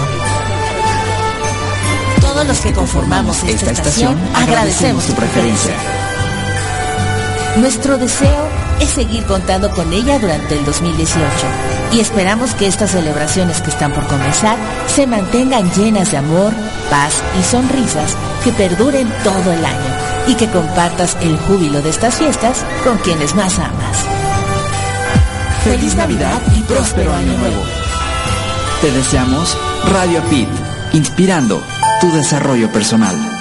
[2.22, 5.97] Todos los que conformamos esta, estación, agradecemos tu preferencia.
[7.60, 8.48] Nuestro deseo
[8.80, 11.24] es seguir contando con ella durante el 2018
[11.92, 14.58] y esperamos que estas celebraciones que están por comenzar
[14.88, 16.54] se mantengan llenas de amor,
[16.92, 19.92] paz y sonrisas que perduren todo el año
[20.28, 24.06] y que compartas el júbilo de estas fiestas con quienes más amas.
[25.64, 27.64] Feliz Navidad y próspero año nuevo.
[28.82, 29.58] Te deseamos
[29.92, 30.50] Radio Pit,
[30.94, 31.64] inspirando
[32.02, 33.37] tu desarrollo personal.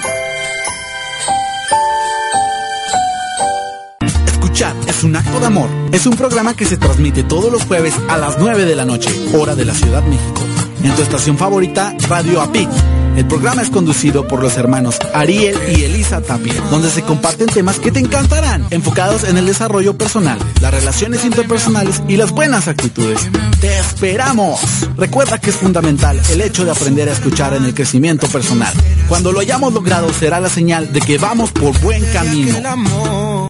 [5.07, 5.69] Un acto de amor.
[5.93, 9.09] Es un programa que se transmite todos los jueves a las 9 de la noche,
[9.33, 10.41] hora de la Ciudad México.
[10.83, 12.69] En tu estación favorita, Radio Apit.
[13.15, 17.79] El programa es conducido por los hermanos Ariel y Elisa Tapia, donde se comparten temas
[17.79, 23.27] que te encantarán, enfocados en el desarrollo personal, las relaciones interpersonales y las buenas actitudes.
[23.59, 24.59] ¡Te esperamos!
[24.97, 28.73] Recuerda que es fundamental el hecho de aprender a escuchar en el crecimiento personal.
[29.07, 33.49] Cuando lo hayamos logrado será la señal de que vamos por buen camino.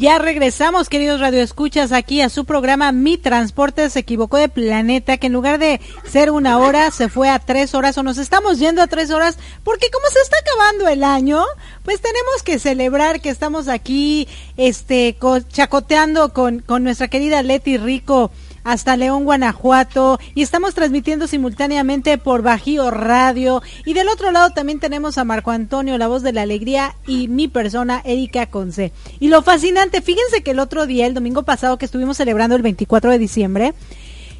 [0.00, 5.26] Ya regresamos, queridos radioescuchas, aquí a su programa Mi Transporte se equivocó de planeta, que
[5.26, 8.80] en lugar de ser una hora se fue a tres horas o nos estamos yendo
[8.80, 11.44] a tres horas, porque como se está acabando el año,
[11.84, 15.18] pues tenemos que celebrar que estamos aquí, este,
[15.52, 18.30] chacoteando con, con nuestra querida Leti Rico
[18.64, 23.62] hasta León, Guanajuato, y estamos transmitiendo simultáneamente por Bajío Radio.
[23.84, 27.28] Y del otro lado también tenemos a Marco Antonio, la voz de la alegría, y
[27.28, 28.92] mi persona, Erika Conce.
[29.18, 32.62] Y lo fascinante, fíjense que el otro día, el domingo pasado que estuvimos celebrando el
[32.62, 33.74] 24 de diciembre,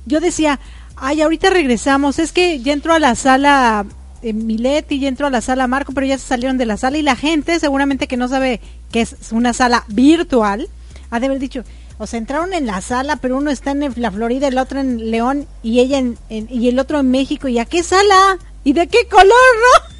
[0.06, 0.60] yo decía,
[0.96, 3.86] ay, ahorita regresamos, es que ya entró a la sala
[4.22, 6.76] eh, Milet y ya entró a la sala Marco, pero ya se salieron de la
[6.76, 8.60] sala y la gente seguramente que no sabe
[8.92, 10.68] que es una sala virtual,
[11.10, 11.64] ha de haber dicho,
[12.00, 15.10] o sea, entraron en la sala, pero uno está en la Florida, el otro en
[15.10, 17.46] León y ella en, y el otro en México.
[17.46, 18.38] ¿Y a qué sala?
[18.64, 19.90] ¿Y de qué color, no?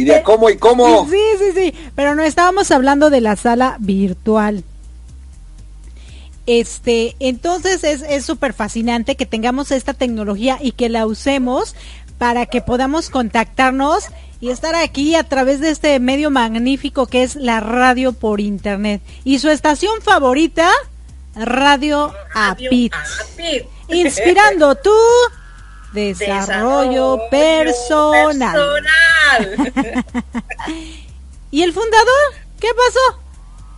[0.00, 1.08] ¿Y de cómo y cómo?
[1.08, 1.74] Sí, sí, sí.
[1.94, 4.64] Pero no estábamos hablando de la sala virtual.
[6.46, 11.76] Este, entonces es súper fascinante que tengamos esta tecnología y que la usemos
[12.18, 14.06] para que podamos contactarnos
[14.40, 19.02] y estar aquí a través de este medio magnífico que es la radio por internet.
[19.24, 20.70] Y su estación favorita,
[21.34, 22.92] Radio, Apit.
[23.88, 24.94] Inspirando tu
[25.92, 28.84] desarrollo, personal.
[31.50, 32.34] ¿Y el fundador?
[32.60, 33.20] ¿Qué pasó?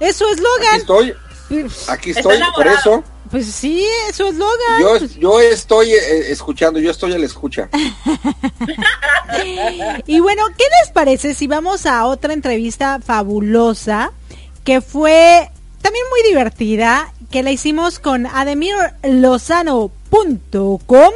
[0.01, 0.75] ¿Es su eslogan?
[0.75, 1.15] Aquí estoy.
[1.89, 3.05] Aquí estoy, por eso.
[3.31, 4.81] Pues sí, su eslogan.
[4.81, 7.69] Yo, yo estoy eh, escuchando, yo estoy a la escucha.
[10.07, 14.13] y bueno, ¿qué les parece si vamos a otra entrevista fabulosa
[14.65, 15.49] que fue
[15.81, 21.13] también muy divertida, que la hicimos con ademirlozano.com.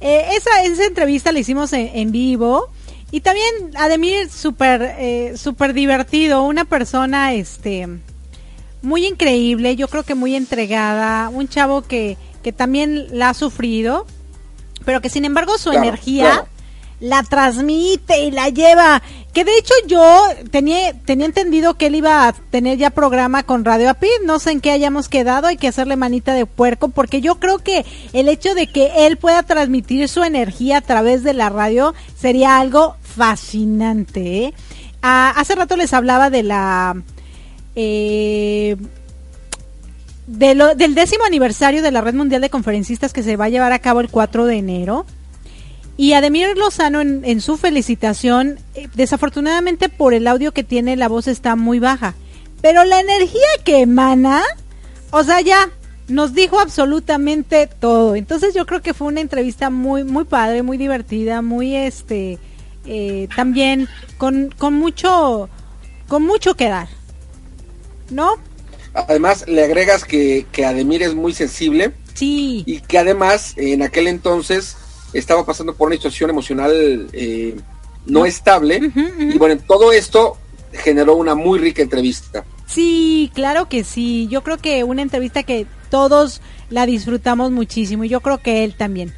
[0.00, 2.70] Eh, esa, esa entrevista la hicimos en, vivo.
[3.10, 7.88] Y también Ademir súper eh, super divertido, una persona este
[8.82, 14.06] muy increíble, yo creo que muy entregada, un chavo que, que también la ha sufrido,
[14.84, 16.46] pero que sin embargo su energía
[17.00, 19.02] la transmite y la lleva.
[19.32, 23.64] Que de hecho yo tenía, tenía entendido que él iba a tener ya programa con
[23.64, 24.08] Radio Apid.
[24.24, 25.46] No sé en qué hayamos quedado.
[25.46, 29.16] Hay que hacerle manita de puerco porque yo creo que el hecho de que él
[29.16, 34.44] pueda transmitir su energía a través de la radio sería algo fascinante.
[34.44, 34.54] ¿eh?
[35.02, 36.96] Ah, hace rato les hablaba de la...
[37.80, 38.74] Eh,
[40.26, 43.78] del décimo aniversario de la Red Mundial de Conferencistas que se va a llevar a
[43.78, 45.06] cabo el 4 de enero.
[45.96, 51.28] Y Ademir Lozano en, su felicitación, eh, desafortunadamente por el audio que tiene la voz
[51.28, 52.16] está muy baja,
[52.62, 54.42] pero la energía que emana,
[55.12, 55.70] o sea, ya
[56.08, 58.16] nos dijo absolutamente todo.
[58.16, 62.40] Entonces yo creo que fue una entrevista muy muy padre, muy divertida, muy este
[62.86, 65.48] eh, también con, con mucho
[66.08, 66.97] con mucho que dar.
[68.10, 68.36] ¿No?
[68.94, 71.92] Además le agregas que, que Ademir es muy sensible.
[72.14, 72.64] Sí.
[72.66, 74.76] Y que además en aquel entonces
[75.12, 77.56] estaba pasando por una situación emocional eh,
[78.06, 78.90] no estable.
[79.18, 80.36] Y bueno, todo esto
[80.72, 82.44] generó una muy rica entrevista.
[82.66, 84.28] Sí, claro que sí.
[84.30, 86.40] Yo creo que una entrevista que todos
[86.70, 89.14] la disfrutamos muchísimo y yo creo que él también.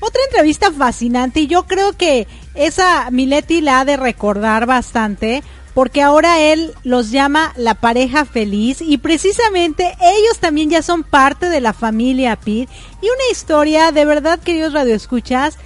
[0.00, 5.42] Otra entrevista fascinante y yo creo que esa Mileti la ha de recordar bastante
[5.74, 11.48] porque ahora él los llama la pareja feliz y precisamente ellos también ya son parte
[11.48, 12.68] de la familia Pit
[13.00, 15.58] y una historia de verdad queridos radioescuchas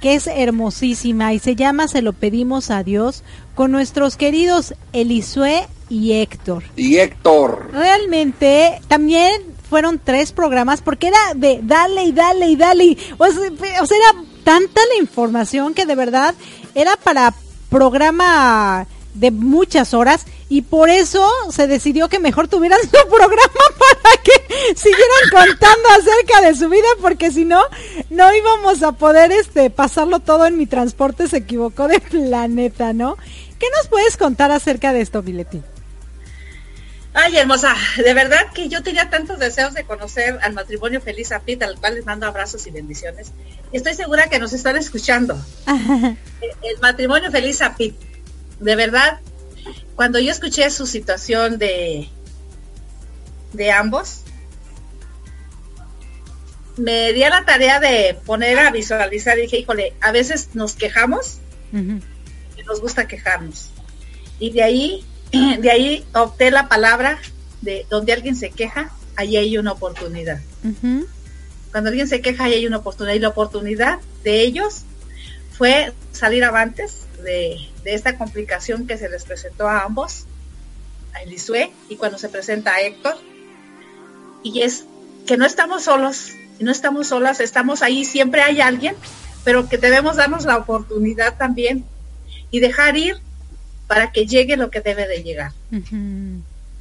[0.00, 3.24] que es hermosísima y se llama Se lo pedimos a Dios
[3.54, 6.64] con nuestros queridos Elisue y Héctor.
[6.76, 7.70] Y Héctor.
[7.72, 12.96] Realmente también fueron tres programas porque era de dale y dale y dale.
[13.18, 16.34] O sea, o sea, era tanta la información que de verdad
[16.74, 17.34] era para
[17.70, 18.86] programa
[19.20, 24.74] de muchas horas y por eso se decidió que mejor tuvieran su programa para que
[24.74, 27.62] siguieran contando acerca de su vida porque si no
[28.10, 33.16] no íbamos a poder este pasarlo todo en mi transporte se equivocó de planeta, ¿no?
[33.58, 35.62] ¿Qué nos puedes contar acerca de esto, Bileti?
[37.18, 41.40] Ay, hermosa, de verdad que yo tenía tantos deseos de conocer al matrimonio feliz a
[41.40, 43.32] Pete, al cual les mando abrazos y bendiciones.
[43.72, 45.34] Estoy segura que nos están escuchando.
[45.66, 48.05] el, matrimonio feliz a Pete
[48.60, 49.20] de verdad,
[49.94, 52.08] cuando yo escuché su situación de,
[53.52, 54.22] de ambos,
[56.76, 60.74] me di a la tarea de poner a visualizar y dije, híjole, a veces nos
[60.74, 61.38] quejamos
[61.72, 63.70] y nos gusta quejarnos.
[64.38, 67.18] Y de ahí, de ahí opté la palabra
[67.62, 70.40] de donde alguien se queja, ahí hay una oportunidad.
[71.72, 73.14] Cuando alguien se queja, ahí hay una oportunidad.
[73.14, 74.82] Y la oportunidad de ellos
[75.56, 77.56] fue salir avantes, de,
[77.94, 80.24] esta complicación que se les presentó a ambos,
[81.14, 83.16] a Elisue y cuando se presenta a Héctor.
[84.42, 84.84] Y es
[85.26, 88.94] que no estamos solos, no estamos solas, estamos ahí, siempre hay alguien,
[89.44, 91.84] pero que debemos darnos la oportunidad también
[92.50, 93.16] y dejar ir
[93.86, 95.52] para que llegue lo que debe de llegar.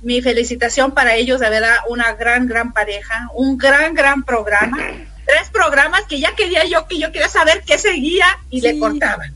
[0.01, 4.77] Mi felicitación para ellos, de verdad, una gran, gran pareja, un gran, gran programa.
[5.25, 9.33] Tres programas que ya quería yo, que yo quería saber qué seguía y le cortaban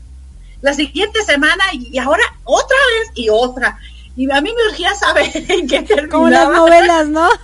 [0.62, 3.78] la siguiente semana y, ahora otra vez y otra.
[4.16, 6.10] Y a mí me urgía saber en qué terminaba.
[6.10, 7.28] Como las novelas, ¿no?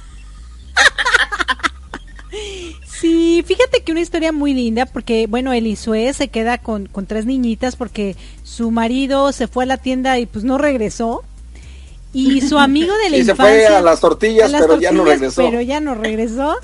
[3.01, 7.27] Sí, fíjate que una historia muy linda porque, bueno, Elisue se queda con, con tres
[7.27, 11.23] niñitas porque su marido se fue a la tienda y pues no regresó.
[12.15, 13.45] Y su amigo de la infancia...
[13.45, 15.43] se fue a las tortillas, pero ya no regresó.
[15.45, 16.57] Pero ya no regresó.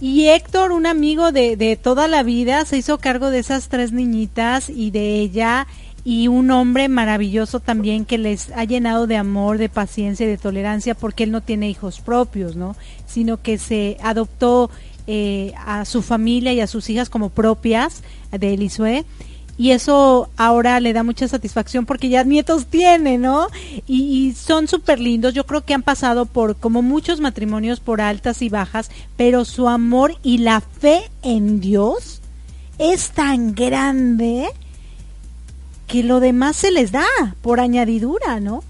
[0.00, 3.90] Y Héctor, un amigo de, de toda la vida, se hizo cargo de esas tres
[3.90, 5.66] niñitas y de ella
[6.04, 10.38] y un hombre maravilloso también que les ha llenado de amor, de paciencia y de
[10.38, 12.76] tolerancia porque él no tiene hijos propios, ¿no?
[13.06, 14.70] Sino que se adoptó
[15.06, 19.04] eh, a su familia y a sus hijas como propias de Elisue
[19.58, 23.48] y eso ahora le da mucha satisfacción porque ya nietos tiene, ¿no?
[23.86, 28.00] Y, y son súper lindos, yo creo que han pasado por, como muchos matrimonios, por
[28.00, 32.22] altas y bajas, pero su amor y la fe en Dios
[32.78, 34.48] es tan grande
[35.92, 37.04] que lo demás se les da
[37.42, 38.64] por añadidura, ¿no?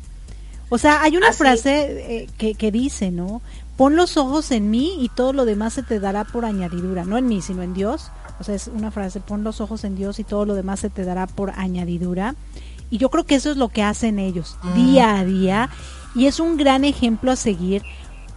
[0.71, 3.43] O sea, hay una frase eh, que, dice, ¿no?
[3.77, 7.17] Pon los ojos en mí y todo lo demás se te dará por añadidura, no
[7.17, 8.11] en mí, sino en Dios.
[8.41, 10.91] O sea, es una frase, pon los ojos en Dios y todo lo demás se
[10.91, 12.35] te dará por añadidura.
[12.91, 15.71] Y yo creo que eso es lo que hacen ellos día a día
[16.17, 17.85] y es un gran ejemplo a seguir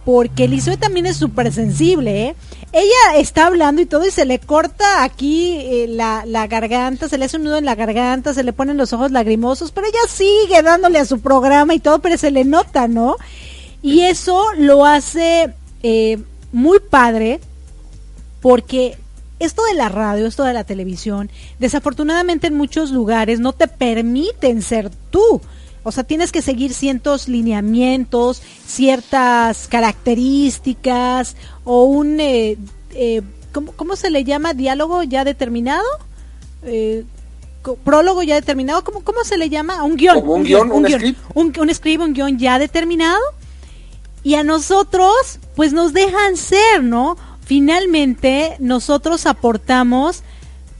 [0.06, 2.36] porque Elizabeth también es súper sensible, ¿eh?
[2.70, 7.18] Ella está hablando y todo y se le corta aquí eh, la, la, garganta, se
[7.18, 9.98] le hace un nudo en la garganta, se le ponen los ojos lagrimosos, pero ella
[10.08, 13.16] sigue dándole a su programa y todo, pero se le nota, ¿no?
[13.82, 15.52] Y eso lo hace
[15.82, 16.18] eh,
[16.52, 17.40] muy padre
[18.40, 18.96] porque
[19.40, 24.62] esto de la radio, esto de la televisión, desafortunadamente en muchos lugares no te permiten
[24.62, 25.40] ser tú.
[25.86, 32.56] O sea, tienes que seguir ciertos lineamientos, ciertas características o un, eh,
[32.90, 33.22] eh,
[33.52, 34.52] ¿cómo, se le llama?
[34.52, 35.86] ¿Diálogo ya determinado?
[36.64, 37.04] Eh,
[37.84, 39.84] prólogo ya determinado, ¿cómo, ¿cómo se le llama?
[39.84, 40.28] Un guion.
[40.28, 41.20] un, guion, un, script.
[41.34, 43.22] Un, un script, un guion ya determinado.
[44.24, 47.16] Y a nosotros, pues nos dejan ser, ¿no?
[47.44, 50.24] Finalmente, nosotros aportamos,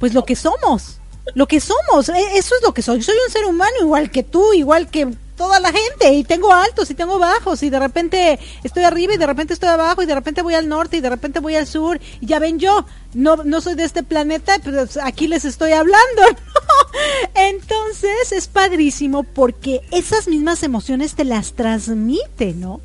[0.01, 0.99] pues lo que somos
[1.35, 3.03] lo que somos, e, eso es lo que soy.
[3.03, 6.91] Soy un ser humano igual que tú, igual que toda la gente y tengo altos
[6.91, 10.15] y tengo bajos y de repente estoy arriba y de repente estoy abajo y de
[10.15, 13.37] repente voy al norte y de repente voy al sur y ya ven yo no
[13.45, 16.23] no soy de este planeta pero aquí les estoy hablando
[17.35, 22.81] entonces es padrísimo porque esas mismas emociones te las transmite no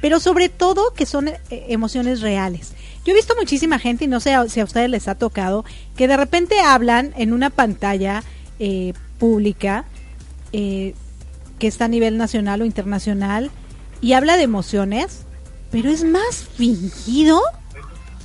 [0.00, 2.72] pero sobre todo que son eh, emociones reales
[3.04, 5.64] yo he visto muchísima gente, y no sé si a ustedes les ha tocado,
[5.96, 8.22] que de repente hablan en una pantalla
[8.58, 9.84] eh, pública
[10.52, 10.94] eh,
[11.58, 13.50] que está a nivel nacional o internacional
[14.00, 15.22] y habla de emociones,
[15.70, 17.42] pero es más fingido.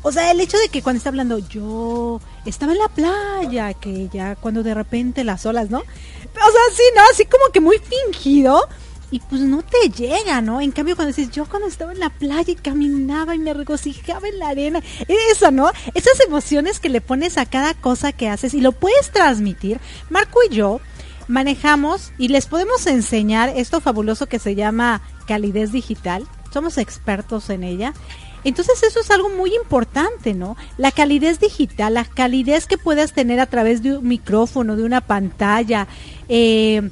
[0.02, 4.08] O sea, el hecho de que cuando está hablando yo estaba en la playa, que
[4.10, 5.80] ya cuando de repente las olas, ¿no?
[5.80, 7.02] O sea, sí, ¿no?
[7.12, 8.68] Así como que muy fingido
[9.12, 10.62] y pues no te llega, ¿no?
[10.62, 14.28] En cambio, cuando dices, yo cuando estaba en la playa y caminaba y me regocijaba
[14.28, 14.82] en la arena,
[15.32, 15.72] eso, ¿no?
[15.94, 19.80] Esas emociones que le pones a cada cosa que haces y lo puedes transmitir.
[20.10, 20.80] Marco y yo
[21.28, 26.28] manejamos y les podemos enseñar esto fabuloso que se llama calidez digital.
[26.52, 27.94] Somos expertos en ella.
[28.44, 30.56] Entonces eso es algo muy importante, ¿no?
[30.78, 35.02] La calidez digital, la calidez que puedas tener a través de un micrófono, de una
[35.02, 35.88] pantalla,
[36.30, 36.90] eh,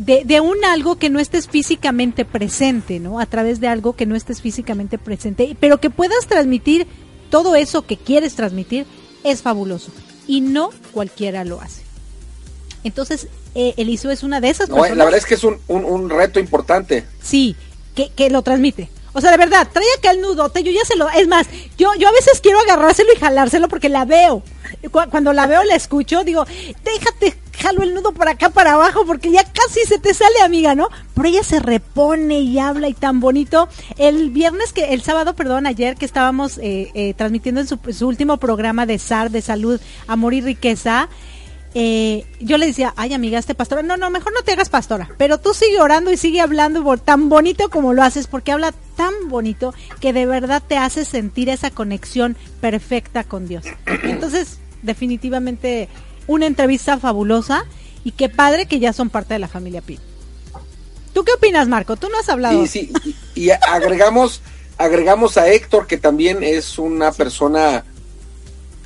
[0.00, 3.20] de, un algo que no estés físicamente presente, ¿no?
[3.20, 6.86] A través de algo que no estés físicamente presente, pero que puedas transmitir
[7.28, 8.86] todo eso que quieres transmitir,
[9.24, 9.92] es fabuloso.
[10.26, 11.82] Y no cualquiera lo hace.
[12.82, 14.96] Entonces, eh, Eliso es una de esas personas.
[14.96, 17.04] La verdad es que es un, un, reto importante.
[17.22, 17.54] Sí,
[17.94, 18.88] que, que lo transmite.
[19.12, 21.08] O sea, de verdad, trae acá el nudote, yo ya se lo...
[21.10, 21.46] Es más,
[21.76, 24.42] yo, yo a veces quiero agarrárselo y jalárselo porque la veo.
[25.10, 26.46] Cuando la veo, la escucho, digo,
[26.84, 30.74] déjate, jalo el nudo por acá para abajo porque ya casi se te sale, amiga,
[30.74, 30.88] ¿no?
[31.14, 33.68] Pero ella se repone y habla y tan bonito.
[33.98, 38.08] El viernes, que el sábado, perdón, ayer que estábamos eh, eh, transmitiendo en su, su
[38.08, 41.08] último programa de SAR, de salud, amor y riqueza,
[41.74, 45.08] eh, yo le decía, ay amiga, este pastora, no, no, mejor no te hagas pastora,
[45.18, 49.12] pero tú sigue orando y sigue hablando tan bonito como lo haces, porque habla tan
[49.28, 53.64] bonito que de verdad te hace sentir esa conexión perfecta con Dios.
[54.02, 55.88] Entonces, definitivamente
[56.26, 57.64] una entrevista fabulosa
[58.02, 59.98] y qué padre que ya son parte de la familia Pi.
[61.12, 61.96] ¿Tú qué opinas, Marco?
[61.96, 62.66] Tú no has hablado.
[62.66, 64.42] Sí, sí, y agregamos,
[64.78, 67.84] agregamos a Héctor, que también es una persona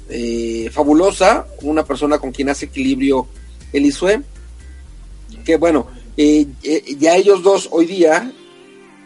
[0.08, 3.26] eh, fabulosa, una persona con quien hace equilibrio
[3.72, 4.22] Elisue,
[5.44, 5.86] que bueno,
[6.16, 8.30] eh, eh, ya ellos dos hoy día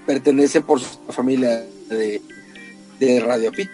[0.06, 2.20] pertenecen por su familia de,
[3.20, 3.68] Radio Pit.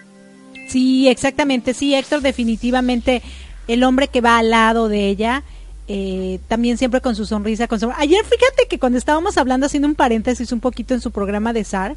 [0.69, 3.23] Sí, exactamente, sí, Héctor definitivamente
[3.69, 5.43] el hombre que va al lado de ella,
[5.87, 7.91] eh, también siempre con su sonrisa, con su...
[7.97, 11.65] Ayer fíjate que cuando estábamos hablando, haciendo un paréntesis un poquito en su programa de
[11.65, 11.97] SAR,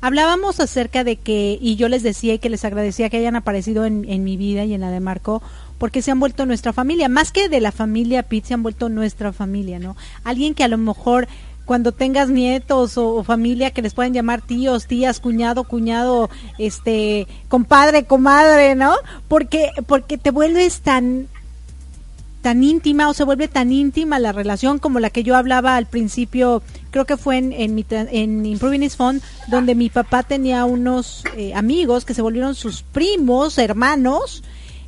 [0.00, 3.86] hablábamos acerca de que, y yo les decía y que les agradecía que hayan aparecido
[3.86, 5.42] en, en mi vida y en la de Marco,
[5.78, 8.88] porque se han vuelto nuestra familia, más que de la familia Pitt, se han vuelto
[8.88, 9.96] nuestra familia, ¿no?
[10.24, 11.26] Alguien que a lo mejor
[11.64, 16.28] cuando tengas nietos o, familia que les pueden llamar tíos, tías, cuñado, cuñado,
[16.58, 18.94] este, compadre, comadre, ¿no?
[19.28, 21.28] Porque, porque te vuelves tan,
[22.42, 25.86] tan íntima o se vuelve tan íntima la relación como la que yo hablaba al
[25.86, 30.64] principio, creo que fue en, en, mi, en Improving is Fun, donde mi papá tenía
[30.64, 34.42] unos eh, amigos que se volvieron sus primos, hermanos,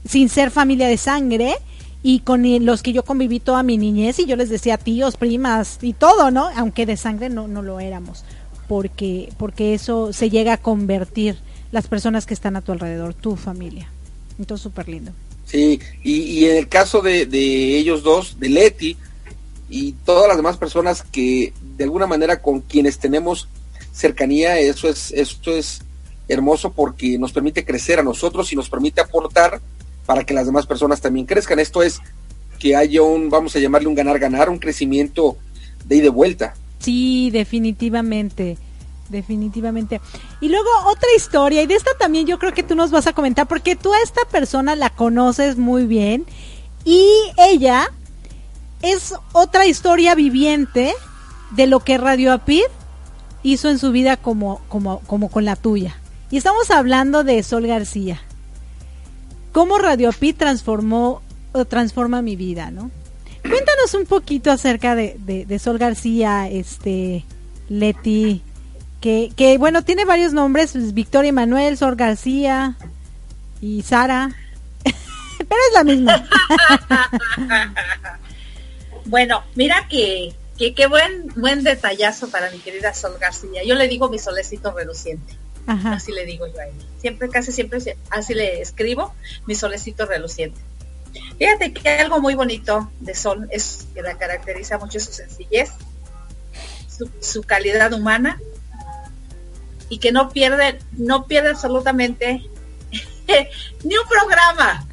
[0.04, 1.54] sin ser familia de sangre,
[2.02, 5.78] y con los que yo conviví toda mi niñez y yo les decía tíos, primas
[5.80, 6.50] y todo, ¿no?
[6.54, 8.24] Aunque de sangre no, no lo éramos,
[8.68, 11.38] porque, porque eso se llega a convertir
[11.72, 13.88] las personas que están a tu alrededor, tu familia.
[14.38, 15.12] Entonces, súper lindo.
[15.46, 18.96] Sí, y, en el caso de, de ellos dos, de Leti
[19.68, 23.48] y todas las demás personas que de alguna manera con quienes tenemos
[23.92, 25.82] cercanía, eso es, esto es
[26.28, 29.60] hermoso porque nos permite crecer a nosotros y nos permite aportar
[30.06, 31.58] para que las demás personas también crezcan.
[31.58, 32.00] Esto es
[32.58, 35.36] que haya un, vamos a llamarle un ganar-ganar, un crecimiento
[35.84, 36.54] de ida y de vuelta.
[36.78, 38.58] Sí, definitivamente.
[39.08, 40.00] Definitivamente.
[40.40, 43.12] Y luego otra historia, y de esta también yo creo que tú nos vas a
[43.12, 46.26] comentar, porque tú a esta persona la conoces muy bien,
[46.84, 47.90] y ella
[48.82, 50.94] es otra historia viviente
[51.52, 52.64] de lo que Radio Apid
[53.42, 55.96] hizo en su vida como, como, como con la tuya.
[56.30, 58.20] Y estamos hablando de Sol García.
[59.52, 61.22] Cómo Radio Apid transformó
[61.52, 62.90] o transforma mi vida, ¿no?
[63.42, 67.24] Cuéntanos un poquito acerca de, de Sol García, este,
[67.68, 68.42] Leti,
[69.04, 72.74] que, bueno, tiene varios nombres, pues, Victoria Manuel, Sor García
[73.60, 74.30] y Sara,
[74.82, 76.28] pero es la misma.
[79.04, 83.62] bueno, mira que, que, buen, buen detallazo para mi querida Sol García.
[83.62, 85.34] Yo le digo mi solecito reluciente.
[85.66, 86.84] Así le digo yo a ella.
[87.00, 87.78] Siempre, casi siempre
[88.10, 89.14] así le escribo,
[89.46, 90.60] mi solecito reluciente.
[91.38, 95.70] Fíjate que algo muy bonito de Sol es que la caracteriza mucho su sencillez,
[96.88, 98.38] su, su calidad humana
[99.88, 102.48] y que no pierde, no pierde absolutamente
[103.84, 104.86] ni un programa.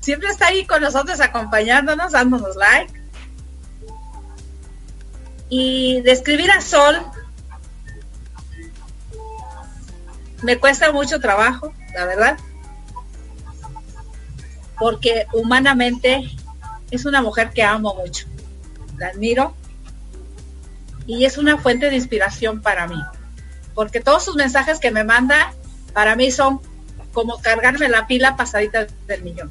[0.00, 3.00] Siempre está ahí con nosotros acompañándonos, dándonos like.
[5.48, 6.98] Y describir a Sol
[10.42, 12.38] me cuesta mucho trabajo, la verdad.
[14.78, 16.28] Porque humanamente
[16.90, 18.26] es una mujer que amo mucho.
[18.98, 19.54] La admiro.
[21.06, 23.00] Y es una fuente de inspiración para mí
[23.74, 25.52] porque todos sus mensajes que me manda
[25.92, 26.60] para mí son
[27.12, 29.50] como cargarme la pila pasadita del millón.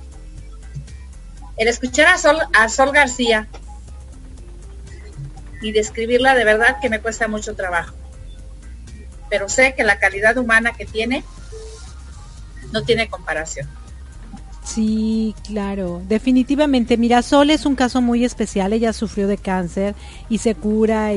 [1.57, 3.48] El escuchar a Sol, a Sol García
[5.61, 7.95] y describirla de verdad que me cuesta mucho trabajo.
[9.30, 11.23] Pero sé que la calidad humana que tiene
[12.72, 13.69] no tiene comparación.
[14.64, 16.98] Sí, claro, definitivamente.
[16.98, 18.73] Mira, Sol es un caso muy especial.
[18.73, 19.95] Ella sufrió de cáncer
[20.30, 21.14] y se cura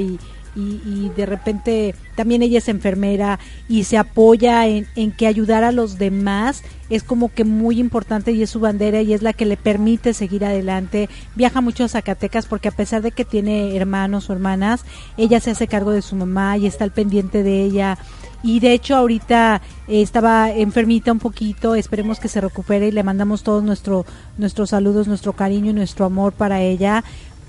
[0.56, 5.64] y, y, de repente también ella es enfermera y se apoya en, en, que ayudar
[5.64, 9.32] a los demás es como que muy importante y es su bandera y es la
[9.32, 11.08] que le permite seguir adelante.
[11.34, 14.84] Viaja mucho a Zacatecas porque a pesar de que tiene hermanos o hermanas,
[15.16, 17.98] ella se hace cargo de su mamá y está al pendiente de ella.
[18.44, 23.02] Y de hecho ahorita eh, estaba enfermita un poquito, esperemos que se recupere y le
[23.02, 24.04] mandamos todos nuestro,
[24.36, 27.02] nuestros saludos, nuestro cariño y nuestro amor para ella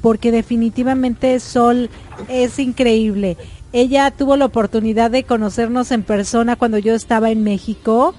[0.06, 1.90] porque definitivamente Sol
[2.30, 3.38] es increíble.
[3.74, 8.14] Ella tuvo la oportunidad de conocernos en persona cuando yo estaba en México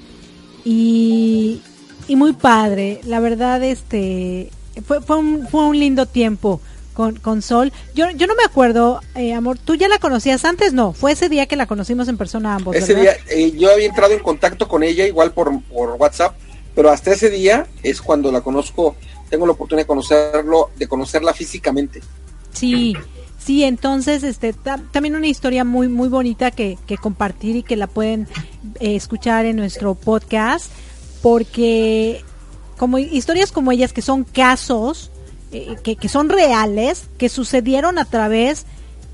[0.64, 1.62] y,
[2.08, 3.00] muy padre.
[3.04, 4.50] La verdad, este
[4.84, 6.60] fue, fue, un, fue un lindo tiempo
[6.92, 7.72] con, con Sol.
[7.94, 10.72] Yo, yo no me acuerdo, eh, amor, ¿tú ya la conocías antes?
[10.72, 12.74] No, fue ese día que la conocimos en persona ambos.
[12.74, 16.34] Ese día, eh, yo había entrado en contacto con ella igual por, por WhatsApp,
[16.74, 18.96] pero hasta ese día es cuando la conozco
[19.28, 22.02] tengo la oportunidad de conocerlo, de conocerla físicamente.
[22.52, 22.96] Sí,
[23.38, 27.86] sí, entonces este también una historia muy muy bonita que, que compartir y que la
[27.86, 28.28] pueden
[28.80, 30.70] eh, escuchar en nuestro podcast
[31.22, 32.24] porque
[32.76, 35.10] como historias como ellas que son casos
[35.52, 38.66] eh, que, que, son reales, que sucedieron a través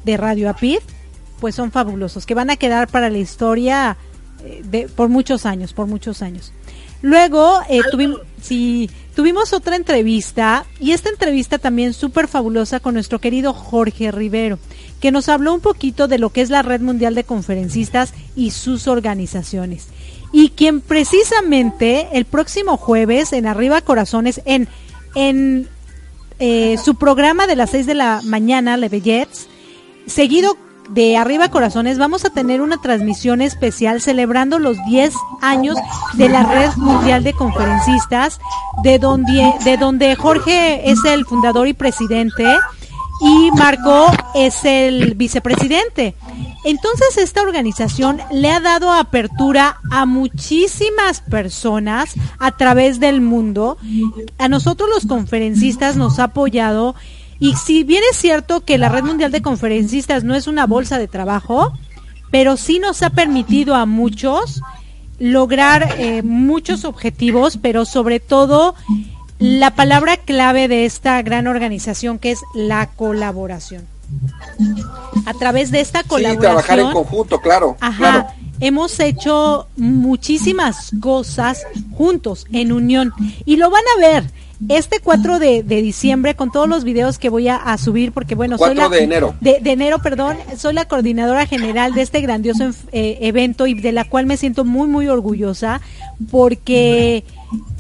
[0.05, 0.81] de Radio Apid,
[1.41, 3.97] pues son fabulosos, que van a quedar para la historia
[4.45, 6.53] eh, de, por muchos años, por muchos años.
[7.03, 7.61] Luego
[7.91, 14.11] tuvimos, sí, Tuvimos otra entrevista y esta entrevista también súper fabulosa con nuestro querido Jorge
[14.11, 14.59] Rivero,
[15.01, 18.53] que nos habló un poquito de lo que es la Red Mundial de Conferencistas y
[18.53, 19.89] sus organizaciones.
[20.33, 24.67] Y quien precisamente el próximo jueves en Arriba Corazones, en,
[25.15, 25.69] en
[26.39, 29.47] eh, su programa de las 6 de la mañana, Le Bellets,
[30.07, 30.57] seguido
[30.93, 35.77] de Arriba Corazones vamos a tener una transmisión especial celebrando los 10 años
[36.15, 38.41] de la Red Mundial de Conferencistas,
[38.83, 42.45] de donde, de donde Jorge es el fundador y presidente
[43.23, 46.15] y Marco es el vicepresidente.
[46.65, 53.79] Entonces esta organización le ha dado apertura a muchísimas personas a través del mundo.
[54.39, 56.95] A nosotros los conferencistas nos ha apoyado
[57.43, 60.99] y si bien es cierto que la Red Mundial de Conferencistas no es una bolsa
[60.99, 61.73] de trabajo,
[62.31, 64.61] pero sí nos ha permitido a muchos
[65.19, 68.77] lograr eh, muchos objetivos, pero sobre todo
[69.41, 73.89] la palabra clave de esta gran organización que es la colaboración.
[75.27, 76.37] A través de esta colaboración.
[76.37, 77.77] Sí, trabajar en conjunto, claro.
[77.81, 78.37] Ajá.
[78.61, 81.67] Hemos hecho muchísimas cosas
[81.97, 83.13] juntos, en unión.
[83.45, 84.31] Y lo van a ver
[84.69, 88.75] este 4 de, diciembre con todos los videos que voy a, subir porque bueno 4
[88.75, 89.35] soy la, de enero.
[89.41, 94.05] de, enero perdón soy la coordinadora general de este grandioso eh, evento y de la
[94.05, 95.81] cual me siento muy muy orgullosa
[96.31, 97.25] porque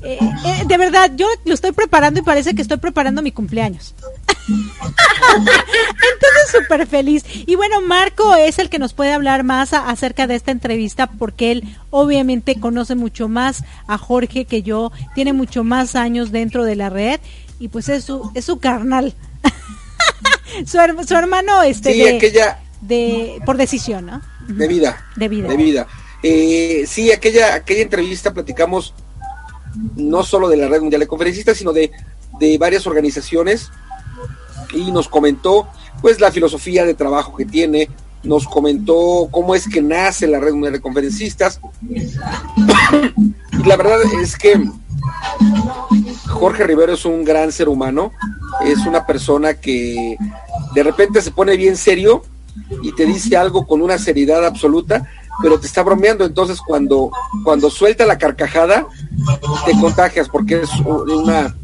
[0.03, 3.95] eh, eh, de verdad yo lo estoy preparando y parece que estoy preparando mi cumpleaños
[4.49, 7.25] Entonces súper feliz.
[7.47, 11.53] Y bueno, Marco es el que nos puede hablar más acerca de esta entrevista porque
[11.53, 16.77] él obviamente conoce mucho más a Jorge que yo, tiene mucho más años dentro de
[16.77, 17.21] la red
[17.59, 19.15] y pues es su, es su carnal.
[20.67, 22.61] su, su, hermano este sí, aquella...
[22.81, 24.23] de por decisión, ¿no?
[24.49, 25.07] De vida.
[25.17, 25.49] De vida.
[25.49, 25.87] De vida.
[26.23, 28.95] Eh, sí, aquella, aquella entrevista platicamos
[29.97, 31.91] no solo de la Red Mundial de Conferencistas, sino de,
[32.39, 33.71] de varias organizaciones.
[34.75, 35.69] Y nos comentó
[36.01, 37.89] pues la filosofía de trabajo que tiene,
[38.25, 41.61] nos comentó cómo es que nace la red mundial de conferencistas.
[41.91, 44.61] y la verdad es que
[46.29, 48.13] Jorge Rivero es un gran ser humano,
[48.65, 50.17] es una persona que
[50.75, 52.23] de repente se pone bien serio
[52.83, 55.09] y te dice algo con una seriedad absoluta,
[55.41, 57.11] pero te está bromeando, entonces cuando,
[57.45, 58.87] cuando suelta la carcajada,
[59.65, 61.55] te contagias porque es una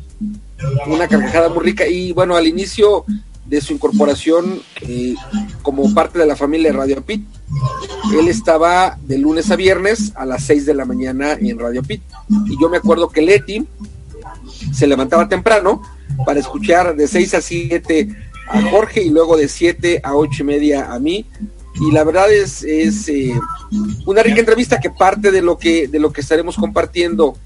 [0.86, 3.04] una carcajada muy rica y bueno, al inicio
[3.46, 5.14] de su incorporación eh,
[5.62, 7.26] como parte de la familia Radio Pit,
[8.12, 12.02] él estaba de lunes a viernes a las 6 de la mañana en Radio Pit.
[12.46, 13.66] Y yo me acuerdo que Leti
[14.72, 15.80] se levantaba temprano
[16.26, 18.08] para escuchar de 6 a 7
[18.48, 21.24] a Jorge y luego de 7 a 8 y media a mí.
[21.80, 23.38] Y la verdad es, es eh,
[24.06, 27.36] una rica entrevista que parte de lo que, de lo que estaremos compartiendo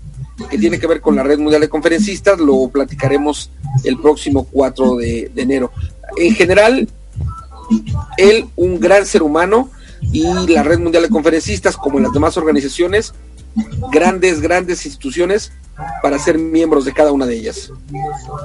[0.50, 3.50] que tiene que ver con la Red Mundial de Conferencistas, lo platicaremos
[3.84, 5.70] el próximo 4 de, enero.
[6.16, 6.88] En general,
[8.16, 9.70] él, un gran ser humano,
[10.10, 13.14] y la Red Mundial de Conferencistas, como las demás organizaciones,
[13.90, 15.52] grandes, grandes instituciones
[16.02, 17.72] para ser miembros de cada una de ellas.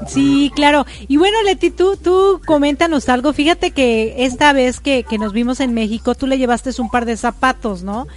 [0.08, 0.86] Sí, claro.
[1.08, 3.34] Y bueno, Leti, tú, tú coméntanos algo.
[3.34, 7.06] Fíjate que esta vez que, que nos vimos en México, tú le llevaste un par
[7.06, 8.08] de zapatos, ¿no?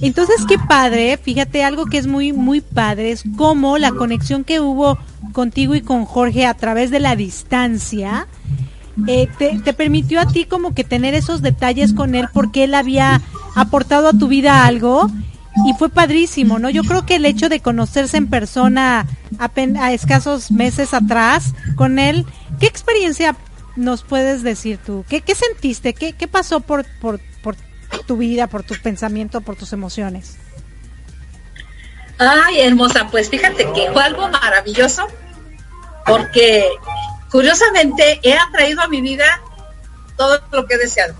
[0.00, 4.60] Entonces, qué padre, fíjate, algo que es muy, muy padre es cómo la conexión que
[4.60, 4.96] hubo
[5.32, 8.28] contigo y con Jorge a través de la distancia
[9.08, 12.74] eh, te, te, permitió a ti como que tener esos detalles con él porque él
[12.74, 13.22] había
[13.56, 15.10] aportado a tu vida algo
[15.66, 16.70] y fue padrísimo, ¿no?
[16.70, 19.06] Yo creo que el hecho de conocerse en persona
[19.38, 19.50] a,
[19.80, 22.26] a escasos meses atrás con él,
[22.58, 23.36] ¿qué experiencia
[23.76, 25.04] nos puedes decir tú?
[25.08, 25.94] ¿Qué, sentiste?
[25.94, 27.20] ¿Qué, pasó por, por,
[28.06, 30.36] tu vida, por tus pensamientos, por tus emociones?
[32.18, 35.06] Ay, hermosa, pues fíjate que fue algo maravilloso
[36.06, 36.66] porque
[37.30, 39.40] curiosamente he atraído a mi vida
[40.16, 41.14] todo lo que he deseado.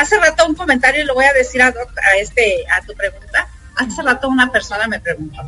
[0.00, 1.74] Hace rato un comentario y lo voy a decir a,
[2.18, 3.48] este a tu pregunta.
[3.76, 5.42] Hace rato una persona me preguntó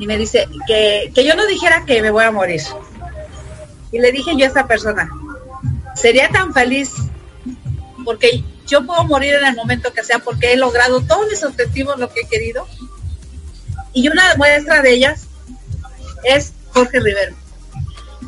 [0.00, 2.60] y me dice que, que yo no dijera que me voy a morir.
[3.92, 5.08] Y le dije yo a esa persona,
[5.94, 6.90] sería tan feliz
[8.04, 12.00] porque yo puedo morir en el momento que sea porque he logrado todos mis objetivos,
[12.00, 12.66] lo que he querido.
[13.92, 15.28] Y una muestra de ellas
[16.24, 17.36] es Jorge Rivero.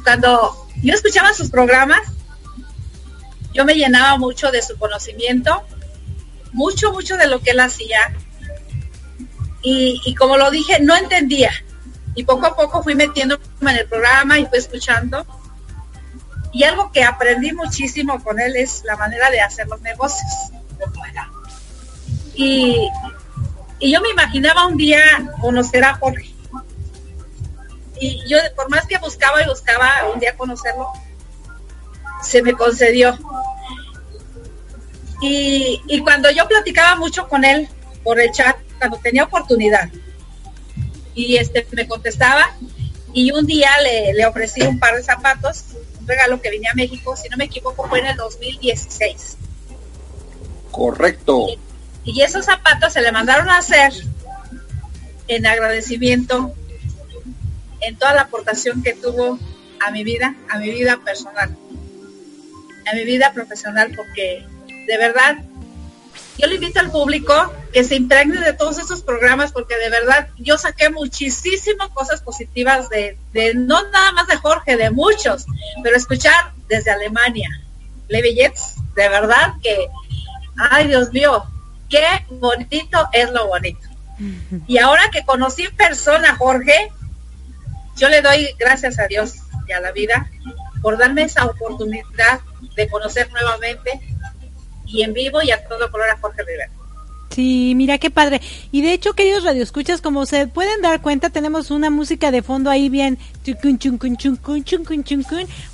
[0.05, 2.02] Cuando yo escuchaba sus programas,
[3.59, 5.64] yo me llenaba mucho de su conocimiento,
[6.52, 7.98] mucho, mucho de lo que él hacía.
[9.62, 11.51] Y, y como lo dije, no entendía.
[12.14, 15.26] Y poco a poco fui metiéndome en el programa y fui escuchando
[16.52, 20.30] y algo que aprendí muchísimo con él es la manera de hacer los negocios.
[22.35, 22.89] Y,
[23.80, 25.01] y yo me imaginaba un día
[25.40, 26.32] conocer a Jorge.
[28.01, 30.93] Y yo, por más que buscaba y buscaba un día conocerlo,
[32.22, 33.18] se me concedió.
[35.20, 37.68] Y, y cuando yo platicaba mucho con él
[38.04, 39.90] por el chat, cuando tenía oportunidad,
[41.14, 42.56] y este me contestaba,
[43.12, 45.64] y un día le, le ofrecí un par de zapatos
[46.08, 49.36] regalo que venía a México, si no me equivoco, fue en el 2016.
[50.72, 51.46] Correcto.
[52.04, 53.92] Y, esos zapatos se le mandaron a hacer
[55.28, 56.54] en agradecimiento
[57.80, 59.38] en toda la aportación que tuvo
[59.84, 61.54] a mi vida, a mi vida personal,
[62.90, 64.47] a mi vida profesional, porque
[64.86, 65.39] de verdad
[66.39, 70.28] yo le invito al público que se impregne de todos esos programas porque de verdad
[70.39, 73.19] yo saqué muchísimas cosas positivas de,
[73.56, 75.47] no nada más de Jorge, de muchos,
[75.82, 77.48] pero escuchar desde Alemania,
[78.06, 79.89] Levi Jets, de verdad que,
[80.70, 81.44] ay Dios mío,
[81.90, 83.81] qué bonito es lo bonito.
[84.66, 86.93] Y ahora que conocí en persona a Jorge,
[87.97, 89.35] yo le doy gracias a Dios
[89.66, 90.31] y a la vida
[90.82, 92.40] por darme esa oportunidad
[92.76, 94.00] de conocer nuevamente
[94.86, 96.70] y en vivo y a todo color a Jorge Rivera.
[97.30, 98.40] Sí, mira qué padre.
[98.72, 102.70] Y de hecho, queridos radioescuchas, como se pueden dar cuenta, tenemos una música de fondo
[102.70, 103.18] ahí bien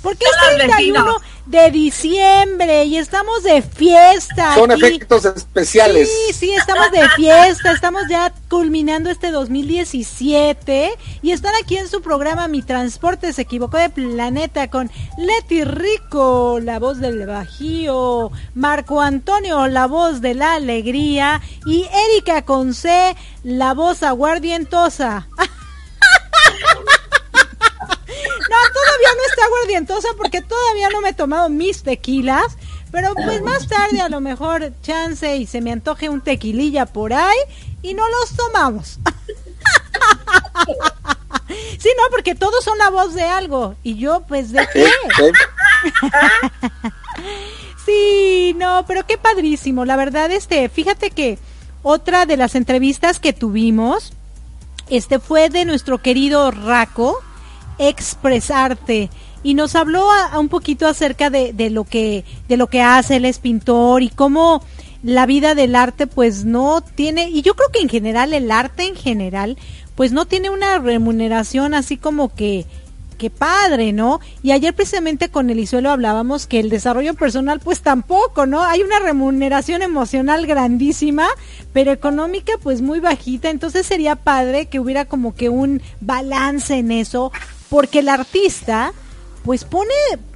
[0.01, 4.55] Porque es 31 de diciembre y estamos de fiesta.
[4.55, 6.09] Son efectos especiales.
[6.09, 10.91] Sí, sí, estamos de fiesta, estamos ya culminando este 2017
[11.21, 16.59] y están aquí en su programa Mi Transporte se equivocó de planeta con Leti Rico,
[16.61, 23.73] la voz del Bajío, Marco Antonio, la voz de la alegría y Erika Conce, la
[23.73, 25.27] voz aguardientosa.
[28.49, 32.57] No, todavía no está aguardientosa porque todavía no me he tomado mis tequilas.
[32.91, 37.13] Pero pues más tarde a lo mejor chance y se me antoje un tequililla por
[37.13, 37.37] ahí
[37.81, 38.99] y no los tomamos.
[41.47, 43.75] Sí, no, porque todos son la voz de algo.
[43.83, 44.89] Y yo, pues, ¿de qué?
[47.85, 49.85] Sí, no, pero qué padrísimo.
[49.85, 51.37] La verdad, este, fíjate que
[51.83, 54.13] otra de las entrevistas que tuvimos,
[54.89, 57.21] este fue de nuestro querido Raco,
[57.79, 59.09] expresarte
[59.43, 63.17] y nos habló a, un poquito acerca de, de, lo que de lo que hace
[63.17, 64.63] él es pintor y cómo
[65.03, 68.87] la vida del arte pues no tiene y yo creo que en general el arte
[68.87, 69.57] en general
[69.95, 72.65] pues no tiene una remuneración así como que
[73.15, 74.19] qué padre, ¿no?
[74.43, 78.63] Y ayer precisamente con Elisuelo hablábamos que el desarrollo personal pues tampoco, ¿no?
[78.63, 81.27] Hay una remuneración emocional grandísima,
[81.73, 86.91] pero económica pues muy bajita, entonces sería padre que hubiera como que un balance en
[86.91, 87.31] eso,
[87.75, 88.93] porque el artista
[89.43, 89.91] pues pone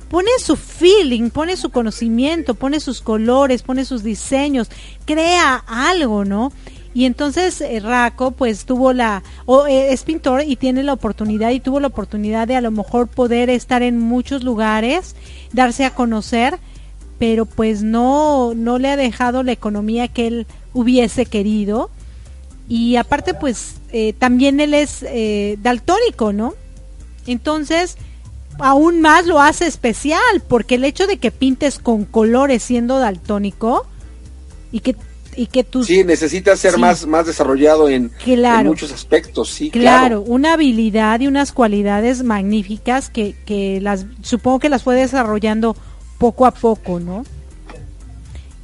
[0.10, 4.70] pone su feeling, pone su conocimiento, pone sus colores, pone sus diseños,
[5.06, 6.52] crea algo, ¿no?
[6.94, 11.52] Y entonces eh, Raco pues tuvo la, o eh, es pintor y tiene la oportunidad
[11.52, 15.16] y tuvo la oportunidad de a lo mejor poder estar en muchos lugares,
[15.54, 16.60] darse a conocer,
[17.20, 21.90] pero pues no, no le ha dejado la economía que él hubiese querido.
[22.68, 25.06] Y aparte pues eh, también él es
[25.64, 26.54] daltónico, ¿no?
[27.28, 27.98] Entonces,
[28.60, 33.86] aún más lo hace especial, porque el hecho de que pintes con colores siendo daltónico
[34.72, 34.96] y que
[35.36, 38.12] y que tú sí necesita ser más más desarrollado en,
[38.64, 44.70] muchos aspectos sí claro, una habilidad y unas cualidades magníficas que, que las supongo que
[44.70, 45.78] las fue desarrollando
[46.18, 47.24] poco a poco no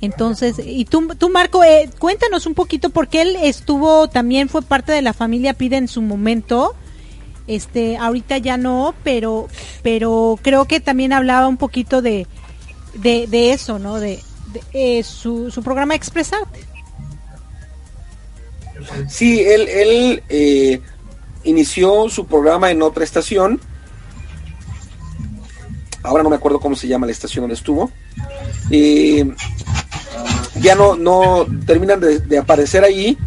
[0.01, 4.91] entonces y tú tú Marco eh, cuéntanos un poquito porque él estuvo también fue parte
[4.91, 6.75] de la familia Pide en su momento
[7.47, 9.47] este ahorita ya no pero
[9.83, 12.27] pero creo que también hablaba un poquito de
[12.95, 14.19] de, de eso no de
[14.73, 16.59] eh, su, su, programa Expresarte.
[19.07, 20.81] Sí, él, él eh,
[21.43, 23.59] inició su programa en otra estación.
[26.03, 27.91] Ahora no me acuerdo cómo se llama la estación donde estuvo.
[30.61, 33.17] Ya no, no terminan de, de, aparecer ahí.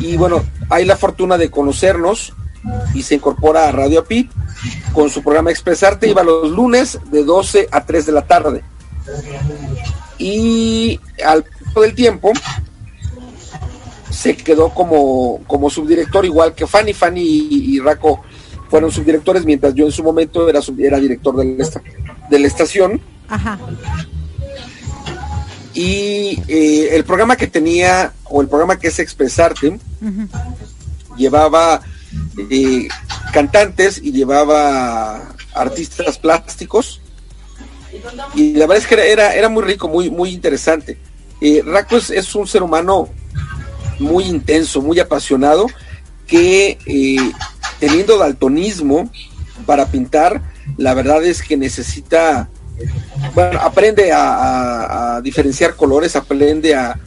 [0.00, 2.32] Y bueno, hay la fortuna de conocernos
[2.94, 4.30] y se incorpora a Radio Pit
[4.92, 6.08] con su programa Expresarte.
[6.08, 8.64] Iba los lunes de 12 a 3 de la tarde
[10.18, 11.44] y al
[11.80, 12.32] del tiempo
[14.10, 18.22] se quedó como, como subdirector igual que Fanny, Fanny y, Raco
[18.70, 21.82] fueron subdirectores mientras yo en su momento era, era director de la,
[22.30, 23.00] de la estación.
[23.28, 23.58] Ajá.
[25.74, 29.78] Y eh, el programa que tenía, o el programa que es Expresarte,
[31.16, 31.80] llevaba
[33.32, 37.00] cantantes y llevaba artistas plásticos
[38.34, 40.98] y la verdad es que era, era muy rico, muy, muy interesante.
[41.40, 43.08] Eh, Raco es, un ser humano
[43.98, 45.66] muy intenso, muy apasionado,
[46.26, 47.32] que eh,
[47.78, 49.10] teniendo daltonismo
[49.66, 50.42] para pintar,
[50.76, 52.48] la verdad es que necesita,
[53.34, 56.98] bueno, aprende a, diferenciar colores, aprende a,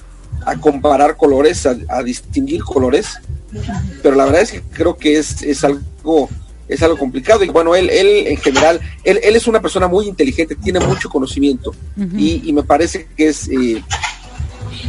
[0.61, 3.19] comparar colores, a, distinguir colores,
[4.01, 6.29] pero la verdad es que creo que es, es algo
[6.67, 7.43] es algo complicado.
[7.43, 11.09] Y bueno, él, él en general, él, él es una persona muy inteligente, tiene mucho
[11.09, 11.73] conocimiento
[12.17, 13.83] y, me parece que es eh,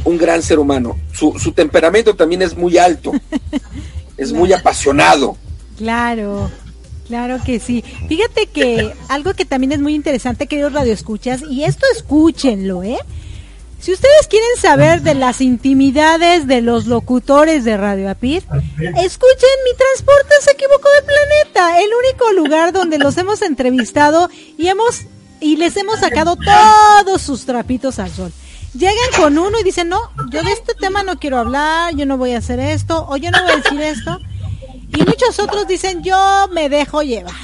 [0.04, 0.98] un gran ser humano.
[1.12, 3.12] Su, su temperamento también es muy alto,
[4.16, 5.36] es muy apasionado.
[5.76, 6.50] Claro.
[7.06, 7.82] Claro que sí.
[8.06, 12.98] Fíjate que algo que también es muy interesante, queridos radioescuchas, y esto escúchenlo, ¿eh?
[13.80, 19.76] Si ustedes quieren saber de las intimidades de los locutores de Radio Apir, escuchen Mi
[19.76, 25.02] Transporte se equivocó de planeta, el único lugar donde los hemos entrevistado y hemos
[25.40, 28.32] y les hemos sacado todos sus trapitos al sol.
[28.74, 32.18] Llegan con uno y dicen, no, yo de este tema no quiero hablar, yo no
[32.18, 34.18] voy a hacer esto, o yo no voy a decir esto.
[34.88, 37.34] Y muchos otros dicen, yo me dejo llevar.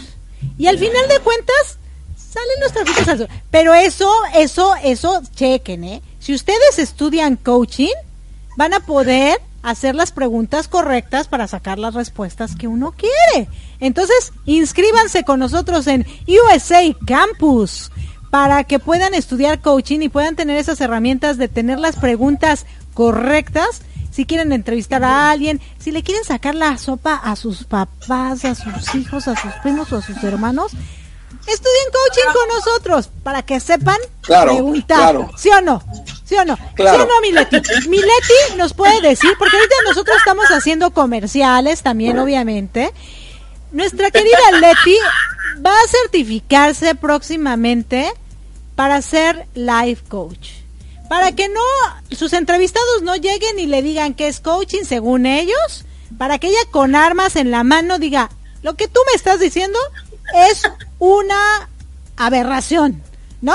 [0.58, 1.78] Y al final de cuentas,
[2.16, 3.28] salen los trapitos al sol.
[3.50, 6.02] Pero eso, eso, eso, chequen, ¿eh?
[6.24, 7.92] Si ustedes estudian coaching,
[8.56, 13.50] van a poder hacer las preguntas correctas para sacar las respuestas que uno quiere.
[13.78, 17.92] Entonces, inscríbanse con nosotros en USA Campus
[18.30, 22.64] para que puedan estudiar coaching y puedan tener esas herramientas de tener las preguntas
[22.94, 23.82] correctas.
[24.10, 28.54] Si quieren entrevistar a alguien, si le quieren sacar la sopa a sus papás, a
[28.54, 30.72] sus hijos, a sus primos o a sus hermanos,
[31.46, 35.16] estudien coaching con nosotros para que sepan preguntar.
[35.36, 35.82] ¿Sí o no?
[36.24, 36.56] ¿Sí o no?
[36.56, 37.56] ¿Sí o no, Mileti?
[37.88, 42.92] Mileti nos puede decir, porque ahorita nosotros estamos haciendo comerciales también, obviamente.
[43.72, 44.96] Nuestra querida Leti
[45.64, 48.12] va a certificarse próximamente
[48.74, 50.50] para ser life coach.
[51.08, 51.60] Para que no
[52.10, 55.84] sus entrevistados no lleguen y le digan que es coaching según ellos,
[56.18, 58.30] para que ella con armas en la mano diga,
[58.62, 59.78] lo que tú me estás diciendo
[60.32, 60.62] es
[60.98, 61.68] una
[62.16, 63.02] aberración,
[63.40, 63.54] ¿no?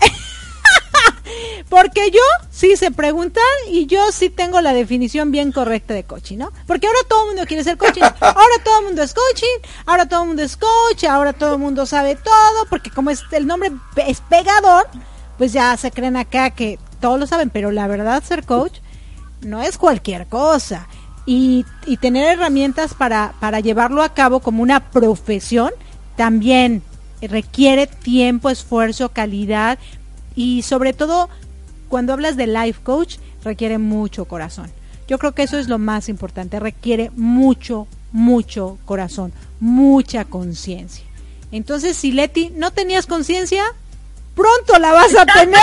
[1.68, 6.38] Porque yo sí sé preguntar y yo sí tengo la definición bien correcta de coaching,
[6.38, 6.52] ¿no?
[6.66, 10.06] Porque ahora todo el mundo quiere ser coaching, ahora todo el mundo es coaching, ahora
[10.06, 13.46] todo el mundo es coach, ahora todo el mundo sabe todo, porque como es, el
[13.46, 13.72] nombre
[14.06, 14.86] es pegador,
[15.38, 18.78] pues ya se creen acá que todos lo saben, pero la verdad ser coach
[19.42, 20.88] no es cualquier cosa.
[21.28, 21.64] Y,
[22.00, 25.70] tener herramientas para, para llevarlo a cabo como una profesión
[26.16, 26.82] también
[27.20, 29.78] requiere tiempo, esfuerzo, calidad
[30.36, 31.28] y sobre todo
[31.88, 34.70] cuando hablas de life coach requiere mucho corazón.
[35.08, 41.04] Yo creo que eso es lo más importante, requiere mucho, mucho corazón, mucha conciencia.
[41.52, 43.64] Entonces, si Leti no tenías conciencia,
[44.34, 45.60] pronto la vas a tener.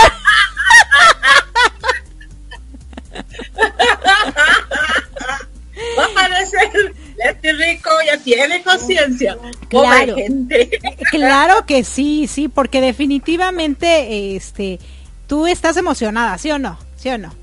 [5.98, 9.36] Va a parecer Leti Rico ya tiene conciencia.
[9.68, 10.16] Claro,
[11.10, 14.78] claro que sí, sí, porque definitivamente este
[15.26, 16.78] tú estás emocionada, ¿sí o no?
[16.96, 17.34] ¿Sí o no?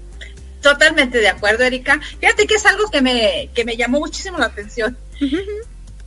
[0.61, 1.99] Totalmente de acuerdo, Erika.
[2.19, 4.97] Fíjate que es algo que me, que me llamó muchísimo la atención.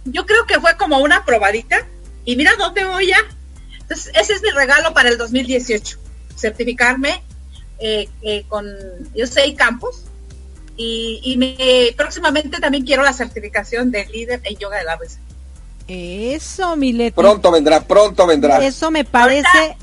[0.04, 1.86] Yo creo que fue como una probadita
[2.24, 3.18] y mira dónde voy ya.
[3.80, 5.98] Entonces, ese es mi regalo para el 2018.
[6.36, 7.22] Certificarme
[7.80, 8.66] eh, eh, con
[9.14, 10.04] yo sé Campus
[10.76, 15.18] y, y me, próximamente también quiero la certificación de líder en yoga de la risa.
[15.86, 17.14] Eso, Mileti.
[17.14, 18.64] Pronto vendrá, pronto vendrá.
[18.64, 19.76] Eso me parece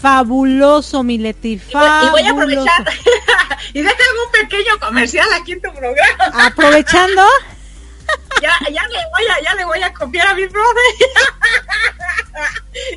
[0.00, 1.52] fabuloso, Mileti.
[1.52, 2.84] Y voy, a aprovechar
[3.72, 6.46] y déjame un pequeño comercial aquí en tu programa.
[6.46, 7.22] Aprovechando.
[8.42, 10.80] ya, ya, le voy a, ya le voy a copiar a mi profe.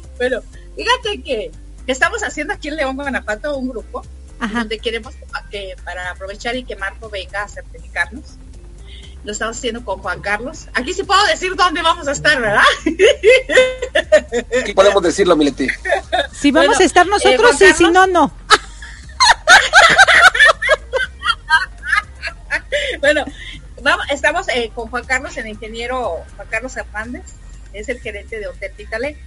[0.17, 0.41] bueno,
[0.75, 1.51] fíjate que
[1.85, 4.03] estamos haciendo aquí en León, Guanajuato, un grupo
[4.39, 5.13] donde queremos
[5.49, 8.37] que para aprovechar y que Marco venga a certificarnos.
[9.23, 10.67] Lo estamos haciendo con Juan Carlos.
[10.73, 12.63] Aquí sí puedo decir dónde vamos a estar, ¿verdad?
[14.61, 15.67] Aquí podemos decirlo, Mileti.
[16.31, 18.31] Si vamos a estar nosotros, eh, sí, si no, no.
[23.01, 23.25] bueno,
[23.81, 27.23] vamos, estamos eh, con Juan Carlos, el ingeniero Juan Carlos Hernández,
[27.73, 29.17] es el gerente de Hotel Vitale.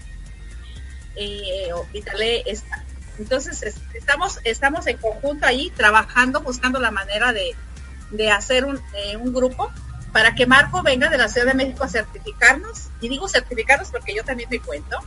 [1.16, 2.84] Eh, Vitale está,
[3.20, 8.66] entonces, estamos, estamos en conjunto ahí trabajando, buscando la manera de, hacer
[8.96, 9.70] eh, un, grupo
[10.10, 14.14] para que Marco venga de la Ciudad de México a certificarnos, y digo certificarnos porque
[14.14, 14.98] yo también me cuento,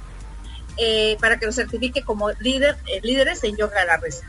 [0.78, 4.26] eh, para que nos certifique como líder, eh, líderes en yoga de la risa.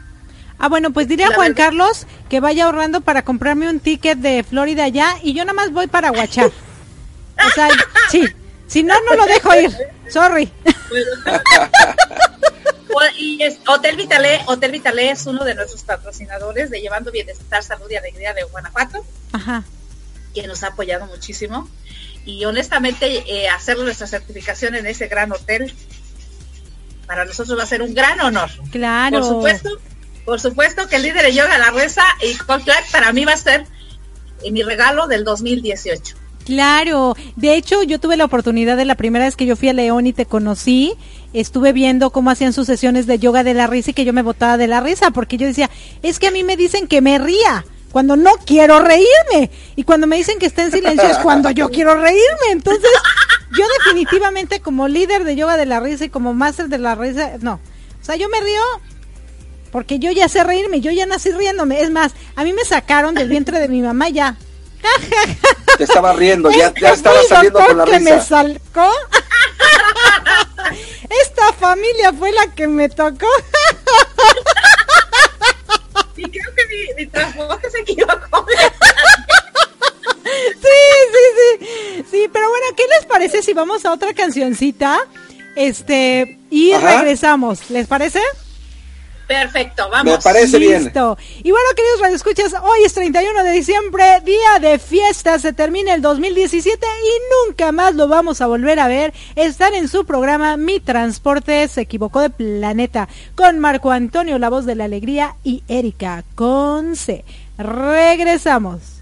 [0.58, 4.44] Ah, bueno, pues diré a Juan Carlos que vaya ahorrando para comprarme un ticket de
[4.44, 6.46] Florida ya y yo nada más voy para Guachar.
[6.46, 7.68] o sea,
[8.10, 8.26] sí,
[8.66, 9.76] si no, no lo dejo ir.
[10.08, 10.50] Sorry.
[13.18, 17.96] y Hotel Vitale, Hotel Vitale es uno de nuestros patrocinadores de Llevando Bienestar, Salud y
[17.96, 19.64] Alegría de Guanajuato, Ajá.
[20.34, 21.68] que nos ha apoyado muchísimo.
[22.24, 25.74] Y honestamente, eh, hacer nuestra certificación en ese gran hotel,
[27.06, 28.50] para nosotros va a ser un gran honor.
[28.70, 29.20] Claro.
[29.20, 29.68] Por supuesto,
[30.24, 33.36] por supuesto que el líder de yoga La Reza y Cold para mí va a
[33.36, 33.66] ser
[34.42, 36.16] eh, mi regalo del 2018.
[36.44, 39.72] Claro, de hecho yo tuve la oportunidad de la primera vez que yo fui a
[39.72, 40.92] León y te conocí,
[41.32, 44.22] estuve viendo cómo hacían sus sesiones de yoga de la risa y que yo me
[44.22, 45.70] botaba de la risa porque yo decía,
[46.02, 50.06] es que a mí me dicen que me ría cuando no quiero reírme y cuando
[50.06, 52.50] me dicen que está en silencio es cuando yo quiero reírme.
[52.50, 52.90] Entonces,
[53.56, 57.32] yo definitivamente como líder de yoga de la risa y como máster de la risa,
[57.40, 57.54] no.
[57.54, 58.62] O sea, yo me río
[59.70, 61.80] porque yo ya sé reírme, yo ya nací riéndome.
[61.80, 64.36] Es más, a mí me sacaron del vientre de mi mamá ya
[65.76, 68.90] te estaba riendo, ya, ya estaba saliendo con la que me salcó.
[71.22, 73.26] Esta familia fue la que me tocó.
[76.16, 78.46] y creo que mi, mi transporte se equivocó.
[80.24, 80.80] sí,
[81.12, 82.04] sí, sí.
[82.10, 85.00] Sí, pero bueno, ¿qué les parece si vamos a otra cancioncita?
[85.56, 88.20] Este, y regresamos, ¿les parece?
[89.26, 90.12] Perfecto, vamos.
[90.12, 90.84] Me parece bien.
[90.84, 91.16] Listo.
[91.42, 96.02] Y bueno, queridos radioescuchas, hoy es 31 de diciembre, día de fiesta, se termina el
[96.02, 99.14] 2017 y nunca más lo vamos a volver a ver.
[99.34, 104.66] Están en su programa Mi Transporte se equivocó de planeta con Marco Antonio, la voz
[104.66, 107.24] de la alegría, y Erika con C.
[107.58, 108.94] Regresamos.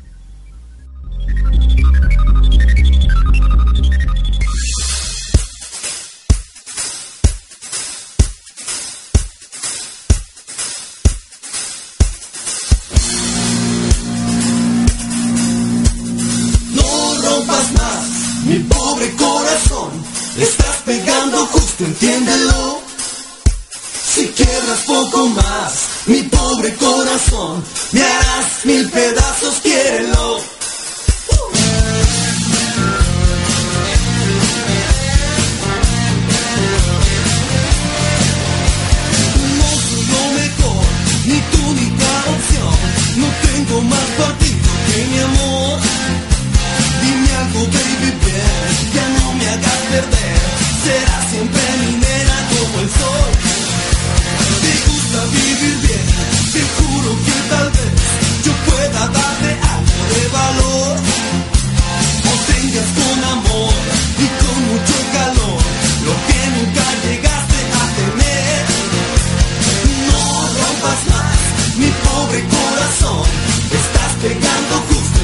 [20.38, 22.80] Estás pegando justo, entiéndelo.
[24.14, 25.72] Si quiebras poco más,
[26.06, 27.62] mi pobre corazón,
[27.92, 30.38] me harás mil pedazos, quiérelo.
[39.58, 40.84] No soy mejor,
[41.26, 42.74] ni tu única opción.
[43.16, 45.80] No tengo más partido que mi amor.
[47.02, 48.21] Dime algo, baby,
[49.92, 53.30] Será siempre mi nena como el sol.
[54.62, 56.06] Te gusta vivir bien,
[56.54, 57.92] te juro que tal vez
[58.42, 60.96] yo pueda darte algo de valor.
[62.24, 63.74] O tengas con amor
[64.16, 65.60] y con mucho calor
[66.08, 68.64] lo que nunca llegaste a tener.
[70.08, 70.22] No
[70.56, 71.36] rompas más
[71.76, 73.26] mi pobre corazón,
[73.80, 75.21] estás pegando justo,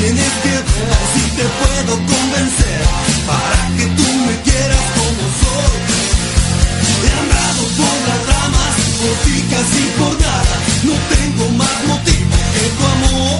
[0.00, 0.64] tienes que ver
[1.12, 5.76] si te puedo convencer para que tú me quieras como soy.
[7.04, 10.54] He andado por las ramas, por ti casi por nada.
[10.88, 13.38] No tengo más motivo que tu amor.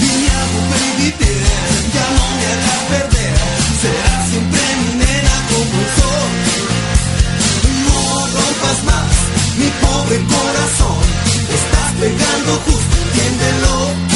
[0.00, 3.34] Dime algo, baby, bien, ya no me hagas perder.
[3.82, 6.28] Serás siempre mi nena como sol.
[7.86, 8.00] No
[8.36, 9.12] rompas más
[9.58, 11.02] mi pobre corazón.
[11.58, 14.13] Estás pegando justo, entiéndelo.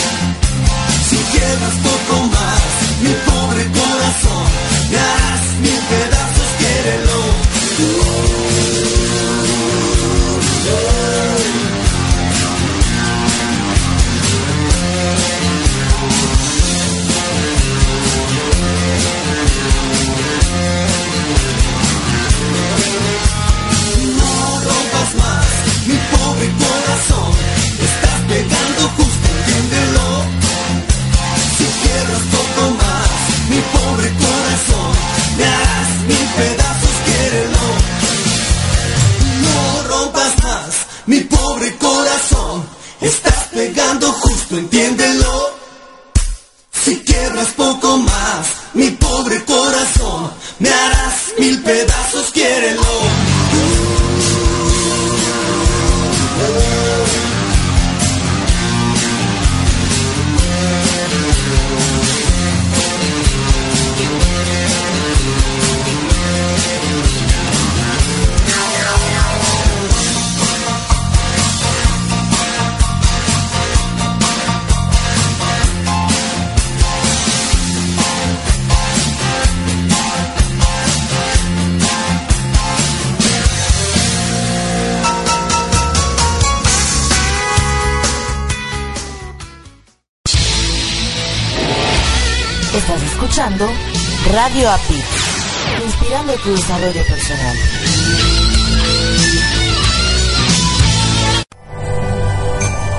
[96.37, 97.57] Tu desarrollo personal.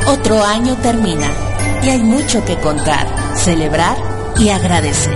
[0.08, 1.28] Otro año termina
[1.84, 3.96] y hay mucho que contar, celebrar
[4.38, 5.16] y agradecer.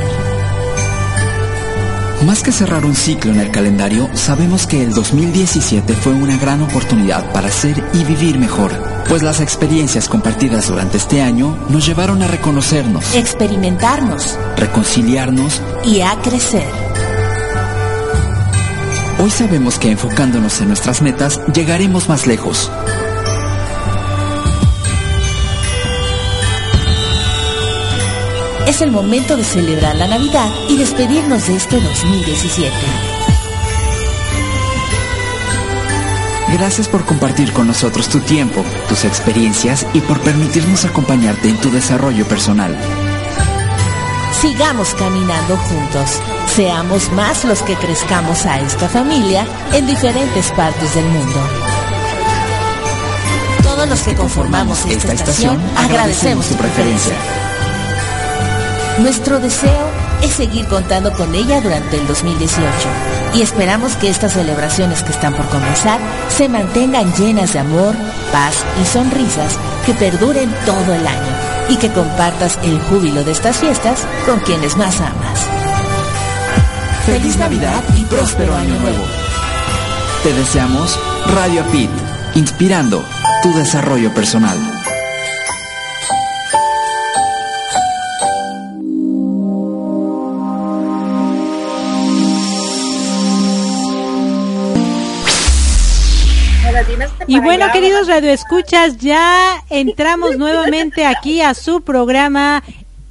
[2.26, 6.62] Más que cerrar un ciclo en el calendario, sabemos que el 2017 fue una gran
[6.62, 8.72] oportunidad para ser y vivir mejor,
[9.10, 15.62] pues las experiencias compartidas durante este año nos llevaron a reconocernos, Experimentarnos reconciliarnos.
[15.84, 16.83] y a crecer.
[19.24, 22.70] Hoy sabemos que enfocándonos en nuestras metas llegaremos más lejos.
[28.68, 32.70] Es el momento de celebrar la Navidad y despedirnos de este 2017.
[36.52, 41.72] Gracias por compartir con nosotros tu tiempo, tus experiencias y por permitirnos acompañarte en tu
[41.72, 42.78] desarrollo personal.
[44.42, 46.20] Sigamos caminando juntos.
[46.56, 51.40] Seamos más los que crezcamos a esta familia en diferentes partes del mundo.
[53.64, 57.16] Todos los que conformamos esta, estación agradecemos su preferencia.
[59.00, 59.90] Nuestro deseo
[60.22, 62.62] es seguir contando con ella durante el 2018
[63.34, 66.00] y esperamos que estas celebraciones que están por comenzar
[66.30, 67.96] se mantengan llenas de amor,
[68.32, 69.58] paz y sonrisas
[69.88, 71.34] que perduren todo el año
[71.70, 75.53] y que compartas el júbilo de estas fiestas con quienes más amas.
[77.06, 79.04] Feliz Navidad y próspero año nuevo.
[80.24, 80.98] Te deseamos
[81.36, 81.90] Radio Pit,
[82.34, 83.04] inspirando
[83.42, 84.58] tu desarrollo personal.
[97.28, 102.64] Y bueno, queridos radioescuchas, ya entramos nuevamente aquí a su programa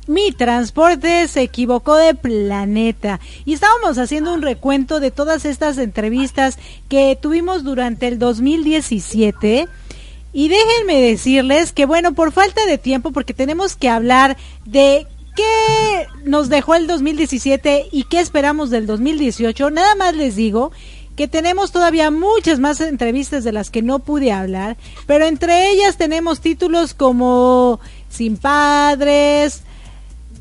[0.07, 3.21] mi transporte se equivocó de planeta.
[3.45, 6.59] Y estábamos haciendo un recuento de todas estas entrevistas
[6.89, 9.69] que tuvimos durante el 2017.
[10.33, 15.07] Y déjenme decirles que, bueno, por falta de tiempo, porque tenemos que hablar de
[15.37, 20.73] qué nos dejó el 2017 y qué esperamos del 2018, nada más les digo
[21.17, 25.99] que tenemos todavía muchas más entrevistas de las que no pude hablar, pero entre ellas
[25.99, 29.63] tenemos títulos como Sin Padres,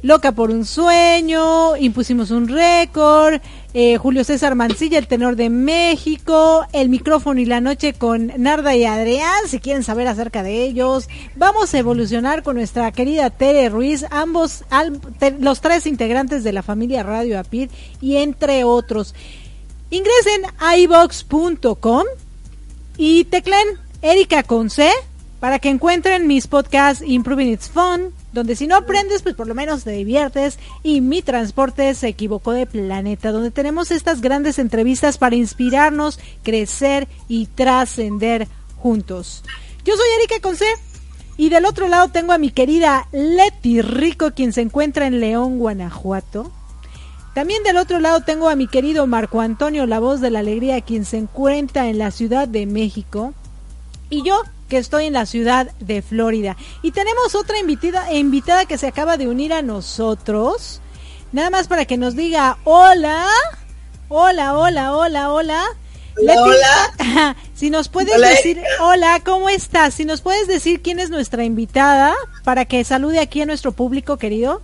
[0.03, 3.39] Loca por un sueño, impusimos un récord,
[3.75, 8.75] eh, Julio César Mancilla, el tenor de México, el micrófono y la noche con Narda
[8.75, 11.07] y Adrián, si quieren saber acerca de ellos.
[11.35, 14.63] Vamos a evolucionar con nuestra querida Tere Ruiz, ambos,
[15.39, 17.69] los tres integrantes de la familia Radio Apir
[18.01, 19.13] y entre otros.
[19.91, 22.05] Ingresen a ibox.com
[22.97, 23.67] y teclen
[24.01, 24.71] Erika con
[25.41, 29.55] para que encuentren mis podcasts Improving It's Fun, donde si no aprendes, pues por lo
[29.55, 35.17] menos te diviertes, y Mi Transporte se equivocó de planeta, donde tenemos estas grandes entrevistas
[35.17, 38.47] para inspirarnos, crecer y trascender
[38.77, 39.43] juntos.
[39.83, 40.67] Yo soy Erika Conce
[41.37, 45.57] y del otro lado tengo a mi querida Leti Rico, quien se encuentra en León,
[45.57, 46.51] Guanajuato.
[47.33, 50.81] También del otro lado tengo a mi querido Marco Antonio, la voz de la alegría,
[50.81, 53.33] quien se encuentra en la Ciudad de México.
[54.11, 54.39] Y yo,
[54.71, 56.55] que estoy en la ciudad de Florida.
[56.81, 60.79] Y tenemos otra invitada, invitada que se acaba de unir a nosotros.
[61.33, 63.27] Nada más para que nos diga hola.
[64.07, 65.65] Hola, hola, hola, hola.
[66.17, 67.35] Hola.
[67.53, 69.93] si nos puedes decir, hola, ¿cómo estás?
[69.93, 74.15] Si nos puedes decir quién es nuestra invitada para que salude aquí a nuestro público
[74.15, 74.61] querido.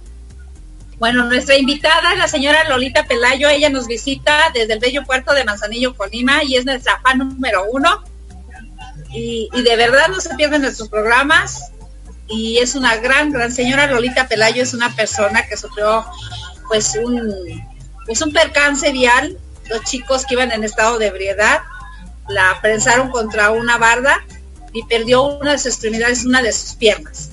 [0.99, 3.49] Bueno, nuestra invitada es la señora Lolita Pelayo.
[3.49, 7.65] Ella nos visita desde el bello puerto de Manzanillo, Colima, y es nuestra fan número
[7.69, 8.03] uno.
[9.17, 11.71] Y, de verdad no se pierden nuestros programas.
[12.27, 14.63] Y es una gran, gran señora Lolita Pelayo.
[14.63, 16.05] Es una persona que sufrió,
[16.67, 17.33] pues, un,
[18.05, 19.37] pues un percance vial.
[19.69, 21.61] Los chicos que iban en estado de ebriedad
[22.29, 24.23] la prensaron contra una barda
[24.73, 27.31] y perdió una de sus extremidades, una de sus piernas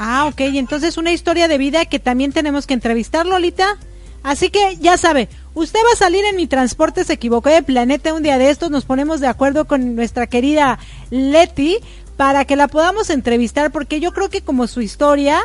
[0.00, 3.76] Ah, ok, entonces una historia de vida que también tenemos que entrevistar, Lolita.
[4.22, 8.14] Así que ya sabe, usted va a salir en mi transporte, se equivocó de planeta
[8.14, 10.78] un día de estos, nos ponemos de acuerdo con nuestra querida
[11.10, 11.78] Leti
[12.16, 15.40] para que la podamos entrevistar, porque yo creo que como su historia,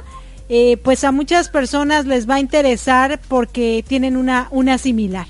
[0.49, 5.27] eh, pues a muchas personas les va a interesar porque tienen una, una similar.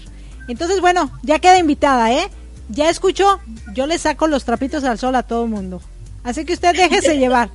[0.47, 2.29] Entonces, bueno, ya queda invitada, ¿eh?
[2.69, 3.39] Ya escuchó,
[3.73, 5.81] yo le saco los trapitos al sol a todo mundo.
[6.23, 7.49] Así que usted déjese llevar.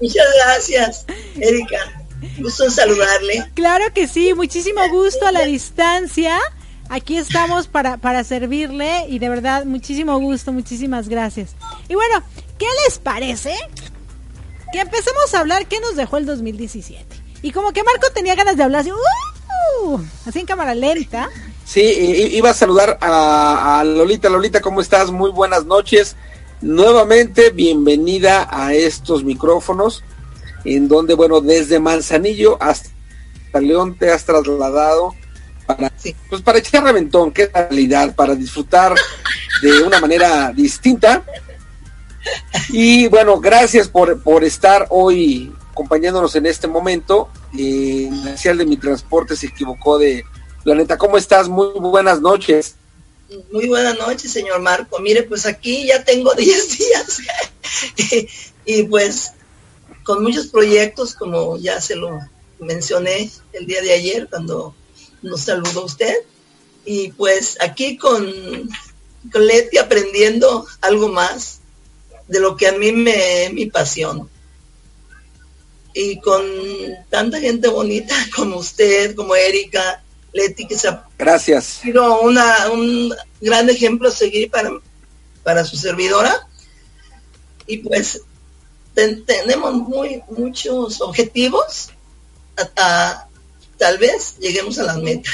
[0.00, 2.01] Muchas gracias, Erika.
[2.38, 3.50] Gusto saludarle.
[3.54, 6.38] Claro que sí, muchísimo gusto a la distancia.
[6.88, 11.54] Aquí estamos para, para servirle y de verdad muchísimo gusto, muchísimas gracias.
[11.88, 12.22] Y bueno,
[12.58, 13.54] ¿qué les parece?
[14.72, 17.04] Que empecemos a hablar qué nos dejó el 2017.
[17.42, 21.28] Y como que Marco tenía ganas de hablar así, uh, así en cámara lenta.
[21.64, 21.80] Sí,
[22.32, 24.28] iba a saludar a, a Lolita.
[24.28, 25.10] Lolita, ¿cómo estás?
[25.10, 26.16] Muy buenas noches.
[26.60, 30.04] Nuevamente, bienvenida a estos micrófonos,
[30.64, 32.90] en donde, bueno, desde Manzanillo hasta
[33.60, 35.14] León te has trasladado
[35.66, 35.92] para,
[36.28, 38.94] pues para echar reventón, qué realidad, para disfrutar
[39.62, 41.24] de una manera distinta.
[42.70, 47.28] Y bueno, gracias por, por estar hoy acompañándonos en este momento.
[47.54, 50.24] Eh, inicial de mi transporte se equivocó de
[50.62, 50.96] planeta.
[50.96, 51.48] ¿Cómo estás?
[51.48, 52.76] Muy buenas noches.
[53.50, 54.98] Muy buenas noches, señor Marco.
[55.00, 57.18] Mire, pues aquí ya tengo 10 días
[58.66, 59.32] y, pues
[60.04, 62.18] con muchos proyectos, como ya se lo
[62.58, 64.74] mencioné el día de ayer cuando
[65.22, 66.14] nos saludó usted.
[66.84, 68.26] Y pues aquí con,
[69.32, 71.60] con Leti aprendiendo algo más
[72.28, 74.28] de lo que a mí me mi pasión.
[75.94, 76.42] Y con
[77.10, 81.64] tanta gente bonita como usted, como Erika, Leti, que se ha Gracias.
[81.82, 84.70] sido una, un gran ejemplo a seguir para,
[85.42, 86.48] para su servidora.
[87.66, 88.22] Y pues
[88.94, 91.90] ten- tenemos muy muchos objetivos.
[92.56, 93.26] A- a-
[93.78, 95.30] tal vez lleguemos a la meta.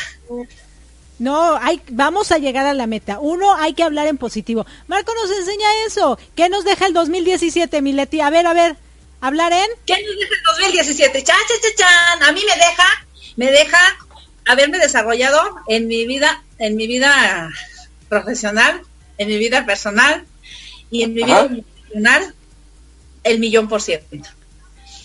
[1.19, 3.19] No, hay, vamos a llegar a la meta.
[3.21, 4.65] Uno, hay que hablar en positivo.
[4.87, 6.19] Marco nos enseña eso.
[6.37, 8.21] ¿Qué nos deja el 2017, Mileti?
[8.21, 8.77] A ver, a ver,
[9.21, 9.67] hablar en...
[9.85, 11.25] ¿Qué nos deja el 2017?
[11.25, 11.73] Chan, chan, chan,
[12.21, 12.29] chan.
[12.29, 12.85] A mí me deja,
[13.37, 13.79] me deja
[14.47, 17.51] haberme desarrollado en mi vida, en mi vida
[18.09, 18.81] profesional,
[19.19, 20.25] en mi vida personal
[20.91, 21.43] y en mi Ajá.
[21.49, 22.35] vida profesional
[23.25, 24.29] el millón por ciento.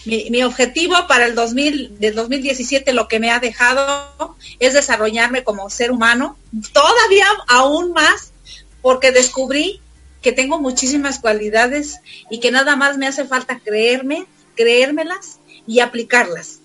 [0.06, 5.70] Mi, objetivo para el 2000, del 2017, lo que me ha dejado es desarrollarme como
[5.70, 6.38] ser humano,
[6.74, 8.34] todavía aún más,
[8.82, 9.80] porque descubrí
[10.22, 14.26] que tengo muchísimas cualidades y que nada más me hace falta creerme,
[14.56, 16.60] creérmelas y aplicarlas.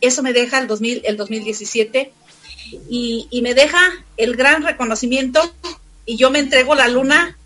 [0.00, 2.12] Eso me deja el, 2000, el 2017
[2.90, 3.80] y, y me deja
[4.16, 5.40] el gran reconocimiento
[6.06, 7.36] y yo me entrego la luna,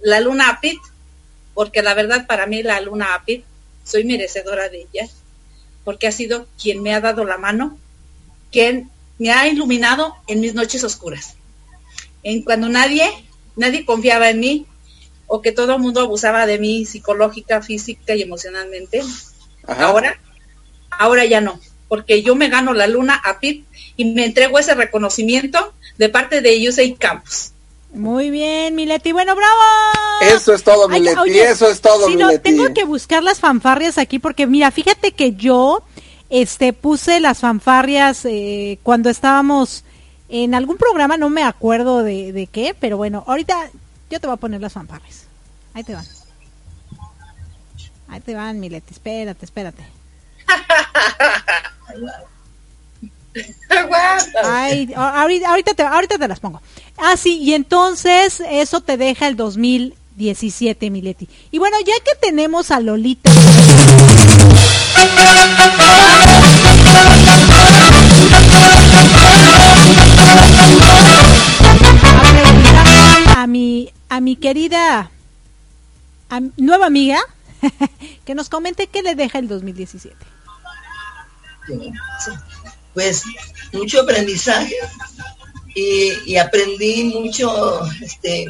[0.00, 0.78] la luna Apit,
[1.56, 3.42] porque la verdad para mí la luna Apit,
[3.82, 5.08] soy merecedora de ella,
[5.84, 7.78] porque ha sido quien me ha dado la mano,
[8.52, 11.36] quien me ha iluminado en mis noches oscuras.
[12.22, 13.08] En cuando nadie,
[13.56, 14.66] nadie confiaba en mí,
[15.26, 19.02] o que todo el mundo abusaba de mí psicológica, física y emocionalmente.
[19.66, 20.20] Ahora,
[20.90, 23.64] ahora ya no, porque yo me gano la luna a Pit
[23.96, 27.52] y me entrego ese reconocimiento de parte de USAID Campus.
[27.96, 29.12] Muy bien, Mileti.
[29.12, 29.60] Bueno, bravo.
[30.20, 31.18] Eso es todo, Ay, Mileti.
[31.18, 32.50] oye, eso es todo, no, Mileti.
[32.50, 35.82] tengo que buscar las fanfarrias aquí porque mira, fíjate que yo
[36.28, 39.84] este puse las fanfarrias eh, cuando estábamos
[40.28, 43.70] en algún programa, no me acuerdo de, de qué, pero bueno, ahorita
[44.10, 45.24] yo te voy a poner las fanfarrias.
[45.72, 46.04] Ahí te van.
[48.08, 48.92] Ahí te van, Mileti.
[48.92, 49.84] Espérate, espérate.
[54.44, 56.60] Ay, ahorita, ahorita, te, ahorita te las pongo.
[56.98, 61.28] Ah, sí, y entonces eso te deja el 2017, Mileti.
[61.50, 63.30] Y bueno, ya que tenemos a Lolita.
[73.36, 75.10] A mi, a mi querida
[76.28, 77.20] a nueva amiga
[78.24, 80.16] que nos comente qué le deja el 2017.
[82.94, 83.24] Pues
[83.72, 84.74] mucho aprendizaje
[85.76, 88.46] y, y aprendí mucho, este,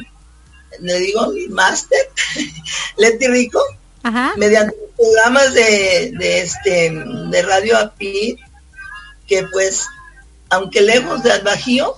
[0.79, 2.09] le digo, mi máster,
[2.97, 3.61] Leti Rico,
[4.37, 8.37] mediante programas de, de este de Radio API,
[9.27, 9.85] que pues,
[10.49, 11.95] aunque lejos del Bajío,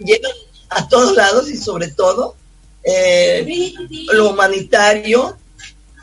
[0.00, 0.32] llegan
[0.70, 2.34] a todos lados y sobre todo
[2.82, 3.72] eh,
[4.12, 5.36] lo humanitario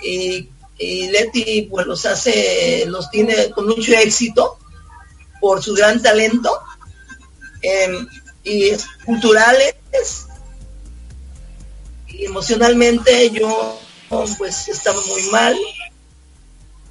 [0.02, 0.48] y,
[0.78, 4.58] y Leti pues los hace, los tiene con mucho éxito
[5.42, 6.58] por su gran talento
[7.62, 7.90] eh,
[8.44, 8.72] y
[9.06, 9.76] culturales.
[12.08, 13.80] Y emocionalmente yo
[14.38, 15.56] pues estaba muy mal.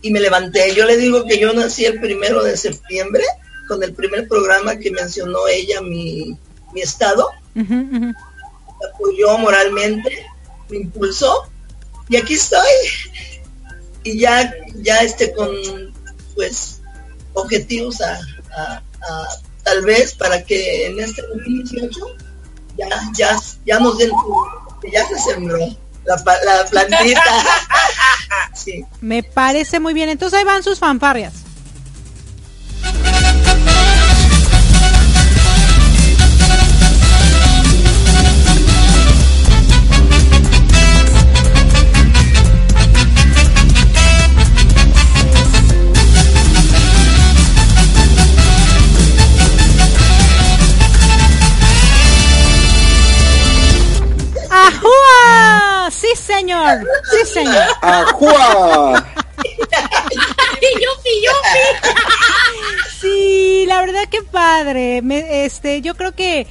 [0.02, 0.74] Y me levanté.
[0.74, 3.22] Yo le digo que yo nací el primero de septiembre
[3.68, 6.36] con el primer programa que mencionó ella, mi,
[6.72, 10.26] mi estado, me apoyó moralmente,
[10.70, 11.48] me impulsó.
[12.08, 12.66] Y aquí estoy.
[14.02, 15.50] Y ya, ya este con
[16.34, 16.80] pues
[17.34, 18.14] objetivos a,
[18.56, 19.28] a- a-
[19.70, 22.00] tal vez para que en este 2018
[22.76, 24.10] ya, ya, ya nos den
[24.92, 25.58] ya se sembró
[26.04, 27.22] la, pa- la plantita.
[28.54, 28.84] sí.
[29.00, 30.08] Me parece muy bien.
[30.08, 31.34] Entonces ahí van sus fanfarrias.
[57.32, 57.54] Señor.
[57.54, 57.76] Sí, señor.
[57.82, 59.06] ¡Ajúa!
[60.62, 61.90] ¡Yupi, yupi!
[63.00, 65.00] Sí, la verdad que padre.
[65.02, 66.46] Me- este, yo creo que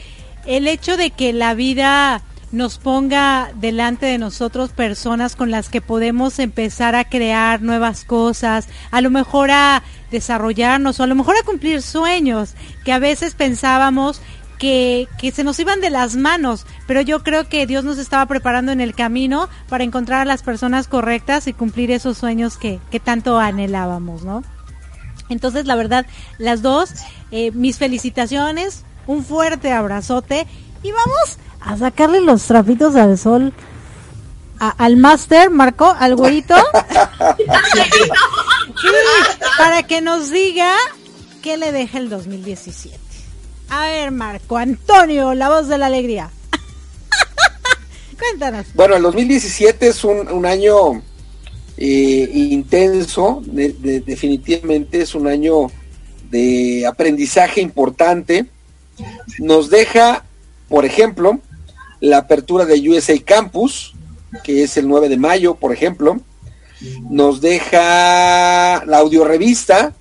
[0.45, 5.81] el hecho de que la vida nos ponga delante de nosotros personas con las que
[5.81, 11.35] podemos empezar a crear nuevas cosas, a lo mejor a desarrollarnos o a lo mejor
[11.37, 14.21] a cumplir sueños que a veces pensábamos
[14.59, 18.25] que, que se nos iban de las manos, pero yo creo que Dios nos estaba
[18.27, 22.79] preparando en el camino para encontrar a las personas correctas y cumplir esos sueños que,
[22.91, 24.43] que tanto anhelábamos, ¿no?
[25.29, 26.05] Entonces, la verdad,
[26.37, 26.91] las dos,
[27.31, 30.45] eh, mis felicitaciones, un fuerte abrazote
[30.83, 33.53] y vamos a sacarle los trapitos al sol
[34.59, 36.55] al máster, Marco, al güerito.
[39.57, 40.73] para que nos diga
[41.41, 43.08] qué le deja el 2017.
[43.69, 46.31] A ver, Marco Antonio, la voz de la alegría.
[48.19, 48.65] Cuéntanos.
[48.73, 51.03] Bueno, el 2017 es un, año
[51.77, 55.67] eh, intenso, definitivamente es un año
[56.31, 58.47] de aprendizaje importante.
[59.37, 60.25] Nos deja,
[60.67, 61.39] por ejemplo,
[61.99, 63.93] la apertura de USA Campus,
[64.43, 66.19] que es el 9 de mayo, por ejemplo.
[67.09, 69.93] Nos deja la audiorevista,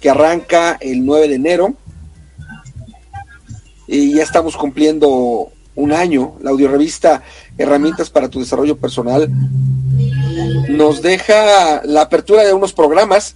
[0.00, 1.74] que arranca el 9 de enero.
[3.86, 7.22] Y ya estamos cumpliendo un año, la audiorevista
[7.58, 9.30] Herramientas para tu desarrollo personal.
[10.68, 13.34] Nos deja la apertura de unos programas,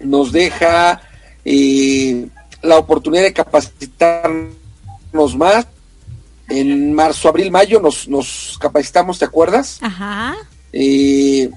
[0.00, 1.00] nos deja
[1.44, 2.28] eh,
[2.62, 4.56] la oportunidad de capacitarnos
[5.36, 5.66] más,
[6.48, 9.78] en marzo, abril, mayo nos, nos capacitamos, ¿te acuerdas?
[9.80, 10.36] Ajá.
[10.72, 11.50] Eh,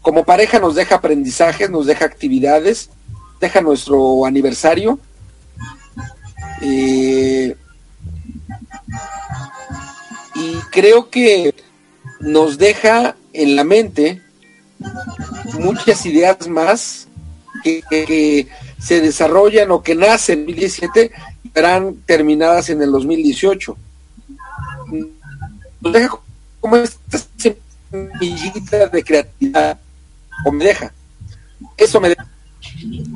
[0.00, 2.90] como pareja nos deja aprendizajes, nos deja actividades,
[3.40, 4.98] deja nuestro aniversario.
[6.62, 7.56] Eh,
[10.34, 11.54] y creo que
[12.20, 14.22] nos deja en la mente
[15.58, 17.08] muchas ideas más
[17.62, 21.12] que, se desarrollan o que nacen en 2017
[21.44, 23.76] y serán terminadas en el 2018
[25.82, 26.18] nos deja
[26.60, 29.78] como esta semillita de creatividad,
[30.44, 30.92] o me deja.
[31.76, 32.26] Eso me deja.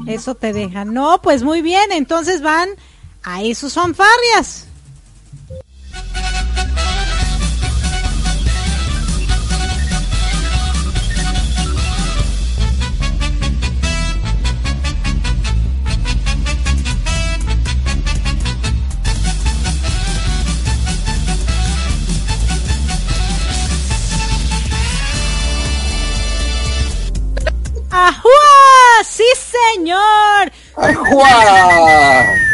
[0.06, 0.84] Eso te deja.
[0.84, 2.68] No, pues muy bien, entonces van
[3.26, 4.68] a esos fanfarrias.
[27.90, 28.30] ¡Ajua!
[29.04, 29.24] ¡Sí,
[29.74, 30.52] señor!
[30.76, 32.45] ¡Ajua!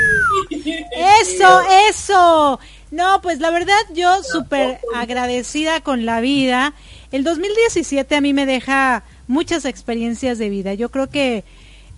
[0.64, 2.60] Eso, eso.
[2.90, 6.74] No, pues la verdad yo súper agradecida con la vida.
[7.10, 10.74] El 2017 a mí me deja muchas experiencias de vida.
[10.74, 11.44] Yo creo que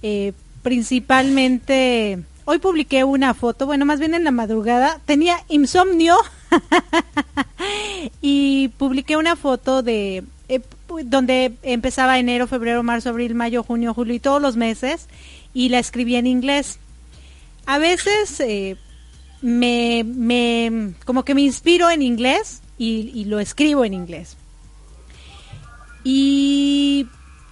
[0.03, 6.17] eh, principalmente, hoy publiqué una foto, bueno, más bien en la madrugada, tenía insomnio
[8.21, 10.61] y publiqué una foto de eh,
[11.05, 15.09] donde empezaba enero, febrero, marzo, abril, mayo, junio, julio y todos los meses
[15.53, 16.79] y la escribí en inglés.
[17.67, 18.77] A veces eh,
[19.41, 24.37] me, me, como que me inspiro en inglés y, lo escribo en inglés.
[26.03, 27.07] Y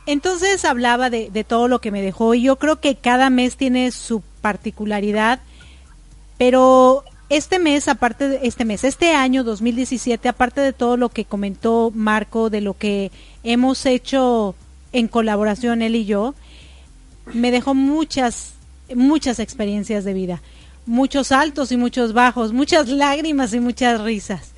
[0.06, 3.56] entonces hablaba de, de, todo lo que me dejó y yo creo que cada mes
[3.56, 5.40] tiene su particularidad,
[6.36, 11.24] pero este mes, aparte de este mes, este año 2017, aparte de todo lo que
[11.24, 13.10] comentó Marco, de lo que
[13.42, 14.54] hemos hecho
[14.92, 16.34] en colaboración él y yo,
[17.32, 18.52] me dejó muchas,
[18.94, 20.42] muchas experiencias de vida,
[20.86, 24.52] muchos altos y muchos bajos, muchas lágrimas y muchas risas.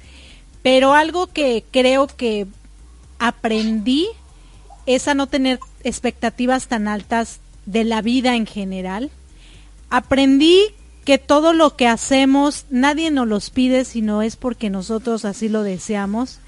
[0.63, 2.47] Pero algo que creo que
[3.19, 4.09] aprendí
[4.87, 9.11] es a no tener expectativas tan altas de la vida en general.
[9.91, 10.61] Aprendí
[11.05, 15.63] que todo lo que hacemos nadie nos los pide, sino es porque nosotros así lo
[15.63, 16.39] deseamos.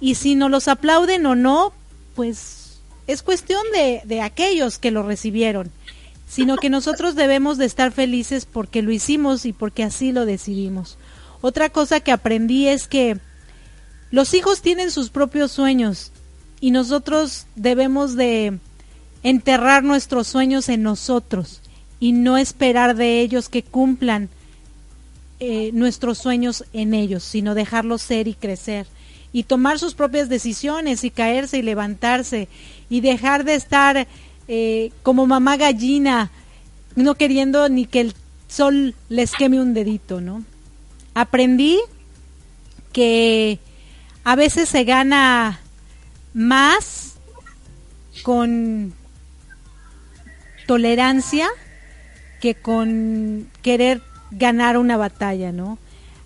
[0.00, 1.72] Y si nos los aplauden o no,
[2.14, 5.70] pues es cuestión de, de aquellos que lo recibieron,
[6.26, 10.98] sino que nosotros debemos de estar felices porque lo hicimos y porque así lo decidimos.
[11.40, 13.18] Otra cosa que aprendí es que
[14.10, 16.12] los hijos tienen sus propios sueños
[16.60, 18.58] y nosotros debemos de
[19.22, 21.60] enterrar nuestros sueños en nosotros
[22.00, 24.28] y no esperar de ellos que cumplan
[25.38, 28.86] eh, nuestros sueños en ellos, sino dejarlos ser y crecer
[29.32, 32.48] y tomar sus propias decisiones y caerse y levantarse
[32.88, 34.06] y dejar de estar
[34.48, 36.30] eh, como mamá gallina,
[36.94, 38.14] no queriendo ni que el
[38.48, 40.44] sol les queme un dedito, ¿no?
[41.14, 41.80] Aprendí
[42.92, 43.58] que
[44.24, 45.60] a veces se gana
[46.34, 47.14] más
[48.22, 48.92] con
[50.66, 51.48] tolerancia
[52.40, 55.78] que con querer ganar una batalla, ¿no?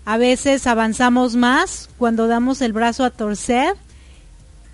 [0.05, 3.75] A veces avanzamos más cuando damos el brazo a torcer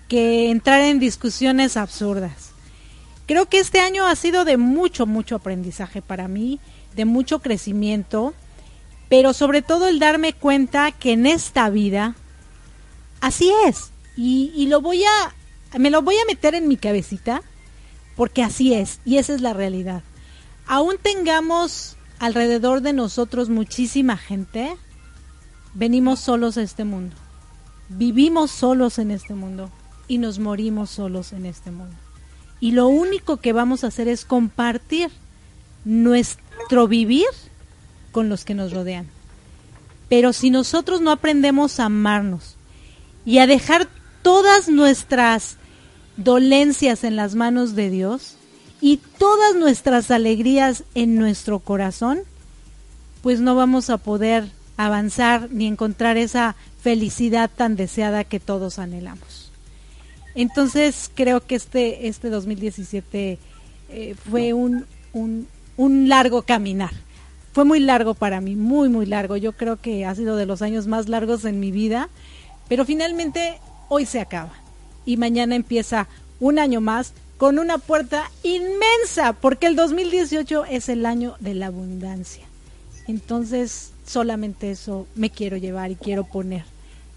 [0.07, 2.51] que entrar en discusiones absurdas.
[3.27, 6.59] Creo que este año ha sido de mucho, mucho aprendizaje para mí,
[6.95, 8.33] de mucho crecimiento,
[9.09, 12.15] pero sobre todo el darme cuenta que en esta vida
[13.21, 13.91] así es.
[14.15, 17.43] Y, lo voy a, me lo voy a meter en mi cabecita,
[18.15, 20.01] porque así es, y esa es la realidad
[20.67, 24.75] aún tengamos alrededor de nosotros muchísima gente,
[25.73, 27.15] venimos solos a este mundo,
[27.89, 29.71] vivimos solos en este mundo
[30.07, 31.95] y nos morimos solos en este mundo.
[32.59, 35.11] Y lo único que vamos a hacer es compartir
[35.85, 37.27] nuestro vivir
[38.11, 39.07] con los que nos rodean.
[40.09, 42.55] Pero si nosotros no aprendemos a amarnos
[43.25, 43.87] y a dejar
[44.21, 45.57] todas nuestras
[46.15, 48.35] dolencias en las manos de Dios
[48.81, 52.19] y todas nuestras alegrías en nuestro corazón,
[53.21, 59.46] pues no vamos a poder avanzar ni encontrar esa felicidad tan deseada que todos anhelamos.
[60.37, 63.39] Entonces creo que este, este 2017
[63.89, 66.91] eh, fue un, un, un largo caminar.
[67.53, 69.35] Fue muy largo para mí, muy, muy largo.
[69.35, 72.09] Yo creo que ha sido de los años más largos en mi vida,
[72.69, 73.59] pero finalmente
[73.89, 74.53] hoy se acaba
[75.07, 76.07] y mañana empieza
[76.39, 81.67] un año más con una puerta inmensa, porque el 2018 es el año de la
[81.67, 82.43] abundancia.
[83.07, 86.65] Entonces, solamente eso me quiero llevar y quiero poner,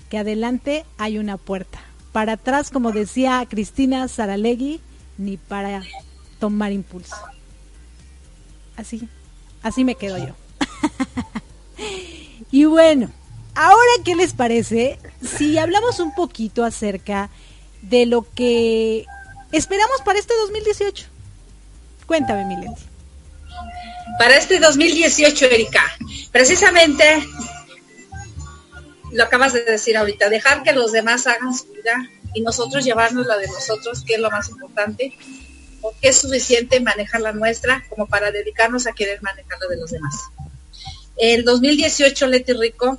[0.09, 1.81] que adelante hay una puerta.
[2.13, 4.81] Para atrás, como decía Cristina Saralegui,
[5.19, 5.83] ni para
[6.39, 7.15] tomar impulso.
[8.77, 9.09] Así,
[9.63, 10.35] así me quedo yo.
[12.51, 13.11] y bueno,
[13.55, 17.31] ahora, ¿qué les parece si hablamos un poquito acerca
[17.83, 19.07] de lo que
[19.53, 21.07] esperamos para este 2018?
[22.07, 22.83] Cuéntame, Mileti.
[24.19, 25.85] Para este 2018, Erika,
[26.33, 27.05] precisamente
[29.13, 33.27] lo acabas de decir ahorita, dejar que los demás hagan su vida y nosotros llevarnos
[33.27, 35.13] la de nosotros, que es lo más importante,
[35.81, 39.91] porque es suficiente manejar la nuestra como para dedicarnos a querer manejar la de los
[39.91, 40.15] demás.
[41.17, 42.99] El 2018, Leti Rico,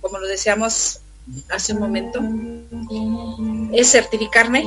[0.00, 1.00] como lo decíamos
[1.48, 2.20] hace un momento,
[3.72, 4.64] es certificarme,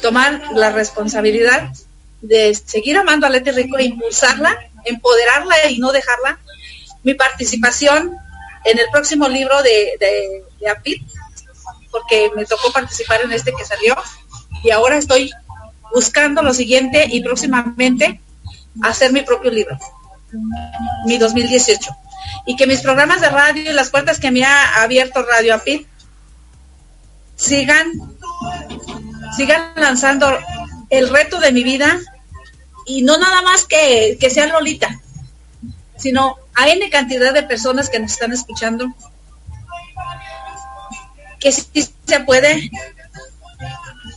[0.00, 1.72] tomar la responsabilidad
[2.20, 6.38] de seguir amando a Leti Rico e impulsarla, empoderarla y no dejarla.
[7.02, 8.16] Mi participación
[8.64, 11.02] en el próximo libro de, de, APIT,
[11.90, 13.96] porque me tocó participar en este que salió,
[14.62, 15.30] y ahora estoy
[15.94, 18.20] buscando lo siguiente y próximamente
[18.82, 19.78] hacer mi propio libro,
[21.06, 21.90] mi 2018.
[22.46, 25.86] Y que mis programas de radio y las puertas que me ha abierto Radio APIT
[27.36, 27.92] sigan,
[29.36, 30.38] sigan lanzando
[30.90, 32.00] el reto de mi vida
[32.86, 35.00] y no nada más que, que sea Lolita,
[35.96, 38.86] sino a N cantidad de personas que nos están escuchando,
[41.40, 42.70] que sí se puede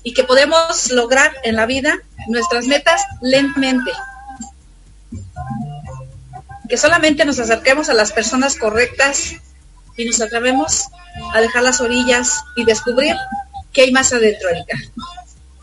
[0.03, 3.91] y que podemos lograr en la vida nuestras metas lentamente.
[6.69, 9.35] Que solamente nos acerquemos a las personas correctas
[9.95, 10.87] y nos atrevemos
[11.33, 13.15] a dejar las orillas y descubrir
[13.73, 14.77] qué hay más adentro, Erika.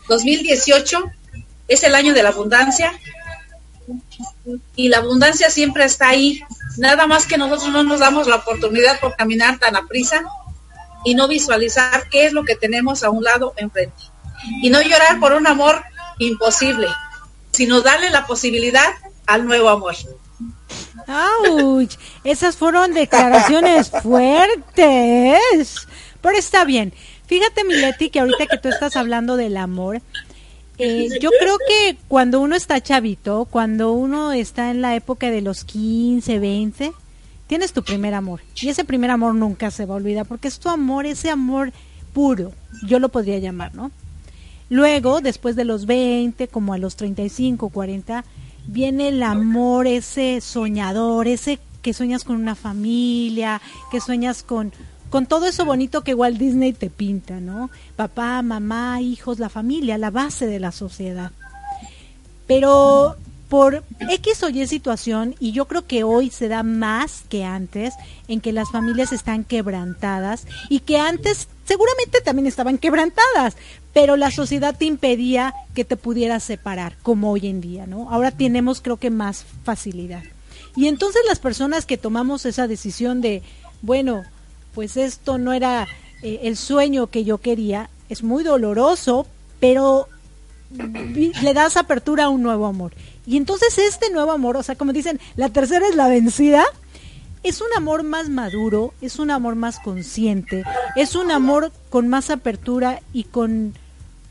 [0.07, 1.03] 2018
[1.67, 2.91] es el año de la abundancia
[4.75, 6.41] y la abundancia siempre está ahí.
[6.77, 10.23] Nada más que nosotros no nos damos la oportunidad por caminar tan a prisa
[11.03, 14.03] y no visualizar qué es lo que tenemos a un lado enfrente.
[14.61, 15.83] Y no llorar por un amor
[16.19, 16.87] imposible,
[17.51, 18.93] sino darle la posibilidad
[19.25, 19.95] al nuevo amor.
[21.07, 21.91] ¡Auch!
[22.23, 25.87] Esas fueron declaraciones fuertes.
[26.21, 26.93] Pero está bien.
[27.27, 30.01] Fíjate, Mileti, que ahorita que tú estás hablando del amor,
[30.77, 35.41] eh, yo creo que cuando uno está chavito, cuando uno está en la época de
[35.41, 36.93] los 15, 20,
[37.47, 38.41] tienes tu primer amor.
[38.61, 41.71] Y ese primer amor nunca se va a olvidar porque es tu amor, ese amor
[42.13, 42.51] puro,
[42.85, 43.91] yo lo podría llamar, ¿no?
[44.69, 48.25] Luego, después de los 20, como a los 35, 40,
[48.65, 54.73] viene el amor, ese soñador, ese que sueñas con una familia, que sueñas con,
[55.09, 57.69] con todo eso bonito que Walt Disney te pinta, ¿no?
[57.95, 61.31] Papá, mamá, hijos, la familia, la base de la sociedad.
[62.47, 63.15] Pero
[63.49, 67.93] por X o Y situación, y yo creo que hoy se da más que antes,
[68.27, 73.55] en que las familias están quebrantadas y que antes seguramente también estaban quebrantadas,
[73.93, 78.09] pero la sociedad te impedía que te pudieras separar, como hoy en día, ¿no?
[78.09, 80.23] Ahora tenemos creo que más facilidad.
[80.75, 83.41] Y entonces las personas que tomamos esa decisión de,
[83.81, 84.23] bueno,
[84.75, 85.87] pues esto no era
[86.21, 89.25] eh, el sueño que yo quería, es muy doloroso,
[89.59, 90.07] pero
[90.69, 92.93] le das apertura a un nuevo amor.
[93.25, 96.65] Y entonces este nuevo amor, o sea, como dicen, la tercera es la vencida,
[97.41, 100.63] es un amor más maduro, es un amor más consciente,
[100.95, 103.73] es un amor con más apertura y con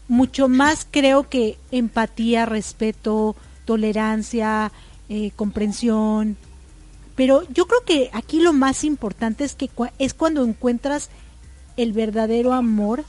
[0.08, 4.70] mucho más, creo que, empatía, respeto, tolerancia,
[5.08, 6.36] eh, comprensión.
[7.14, 11.10] Pero yo creo que aquí lo más importante es que es cuando encuentras
[11.76, 13.04] el verdadero amor,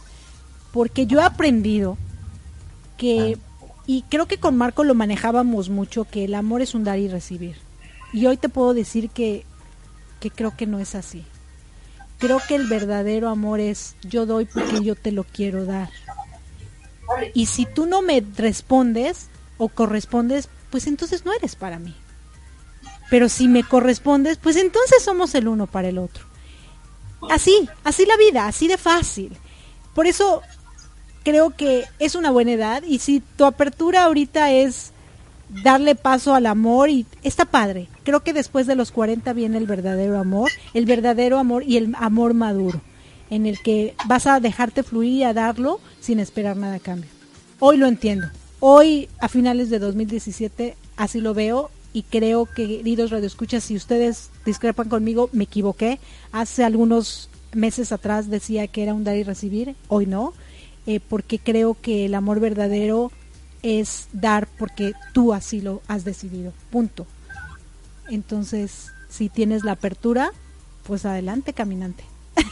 [0.72, 1.98] porque yo he aprendido
[2.98, 3.38] que
[3.88, 7.08] y creo que con Marco lo manejábamos mucho, que el amor es un dar y
[7.08, 7.58] recibir.
[8.14, 9.46] Y hoy te puedo decir que,
[10.20, 11.24] que creo que no es así.
[12.18, 15.90] Creo que el verdadero amor es yo doy porque yo te lo quiero dar.
[17.34, 19.28] Y si tú no me respondes
[19.58, 21.96] o correspondes, pues entonces no eres para mí.
[23.10, 26.26] Pero si me correspondes, pues entonces somos el uno para el otro.
[27.30, 29.36] Así, así la vida, así de fácil.
[29.94, 30.42] Por eso
[31.24, 34.92] creo que es una buena edad y si tu apertura ahorita es
[35.64, 37.88] darle paso al amor y está padre.
[38.04, 41.96] Creo que después de los 40 viene el verdadero amor, el verdadero amor y el
[41.98, 42.82] amor maduro,
[43.30, 47.10] en el que vas a dejarte fluir y a darlo sin esperar nada a cambio.
[47.60, 48.28] Hoy lo entiendo.
[48.60, 54.30] Hoy, a finales de 2017, así lo veo y creo que, queridos radioescuchas, si ustedes
[54.46, 55.98] discrepan conmigo, me equivoqué.
[56.34, 60.34] Hace algunos meses atrás decía que era un dar y recibir, hoy no,
[60.88, 63.14] eh, porque creo que el amor verdadero
[63.64, 67.08] es dar porque tú así lo has decidido, punto.
[68.10, 70.34] Entonces, si tienes la apertura,
[70.84, 72.04] pues adelante, caminante.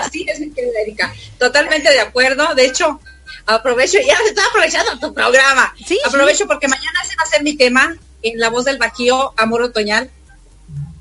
[0.00, 1.12] Así es, mi querida Erika.
[1.38, 2.54] Totalmente de acuerdo.
[2.54, 3.00] De hecho,
[3.46, 5.74] aprovecho, ya estoy aprovechando tu programa.
[5.86, 9.34] Sí, aprovecho porque mañana se va a ser mi tema en La Voz del Bajío,
[9.36, 10.10] Amor Otoñal.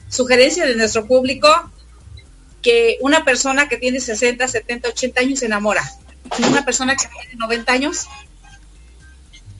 [0.09, 1.71] Sugerencia de nuestro público
[2.61, 5.83] que una persona que tiene 60, 70, 80 años se enamora.
[6.49, 8.07] Una persona que tiene 90 años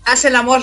[0.06, 0.62] hace el amor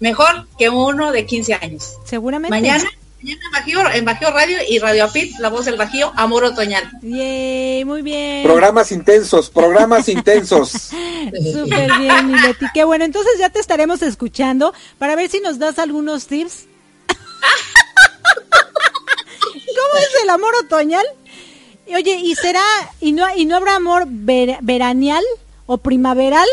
[0.00, 1.96] mejor que uno de 15 años.
[2.04, 2.50] Seguramente.
[2.50, 2.88] Mañana,
[3.22, 6.90] mañana en, Bajío, en Bajío Radio y Radio Apit, La Voz del Bajío, Amor Otoñal.
[7.02, 8.42] Yay, muy bien.
[8.42, 10.70] Programas intensos, programas intensos.
[10.70, 12.66] Súper bien, mi Leti.
[12.74, 16.66] Qué bueno, entonces ya te estaremos escuchando para ver si nos das algunos tips.
[19.52, 21.04] ¿Cómo es el amor otoñal?
[21.94, 22.62] Oye, ¿y será,
[23.00, 25.22] y no, y no habrá amor ver- veranial
[25.66, 26.48] o primaveral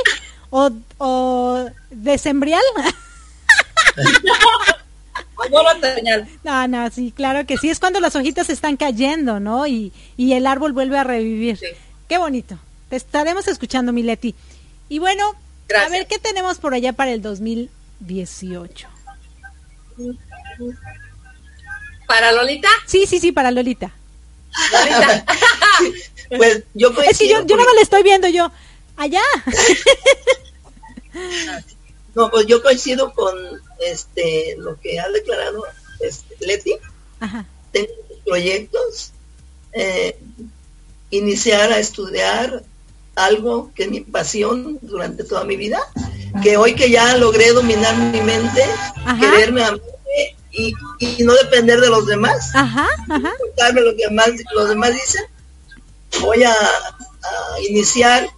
[0.49, 2.61] o, o decembrial?
[6.43, 7.69] No, no, sí, claro que sí.
[7.69, 9.67] Es cuando las hojitas están cayendo, ¿no?
[9.67, 11.59] Y, y el árbol vuelve a revivir.
[12.07, 12.57] Qué bonito.
[12.89, 14.35] Te estaremos escuchando, Mileti.
[14.89, 15.35] Y bueno,
[15.75, 18.87] a ver qué tenemos por allá para el 2018.
[22.07, 22.69] ¿Para Lolita?
[22.87, 23.91] Sí, sí, sí, para Lolita.
[24.71, 25.25] Lolita.
[26.29, 28.51] Pues yo Es que yo, yo nada más le estoy viendo yo.
[28.97, 29.21] Allá.
[32.15, 33.35] No, pues yo coincido con
[33.79, 35.63] este lo que ha declarado
[35.99, 36.75] este, Leti.
[37.19, 37.45] Ajá.
[37.71, 37.91] Tengo
[38.25, 39.11] proyectos,
[39.73, 40.19] eh,
[41.09, 42.63] iniciar a estudiar
[43.15, 45.79] algo que es mi pasión durante toda mi vida,
[46.41, 48.63] que hoy que ya logré dominar mi mente,
[49.19, 49.79] quererme a mí
[50.51, 53.31] y, y no depender de los demás, Ajá, ajá.
[53.39, 55.23] contarme lo que más, los demás dicen,
[56.21, 58.29] voy a, a iniciar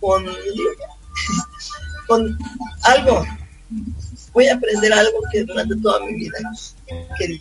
[0.00, 0.26] con,
[2.06, 2.38] con
[2.82, 3.24] algo,
[4.38, 6.38] voy a aprender algo que durante toda mi vida
[7.18, 7.40] quería.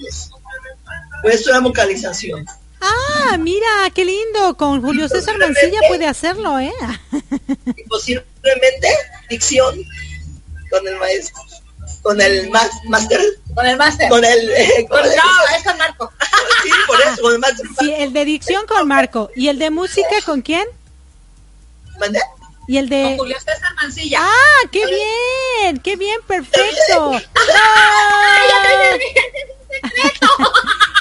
[1.22, 2.43] Voy a estudiar vocalización.
[2.82, 4.58] Ah, mira, qué lindo.
[4.58, 6.74] Con Julio César Mancilla puede hacerlo, ¿eh?
[7.76, 8.88] y posiblemente
[9.30, 9.76] dicción
[10.72, 11.40] con el maestro,
[12.01, 13.22] con el ma- máster,
[13.53, 16.11] con el máster, con el, eh, con Con- el- no, es con Marco.
[16.64, 17.66] sí, por eso, con el máster.
[17.80, 19.30] Sí, el de dicción con Marco.
[19.35, 20.67] ¿Y el de música con quién?
[22.00, 22.19] ¿Mande?
[22.68, 23.04] Y el de...
[23.04, 24.20] Con Julio César Mancilla.
[24.22, 27.12] Ah, qué bien, qué bien, perfecto.
[27.50, 28.98] Ah.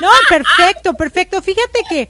[0.01, 1.41] No, perfecto, perfecto.
[1.43, 2.09] Fíjate que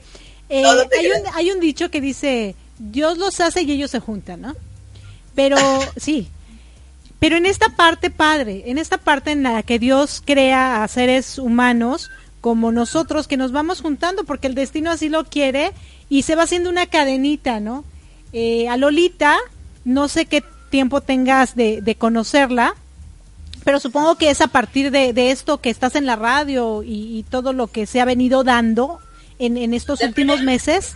[0.49, 4.41] eh, hay, un, hay un dicho que dice, Dios los hace y ellos se juntan,
[4.41, 4.55] ¿no?
[5.35, 5.57] Pero
[5.97, 6.29] sí,
[7.19, 11.37] pero en esta parte, padre, en esta parte en la que Dios crea a seres
[11.39, 12.09] humanos
[12.41, 15.71] como nosotros, que nos vamos juntando porque el destino así lo quiere
[16.09, 17.83] y se va haciendo una cadenita, ¿no?
[18.33, 19.37] Eh, a Lolita,
[19.85, 22.75] no sé qué tiempo tengas de, de conocerla,
[23.63, 27.17] pero supongo que es a partir de, de esto que estás en la radio y,
[27.17, 28.99] y todo lo que se ha venido dando
[29.39, 30.95] en, en estos últimos meses.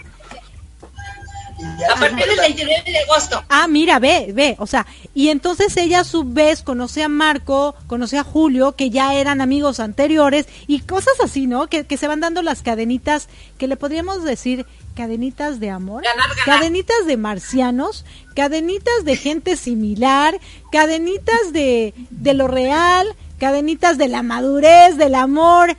[1.93, 3.43] A partir del 29 de agosto.
[3.49, 7.75] Ah, mira, ve, ve, o sea, y entonces ella a su vez conoce a Marco,
[7.87, 11.67] conoce a Julio, que ya eran amigos anteriores, y cosas así, ¿no?
[11.67, 13.27] Que, que se van dando las cadenitas,
[13.59, 16.03] que le podríamos decir cadenitas de amor,
[16.45, 18.05] cadenitas de marcianos,
[18.35, 20.39] cadenitas de gente similar,
[20.71, 23.07] cadenitas de, de lo real,
[23.39, 25.75] cadenitas de la madurez, del amor.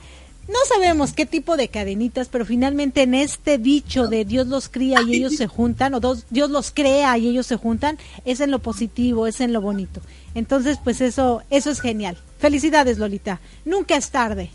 [0.47, 4.99] No sabemos qué tipo de cadenitas, pero finalmente en este dicho de Dios los cría
[5.01, 8.51] y ellos se juntan, o dos- Dios los crea y ellos se juntan, es en
[8.51, 10.01] lo positivo, es en lo bonito.
[10.35, 12.17] Entonces, pues eso, eso es genial.
[12.39, 13.39] Felicidades, Lolita.
[13.63, 14.51] Nunca es tarde.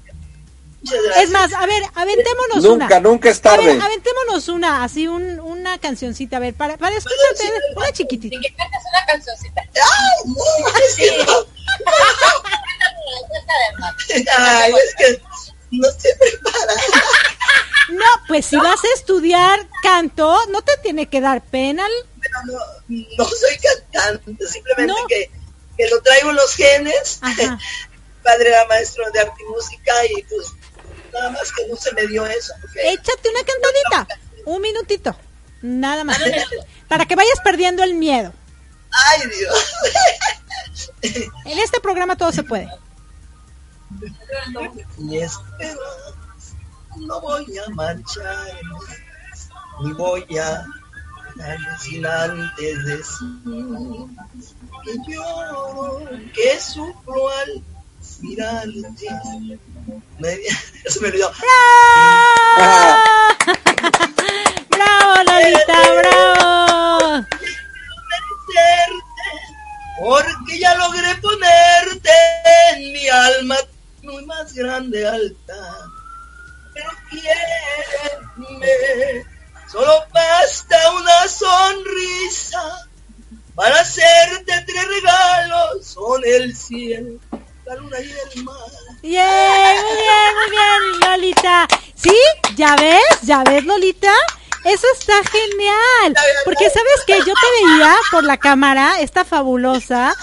[1.20, 2.84] Es más, a ver, aventémonos una.
[2.84, 3.82] Nunca, nunca es A ver, tarde.
[3.82, 8.36] aventémonos una, así un, una cancioncita, a ver, para, para escucharte, una chiquitita.
[8.40, 9.60] Que cantes una cancioncita.
[9.60, 10.78] ¡Ay, no!
[10.78, 11.46] Es que no.
[14.36, 15.22] Ay, es que
[15.72, 16.80] no estoy preparada.
[17.90, 21.86] No, pues si vas a estudiar canto, no te tiene que dar pena.
[22.20, 22.58] Pero no,
[23.18, 25.30] no soy cantante, simplemente que,
[25.76, 27.20] que lo traigo en los genes.
[28.22, 30.48] Padre era maestro de arte y música y pues
[31.12, 32.52] nada más que no se me dio eso.
[32.74, 35.16] Échate una cantadita, un minutito,
[35.62, 36.18] nada más,
[36.88, 38.32] para que vayas perdiendo el miedo.
[38.90, 39.74] Ay, Dios.
[41.44, 42.68] En este programa todo se puede.
[44.98, 45.76] Y esperas,
[46.96, 48.46] no voy a marchar,
[49.82, 50.66] ni voy a
[51.80, 53.28] sin antes decir
[54.84, 56.00] que lloro,
[56.34, 57.62] que sufro al
[58.20, 59.58] mirarte.
[60.18, 60.36] Me,
[60.86, 61.30] se me olvidó.
[64.68, 66.28] ¡Bravo, Lolita, bravo!
[69.98, 72.10] porque ya logré ponerte
[72.72, 73.56] en mi alma
[74.02, 75.76] muy más grande alta.
[76.72, 78.66] Pero quiéreme,
[79.70, 82.88] solo basta una sonrisa
[83.54, 85.86] para hacerte tres regalos.
[85.86, 87.18] Son el cielo,
[87.66, 88.56] la luna y el mar.
[89.02, 91.68] Bien, muy bien, muy bien, Lolita.
[91.94, 92.16] ¿Sí?
[92.54, 92.76] ¿Ya
[93.44, 94.12] ves, Lolita?
[94.64, 96.14] Eso está genial.
[96.44, 100.14] Porque sabes que yo te veía por la cámara, está fabulosa,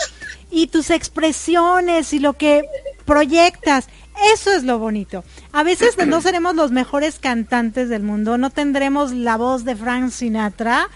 [0.52, 2.64] y tus expresiones y lo que
[3.06, 3.88] proyectas,
[4.34, 5.24] eso es lo bonito.
[5.52, 10.12] A veces no seremos los mejores cantantes del mundo, no tendremos la voz de Frank
[10.12, 10.90] Sinatra,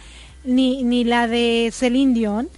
[0.44, 2.50] ni, ni la de Celine Dion,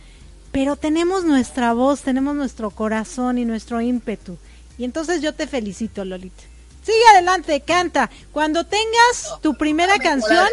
[0.51, 4.38] pero tenemos nuestra voz, tenemos nuestro corazón y nuestro ímpetu.
[4.77, 6.43] Y entonces yo te felicito, Lolita.
[6.83, 8.09] Sigue adelante, canta.
[8.31, 10.47] Cuando tengas tu primera canción,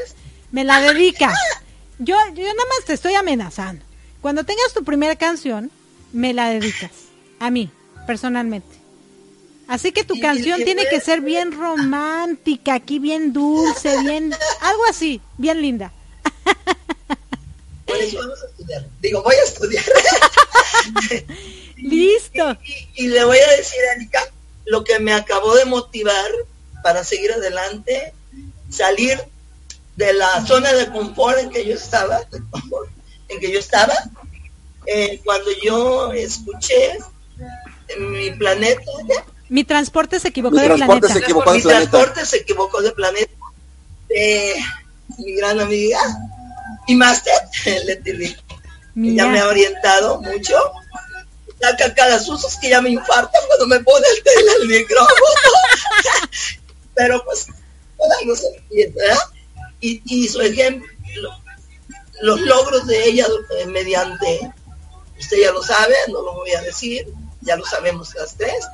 [0.52, 1.34] me la dedicas.
[1.98, 3.84] Yo, yo nada más te estoy amenazando.
[4.20, 5.70] Cuando tengas tu primera canción,
[6.12, 6.90] me la dedicas.
[7.38, 7.70] A mí,
[8.06, 8.76] personalmente.
[9.68, 14.34] Así que tu canción tiene que ser bien romántica, aquí bien dulce, bien...
[14.62, 15.92] Algo así, bien linda.
[17.84, 18.86] Por eso vamos a estudiar.
[19.00, 19.84] Digo, voy a estudiar.
[21.76, 22.58] Listo.
[22.96, 23.98] Y, le voy a decir a
[24.68, 26.30] lo que me acabó de motivar
[26.82, 28.12] para seguir adelante,
[28.70, 29.18] salir
[29.96, 32.88] de la zona de confort en que yo estaba, de confort
[33.28, 33.94] en que yo estaba,
[34.86, 36.98] eh, cuando yo escuché
[37.88, 38.82] en mi planeta,
[39.48, 41.14] Mi transporte se equivocó Mi de transporte planeta.
[41.14, 41.90] se equivocó de mi planeta.
[41.90, 43.32] transporte se equivocó de planeta,
[44.08, 44.54] de
[45.18, 46.00] mi gran amiga
[46.86, 47.34] y máster,
[47.86, 49.28] Leti Rico, que ya Mira.
[49.28, 50.54] me ha orientado mucho.
[51.60, 55.16] Saca cada susto que ya me infarta cuando me pone el, tele, el micrófono.
[56.94, 57.46] Pero pues,
[58.36, 59.18] se empieza, ¿verdad?
[59.80, 60.88] Y, y su ejemplo,
[62.20, 63.26] los logros de ella
[63.58, 64.52] eh, mediante,
[65.18, 67.06] usted ya lo sabe, no lo voy a decir,
[67.40, 68.64] ya lo sabemos las tres,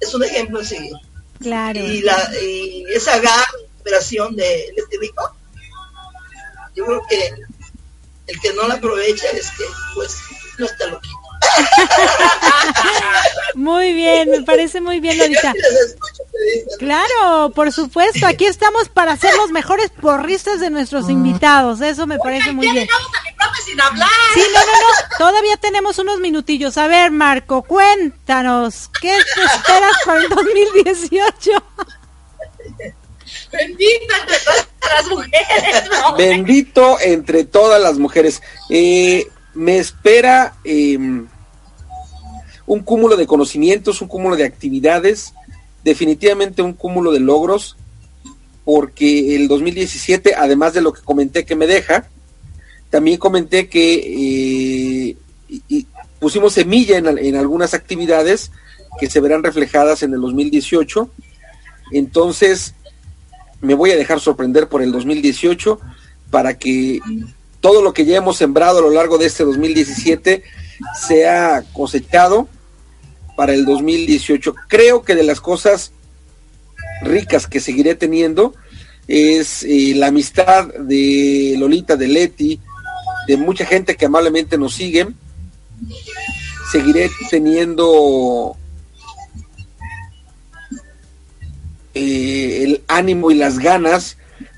[0.00, 0.94] es un ejemplo a seguir.
[1.40, 1.80] Claro.
[1.80, 3.44] Y, la, y esa gran
[3.80, 5.36] operación de Leti Rico,
[6.74, 7.34] yo creo que
[8.26, 10.16] el que no la aprovecha es que pues
[10.58, 11.18] no está loquito.
[13.54, 15.52] Muy bien, me parece muy bien, Lolita.
[16.78, 22.18] Claro, por supuesto, aquí estamos para ser los mejores porristas de nuestros invitados, eso me
[22.18, 22.88] parece muy bien.
[23.64, 24.08] sin hablar.
[24.34, 26.76] Sí, no, no, no, todavía tenemos unos minutillos.
[26.76, 31.50] A ver, Marco, cuéntanos, ¿qué te esperas para el 2018?
[33.52, 34.66] Bendita entre todas
[34.96, 35.90] las mujeres.
[35.90, 36.16] ¿no?
[36.16, 38.42] Bendito entre todas las mujeres.
[38.68, 40.98] Eh, me espera eh,
[42.66, 45.34] un cúmulo de conocimientos, un cúmulo de actividades,
[45.82, 47.76] definitivamente un cúmulo de logros,
[48.64, 52.08] porque el 2017, además de lo que comenté que me deja,
[52.90, 55.16] también comenté que
[55.68, 55.84] eh,
[56.18, 58.50] pusimos semilla en algunas actividades
[58.98, 61.10] que se verán reflejadas en el 2018.
[61.92, 62.74] Entonces,
[63.60, 65.80] me voy a dejar sorprender por el 2018
[66.30, 67.00] para que
[67.60, 70.42] todo lo que ya hemos sembrado a lo largo de este 2017
[71.06, 72.48] sea cosechado
[73.36, 74.54] para el 2018.
[74.68, 75.92] Creo que de las cosas
[77.02, 78.54] ricas que seguiré teniendo
[79.06, 82.60] es eh, la amistad de Lolita, de Leti,
[83.26, 85.08] de mucha gente que amablemente nos sigue.
[86.72, 88.56] Seguiré teniendo
[91.94, 94.16] eh, el ánimo y las ganas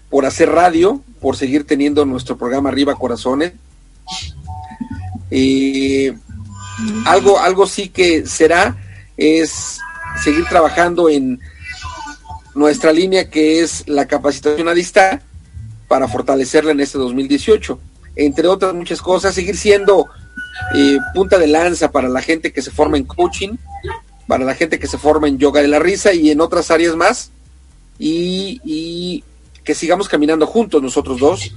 [0.08, 3.52] por hacer radio, por seguir teniendo nuestro programa Arriba Corazones.
[5.30, 6.16] Eh,
[7.04, 8.76] algo, algo sí que será
[9.16, 9.78] es
[10.22, 11.40] seguir trabajando en
[12.54, 14.74] nuestra línea que es la capacitación a
[15.88, 17.78] para fortalecerla en este 2018.
[18.16, 20.06] Entre otras muchas cosas, seguir siendo
[20.74, 23.56] eh, punta de lanza para la gente que se forma en coaching,
[24.26, 26.96] para la gente que se forma en yoga de la risa y en otras áreas
[26.96, 27.30] más.
[27.98, 29.22] Y
[29.64, 31.52] que sigamos caminando juntos nosotros dos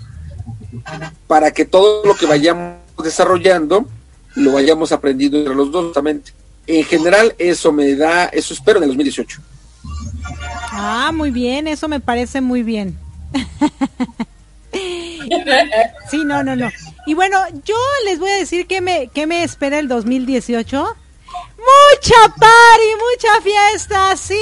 [1.27, 3.87] para que todo lo que vayamos desarrollando
[4.35, 6.31] lo vayamos aprendiendo entre los dos justamente.
[6.67, 9.41] En general, eso me da, eso espero en el 2018.
[10.71, 12.97] Ah, muy bien, eso me parece muy bien.
[16.09, 16.69] sí, no, no, no.
[17.05, 17.75] Y bueno, yo
[18.05, 20.95] les voy a decir que me, que me espera el 2018.
[21.59, 24.35] Mucha party, mucha fiesta, sí,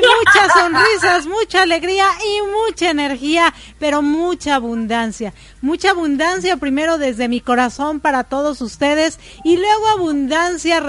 [0.00, 5.32] muchas sonrisas, mucha alegría y mucha energía, pero mucha abundancia.
[5.60, 10.82] Mucha abundancia primero desde mi corazón para todos ustedes y luego abundancia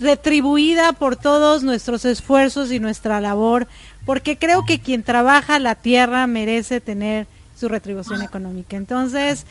[0.00, 3.68] retribuida por todos nuestros esfuerzos y nuestra labor,
[4.06, 8.76] porque creo que quien trabaja la tierra merece tener su retribución económica.
[8.76, 9.46] Entonces,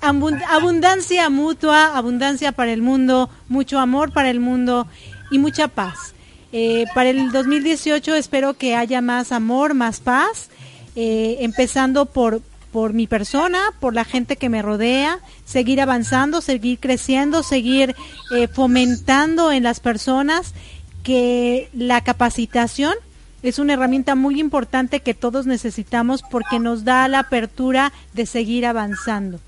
[0.00, 4.86] abundancia mutua, abundancia para el mundo, mucho amor para el mundo
[5.30, 6.14] y mucha paz.
[6.52, 10.48] Eh, para el 2018 espero que haya más amor, más paz,
[10.96, 12.40] eh, empezando por,
[12.72, 17.94] por mi persona, por la gente que me rodea, seguir avanzando, seguir creciendo, seguir
[18.34, 20.54] eh, fomentando en las personas
[21.02, 22.94] que la capacitación
[23.42, 28.66] es una herramienta muy importante que todos necesitamos porque nos da la apertura de seguir
[28.66, 29.38] avanzando.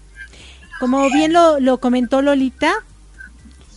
[0.81, 2.73] Como bien lo, comentó Lolita,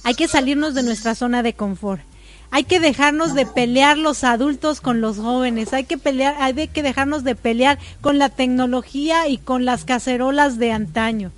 [0.05, 2.01] hay que salirnos de nuestra zona de confort.
[2.49, 5.73] Hay que dejarnos de pelear los adultos con los jóvenes.
[5.73, 10.57] Hay que pelear, hay que dejarnos de pelear con la tecnología y con las cacerolas
[10.59, 11.33] de antaño.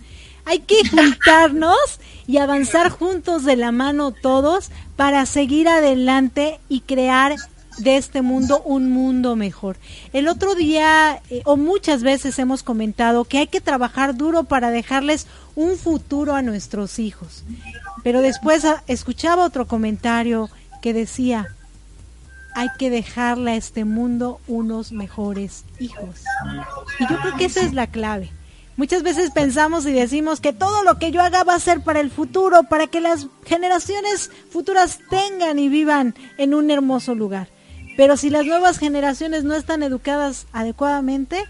[0.46, 7.38] Hay que juntarnos y avanzar juntos de la mano todos para seguir adelante y crear
[7.78, 9.78] de este mundo un mundo mejor.
[10.14, 14.70] El otro día, eh, o muchas veces hemos comentado que hay que trabajar duro para
[14.72, 17.44] dejarles un futuro a nuestros hijos.
[18.04, 20.50] Pero después ah, escuchaba otro comentario
[20.82, 21.48] que decía,
[22.56, 26.24] hay que dejarle a este mundo unos mejores hijos.
[27.00, 28.32] Y yo creo que esa es la clave.
[28.78, 32.02] Muchas veces pensamos y decimos que todo lo que yo haga va a ser para
[32.02, 37.48] el futuro, para que las generaciones futuras tengan y vivan en un hermoso lugar.
[37.98, 41.46] Pero si las nuevas generaciones no están educadas adecuadamente,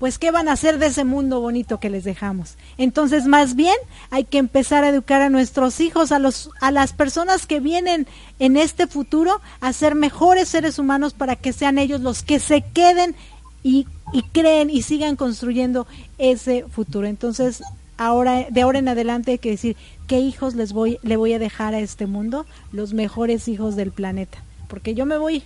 [0.00, 2.56] pues ¿qué van a hacer de ese mundo bonito que les dejamos?
[2.78, 3.76] Entonces, más bien
[4.10, 8.06] hay que empezar a educar a nuestros hijos, a los a las personas que vienen
[8.38, 12.62] en este futuro a ser mejores seres humanos para que sean ellos los que se
[12.62, 13.14] queden
[13.62, 15.86] y, y creen y sigan construyendo
[16.16, 17.06] ese futuro.
[17.06, 17.62] Entonces,
[17.98, 21.38] ahora de ahora en adelante hay que decir qué hijos les voy le voy a
[21.38, 25.42] dejar a este mundo, los mejores hijos del planeta, porque yo me voy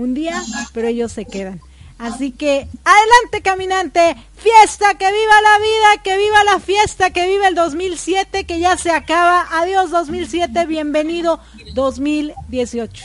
[0.00, 1.60] un día, pero ellos se quedan.
[1.98, 7.46] Así que adelante caminante, fiesta, que viva la vida, que viva la fiesta, que viva
[7.46, 9.46] el 2007 que ya se acaba.
[9.50, 11.40] Adiós 2007, bienvenido
[11.74, 13.04] 2018.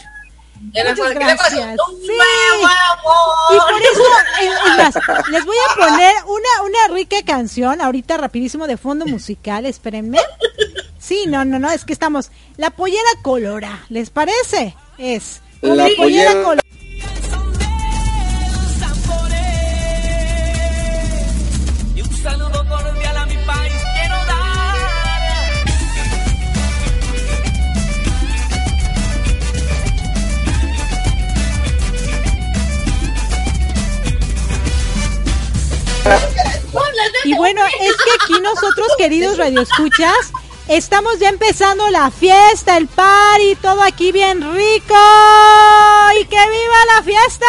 [0.61, 1.77] Muchas gracias.
[2.06, 2.14] Sí.
[3.51, 4.03] Y por eso,
[5.30, 10.19] les voy a poner una, una rica canción, ahorita rapidísimo de fondo musical, espérenme.
[10.99, 12.32] Sí, no, no, no, es que estamos.
[12.57, 14.75] La pollera colora, ¿les parece?
[14.98, 15.41] Es.
[15.61, 16.61] La pollera colora.
[37.25, 40.32] Y bueno, es que aquí nosotros, queridos radioescuchas,
[40.68, 44.95] estamos ya empezando la fiesta, el party, todo aquí bien rico.
[46.19, 47.45] ¡Y que viva la fiesta!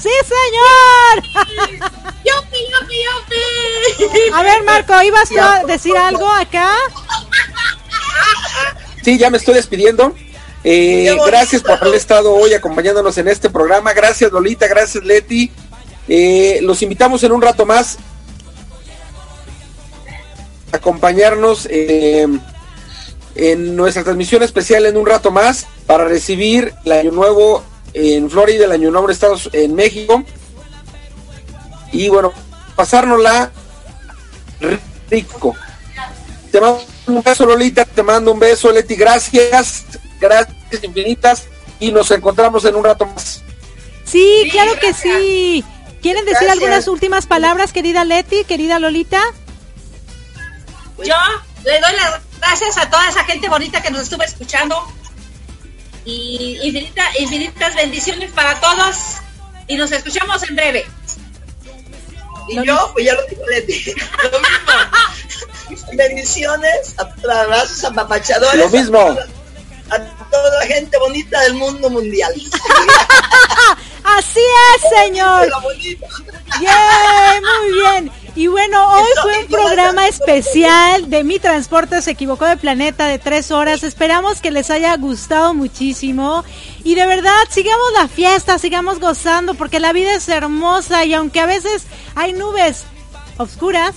[0.00, 1.80] ¡Sí, señor!
[2.24, 2.96] ¡Yupi, yupi,
[3.98, 4.32] yupi!
[4.32, 6.72] A ver, Marco, ¿ibas a decir algo acá?
[9.02, 10.14] Sí, ya me estoy despidiendo.
[10.64, 13.92] Eh, gracias por haber estado hoy acompañándonos en este programa.
[13.92, 14.66] Gracias, Lolita.
[14.66, 15.52] Gracias, Leti.
[16.08, 17.98] Eh, los invitamos en un rato más
[20.72, 22.26] acompañarnos eh,
[23.34, 27.62] en nuestra transmisión especial en un rato más para recibir el año nuevo
[27.92, 30.24] en Florida, el año nuevo en Estados en México.
[31.92, 32.32] Y bueno,
[32.74, 33.50] pasárnosla
[35.10, 35.54] rico.
[36.50, 39.84] Te mando un beso, Lolita, te mando un beso, Leti, gracias,
[40.20, 41.44] gracias infinitas
[41.78, 43.42] y nos encontramos en un rato más.
[44.04, 45.64] Sí, claro que sí.
[46.00, 49.20] ¿Quieren decir algunas últimas palabras, querida Leti, querida Lolita?
[51.04, 51.16] Yo
[51.64, 54.82] le doy las gracias a toda esa gente bonita que nos estuvo escuchando.
[56.04, 58.96] Y infinitas bendiciones para todos.
[59.66, 60.86] Y nos escuchamos en breve.
[62.48, 63.92] Y yo, pues ya lo digo, Leti.
[64.22, 64.38] Lo
[65.68, 65.92] mismo.
[65.94, 68.60] bendiciones, abrazos apapachadores.
[68.60, 69.16] Lo mismo.
[69.90, 69.98] A,
[70.30, 72.32] toda la gente bonita del mundo mundial.
[74.04, 75.48] Así es, señor.
[76.60, 78.12] Yeah, muy bien.
[78.36, 83.18] Y bueno, hoy fue un programa especial de Mi Transporte se equivocó de planeta de
[83.18, 83.82] tres horas.
[83.82, 86.44] Esperamos que les haya gustado muchísimo.
[86.84, 91.40] Y de verdad, sigamos la fiesta, sigamos gozando, porque la vida es hermosa y aunque
[91.40, 92.84] a veces hay nubes
[93.38, 93.94] oscuras,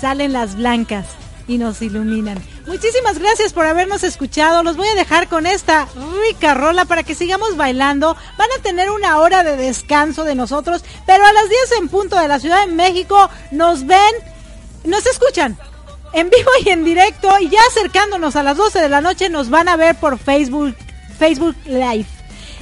[0.00, 1.06] salen las blancas
[1.48, 2.38] y nos iluminan.
[2.70, 4.62] Muchísimas gracias por habernos escuchado.
[4.62, 5.88] Los voy a dejar con esta
[6.22, 8.16] rica rola para que sigamos bailando.
[8.38, 12.16] Van a tener una hora de descanso de nosotros, pero a las 10 en punto
[12.16, 14.14] de la Ciudad de México nos ven,
[14.84, 15.58] nos escuchan
[16.12, 19.50] en vivo y en directo y ya acercándonos a las 12 de la noche nos
[19.50, 20.76] van a ver por Facebook,
[21.18, 22.06] Facebook Live.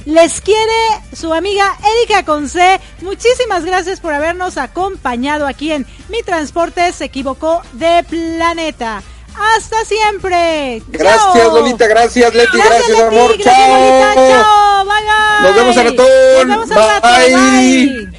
[0.05, 0.73] Les quiere
[1.13, 2.81] su amiga Erika Conce.
[3.01, 9.03] Muchísimas gracias por habernos acompañado aquí en Mi Transporte se equivocó de planeta.
[9.35, 10.81] Hasta siempre.
[10.87, 11.55] Gracias, Chao.
[11.55, 11.87] Lolita.
[11.87, 12.57] Gracias, Leti.
[12.57, 13.37] Gracias, Leti, amor.
[13.37, 13.73] gracias, Chao.
[13.79, 14.43] Lolita.
[14.43, 14.85] Chao.
[14.85, 15.43] Bye, bye.
[15.43, 16.47] Nos vemos a ratón.
[16.47, 17.07] Nos vemos al rato.
[17.07, 17.35] Bye.
[17.35, 18.18] Bye.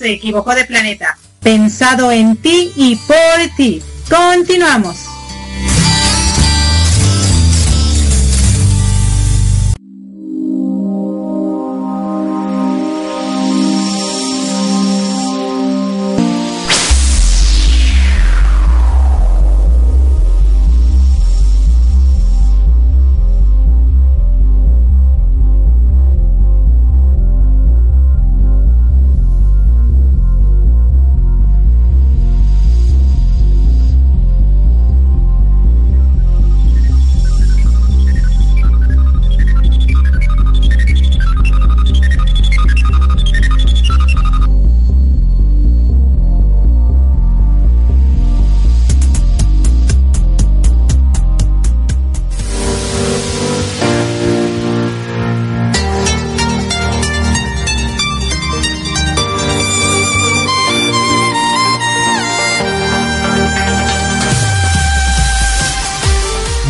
[0.00, 1.18] Se equivocó de planeta.
[1.42, 3.82] Pensado en ti y por ti.
[4.08, 4.99] Continuamos.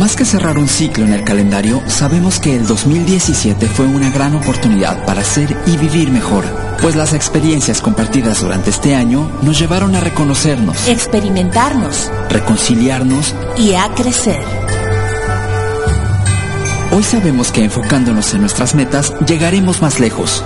[0.00, 4.34] Más que cerrar un ciclo en el calendario, sabemos que el 2017 fue una gran
[4.34, 6.42] oportunidad para ser y vivir mejor,
[6.80, 13.90] pues las experiencias compartidas durante este año nos llevaron a reconocernos, experimentarnos reconciliarnos y a
[13.94, 14.42] crecer.
[16.92, 20.42] Hoy sabemos que enfocándonos en nuestras metas llegaremos más lejos.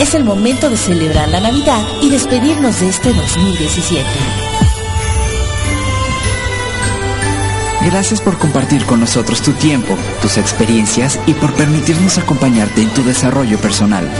[0.00, 4.06] Es el momento de celebrar la Navidad y despedirnos de este 2017.
[7.82, 13.04] Gracias por compartir con nosotros tu tiempo, tus experiencias y por permitirnos acompañarte en tu
[13.04, 14.10] desarrollo personal.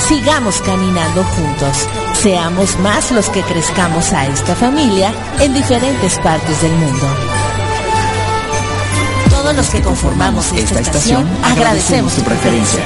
[0.00, 1.88] Sigamos caminando juntos.
[2.20, 7.06] Seamos más los que crezcamos a esta familia en diferentes partes del mundo.
[9.30, 12.80] Todos los que conformamos esta, estación agradecemos tu preferencia.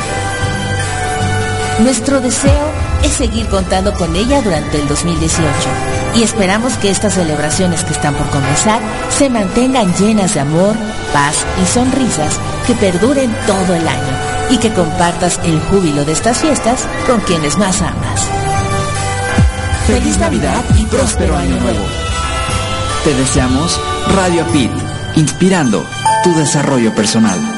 [1.80, 2.72] Nuestro deseo
[3.04, 5.46] es seguir contando con ella durante el 2018
[6.16, 8.80] y esperamos que estas celebraciones que están por comenzar
[9.16, 10.74] se mantengan llenas de amor,
[11.12, 14.16] paz y sonrisas que perduren todo el año
[14.50, 18.26] y que compartas el júbilo de estas fiestas con quienes más amas.
[19.86, 21.84] Feliz Navidad y próspero año nuevo.
[23.04, 23.80] Te deseamos
[24.16, 24.72] Radio Pit,
[25.14, 25.86] inspirando
[26.24, 27.57] tu desarrollo personal.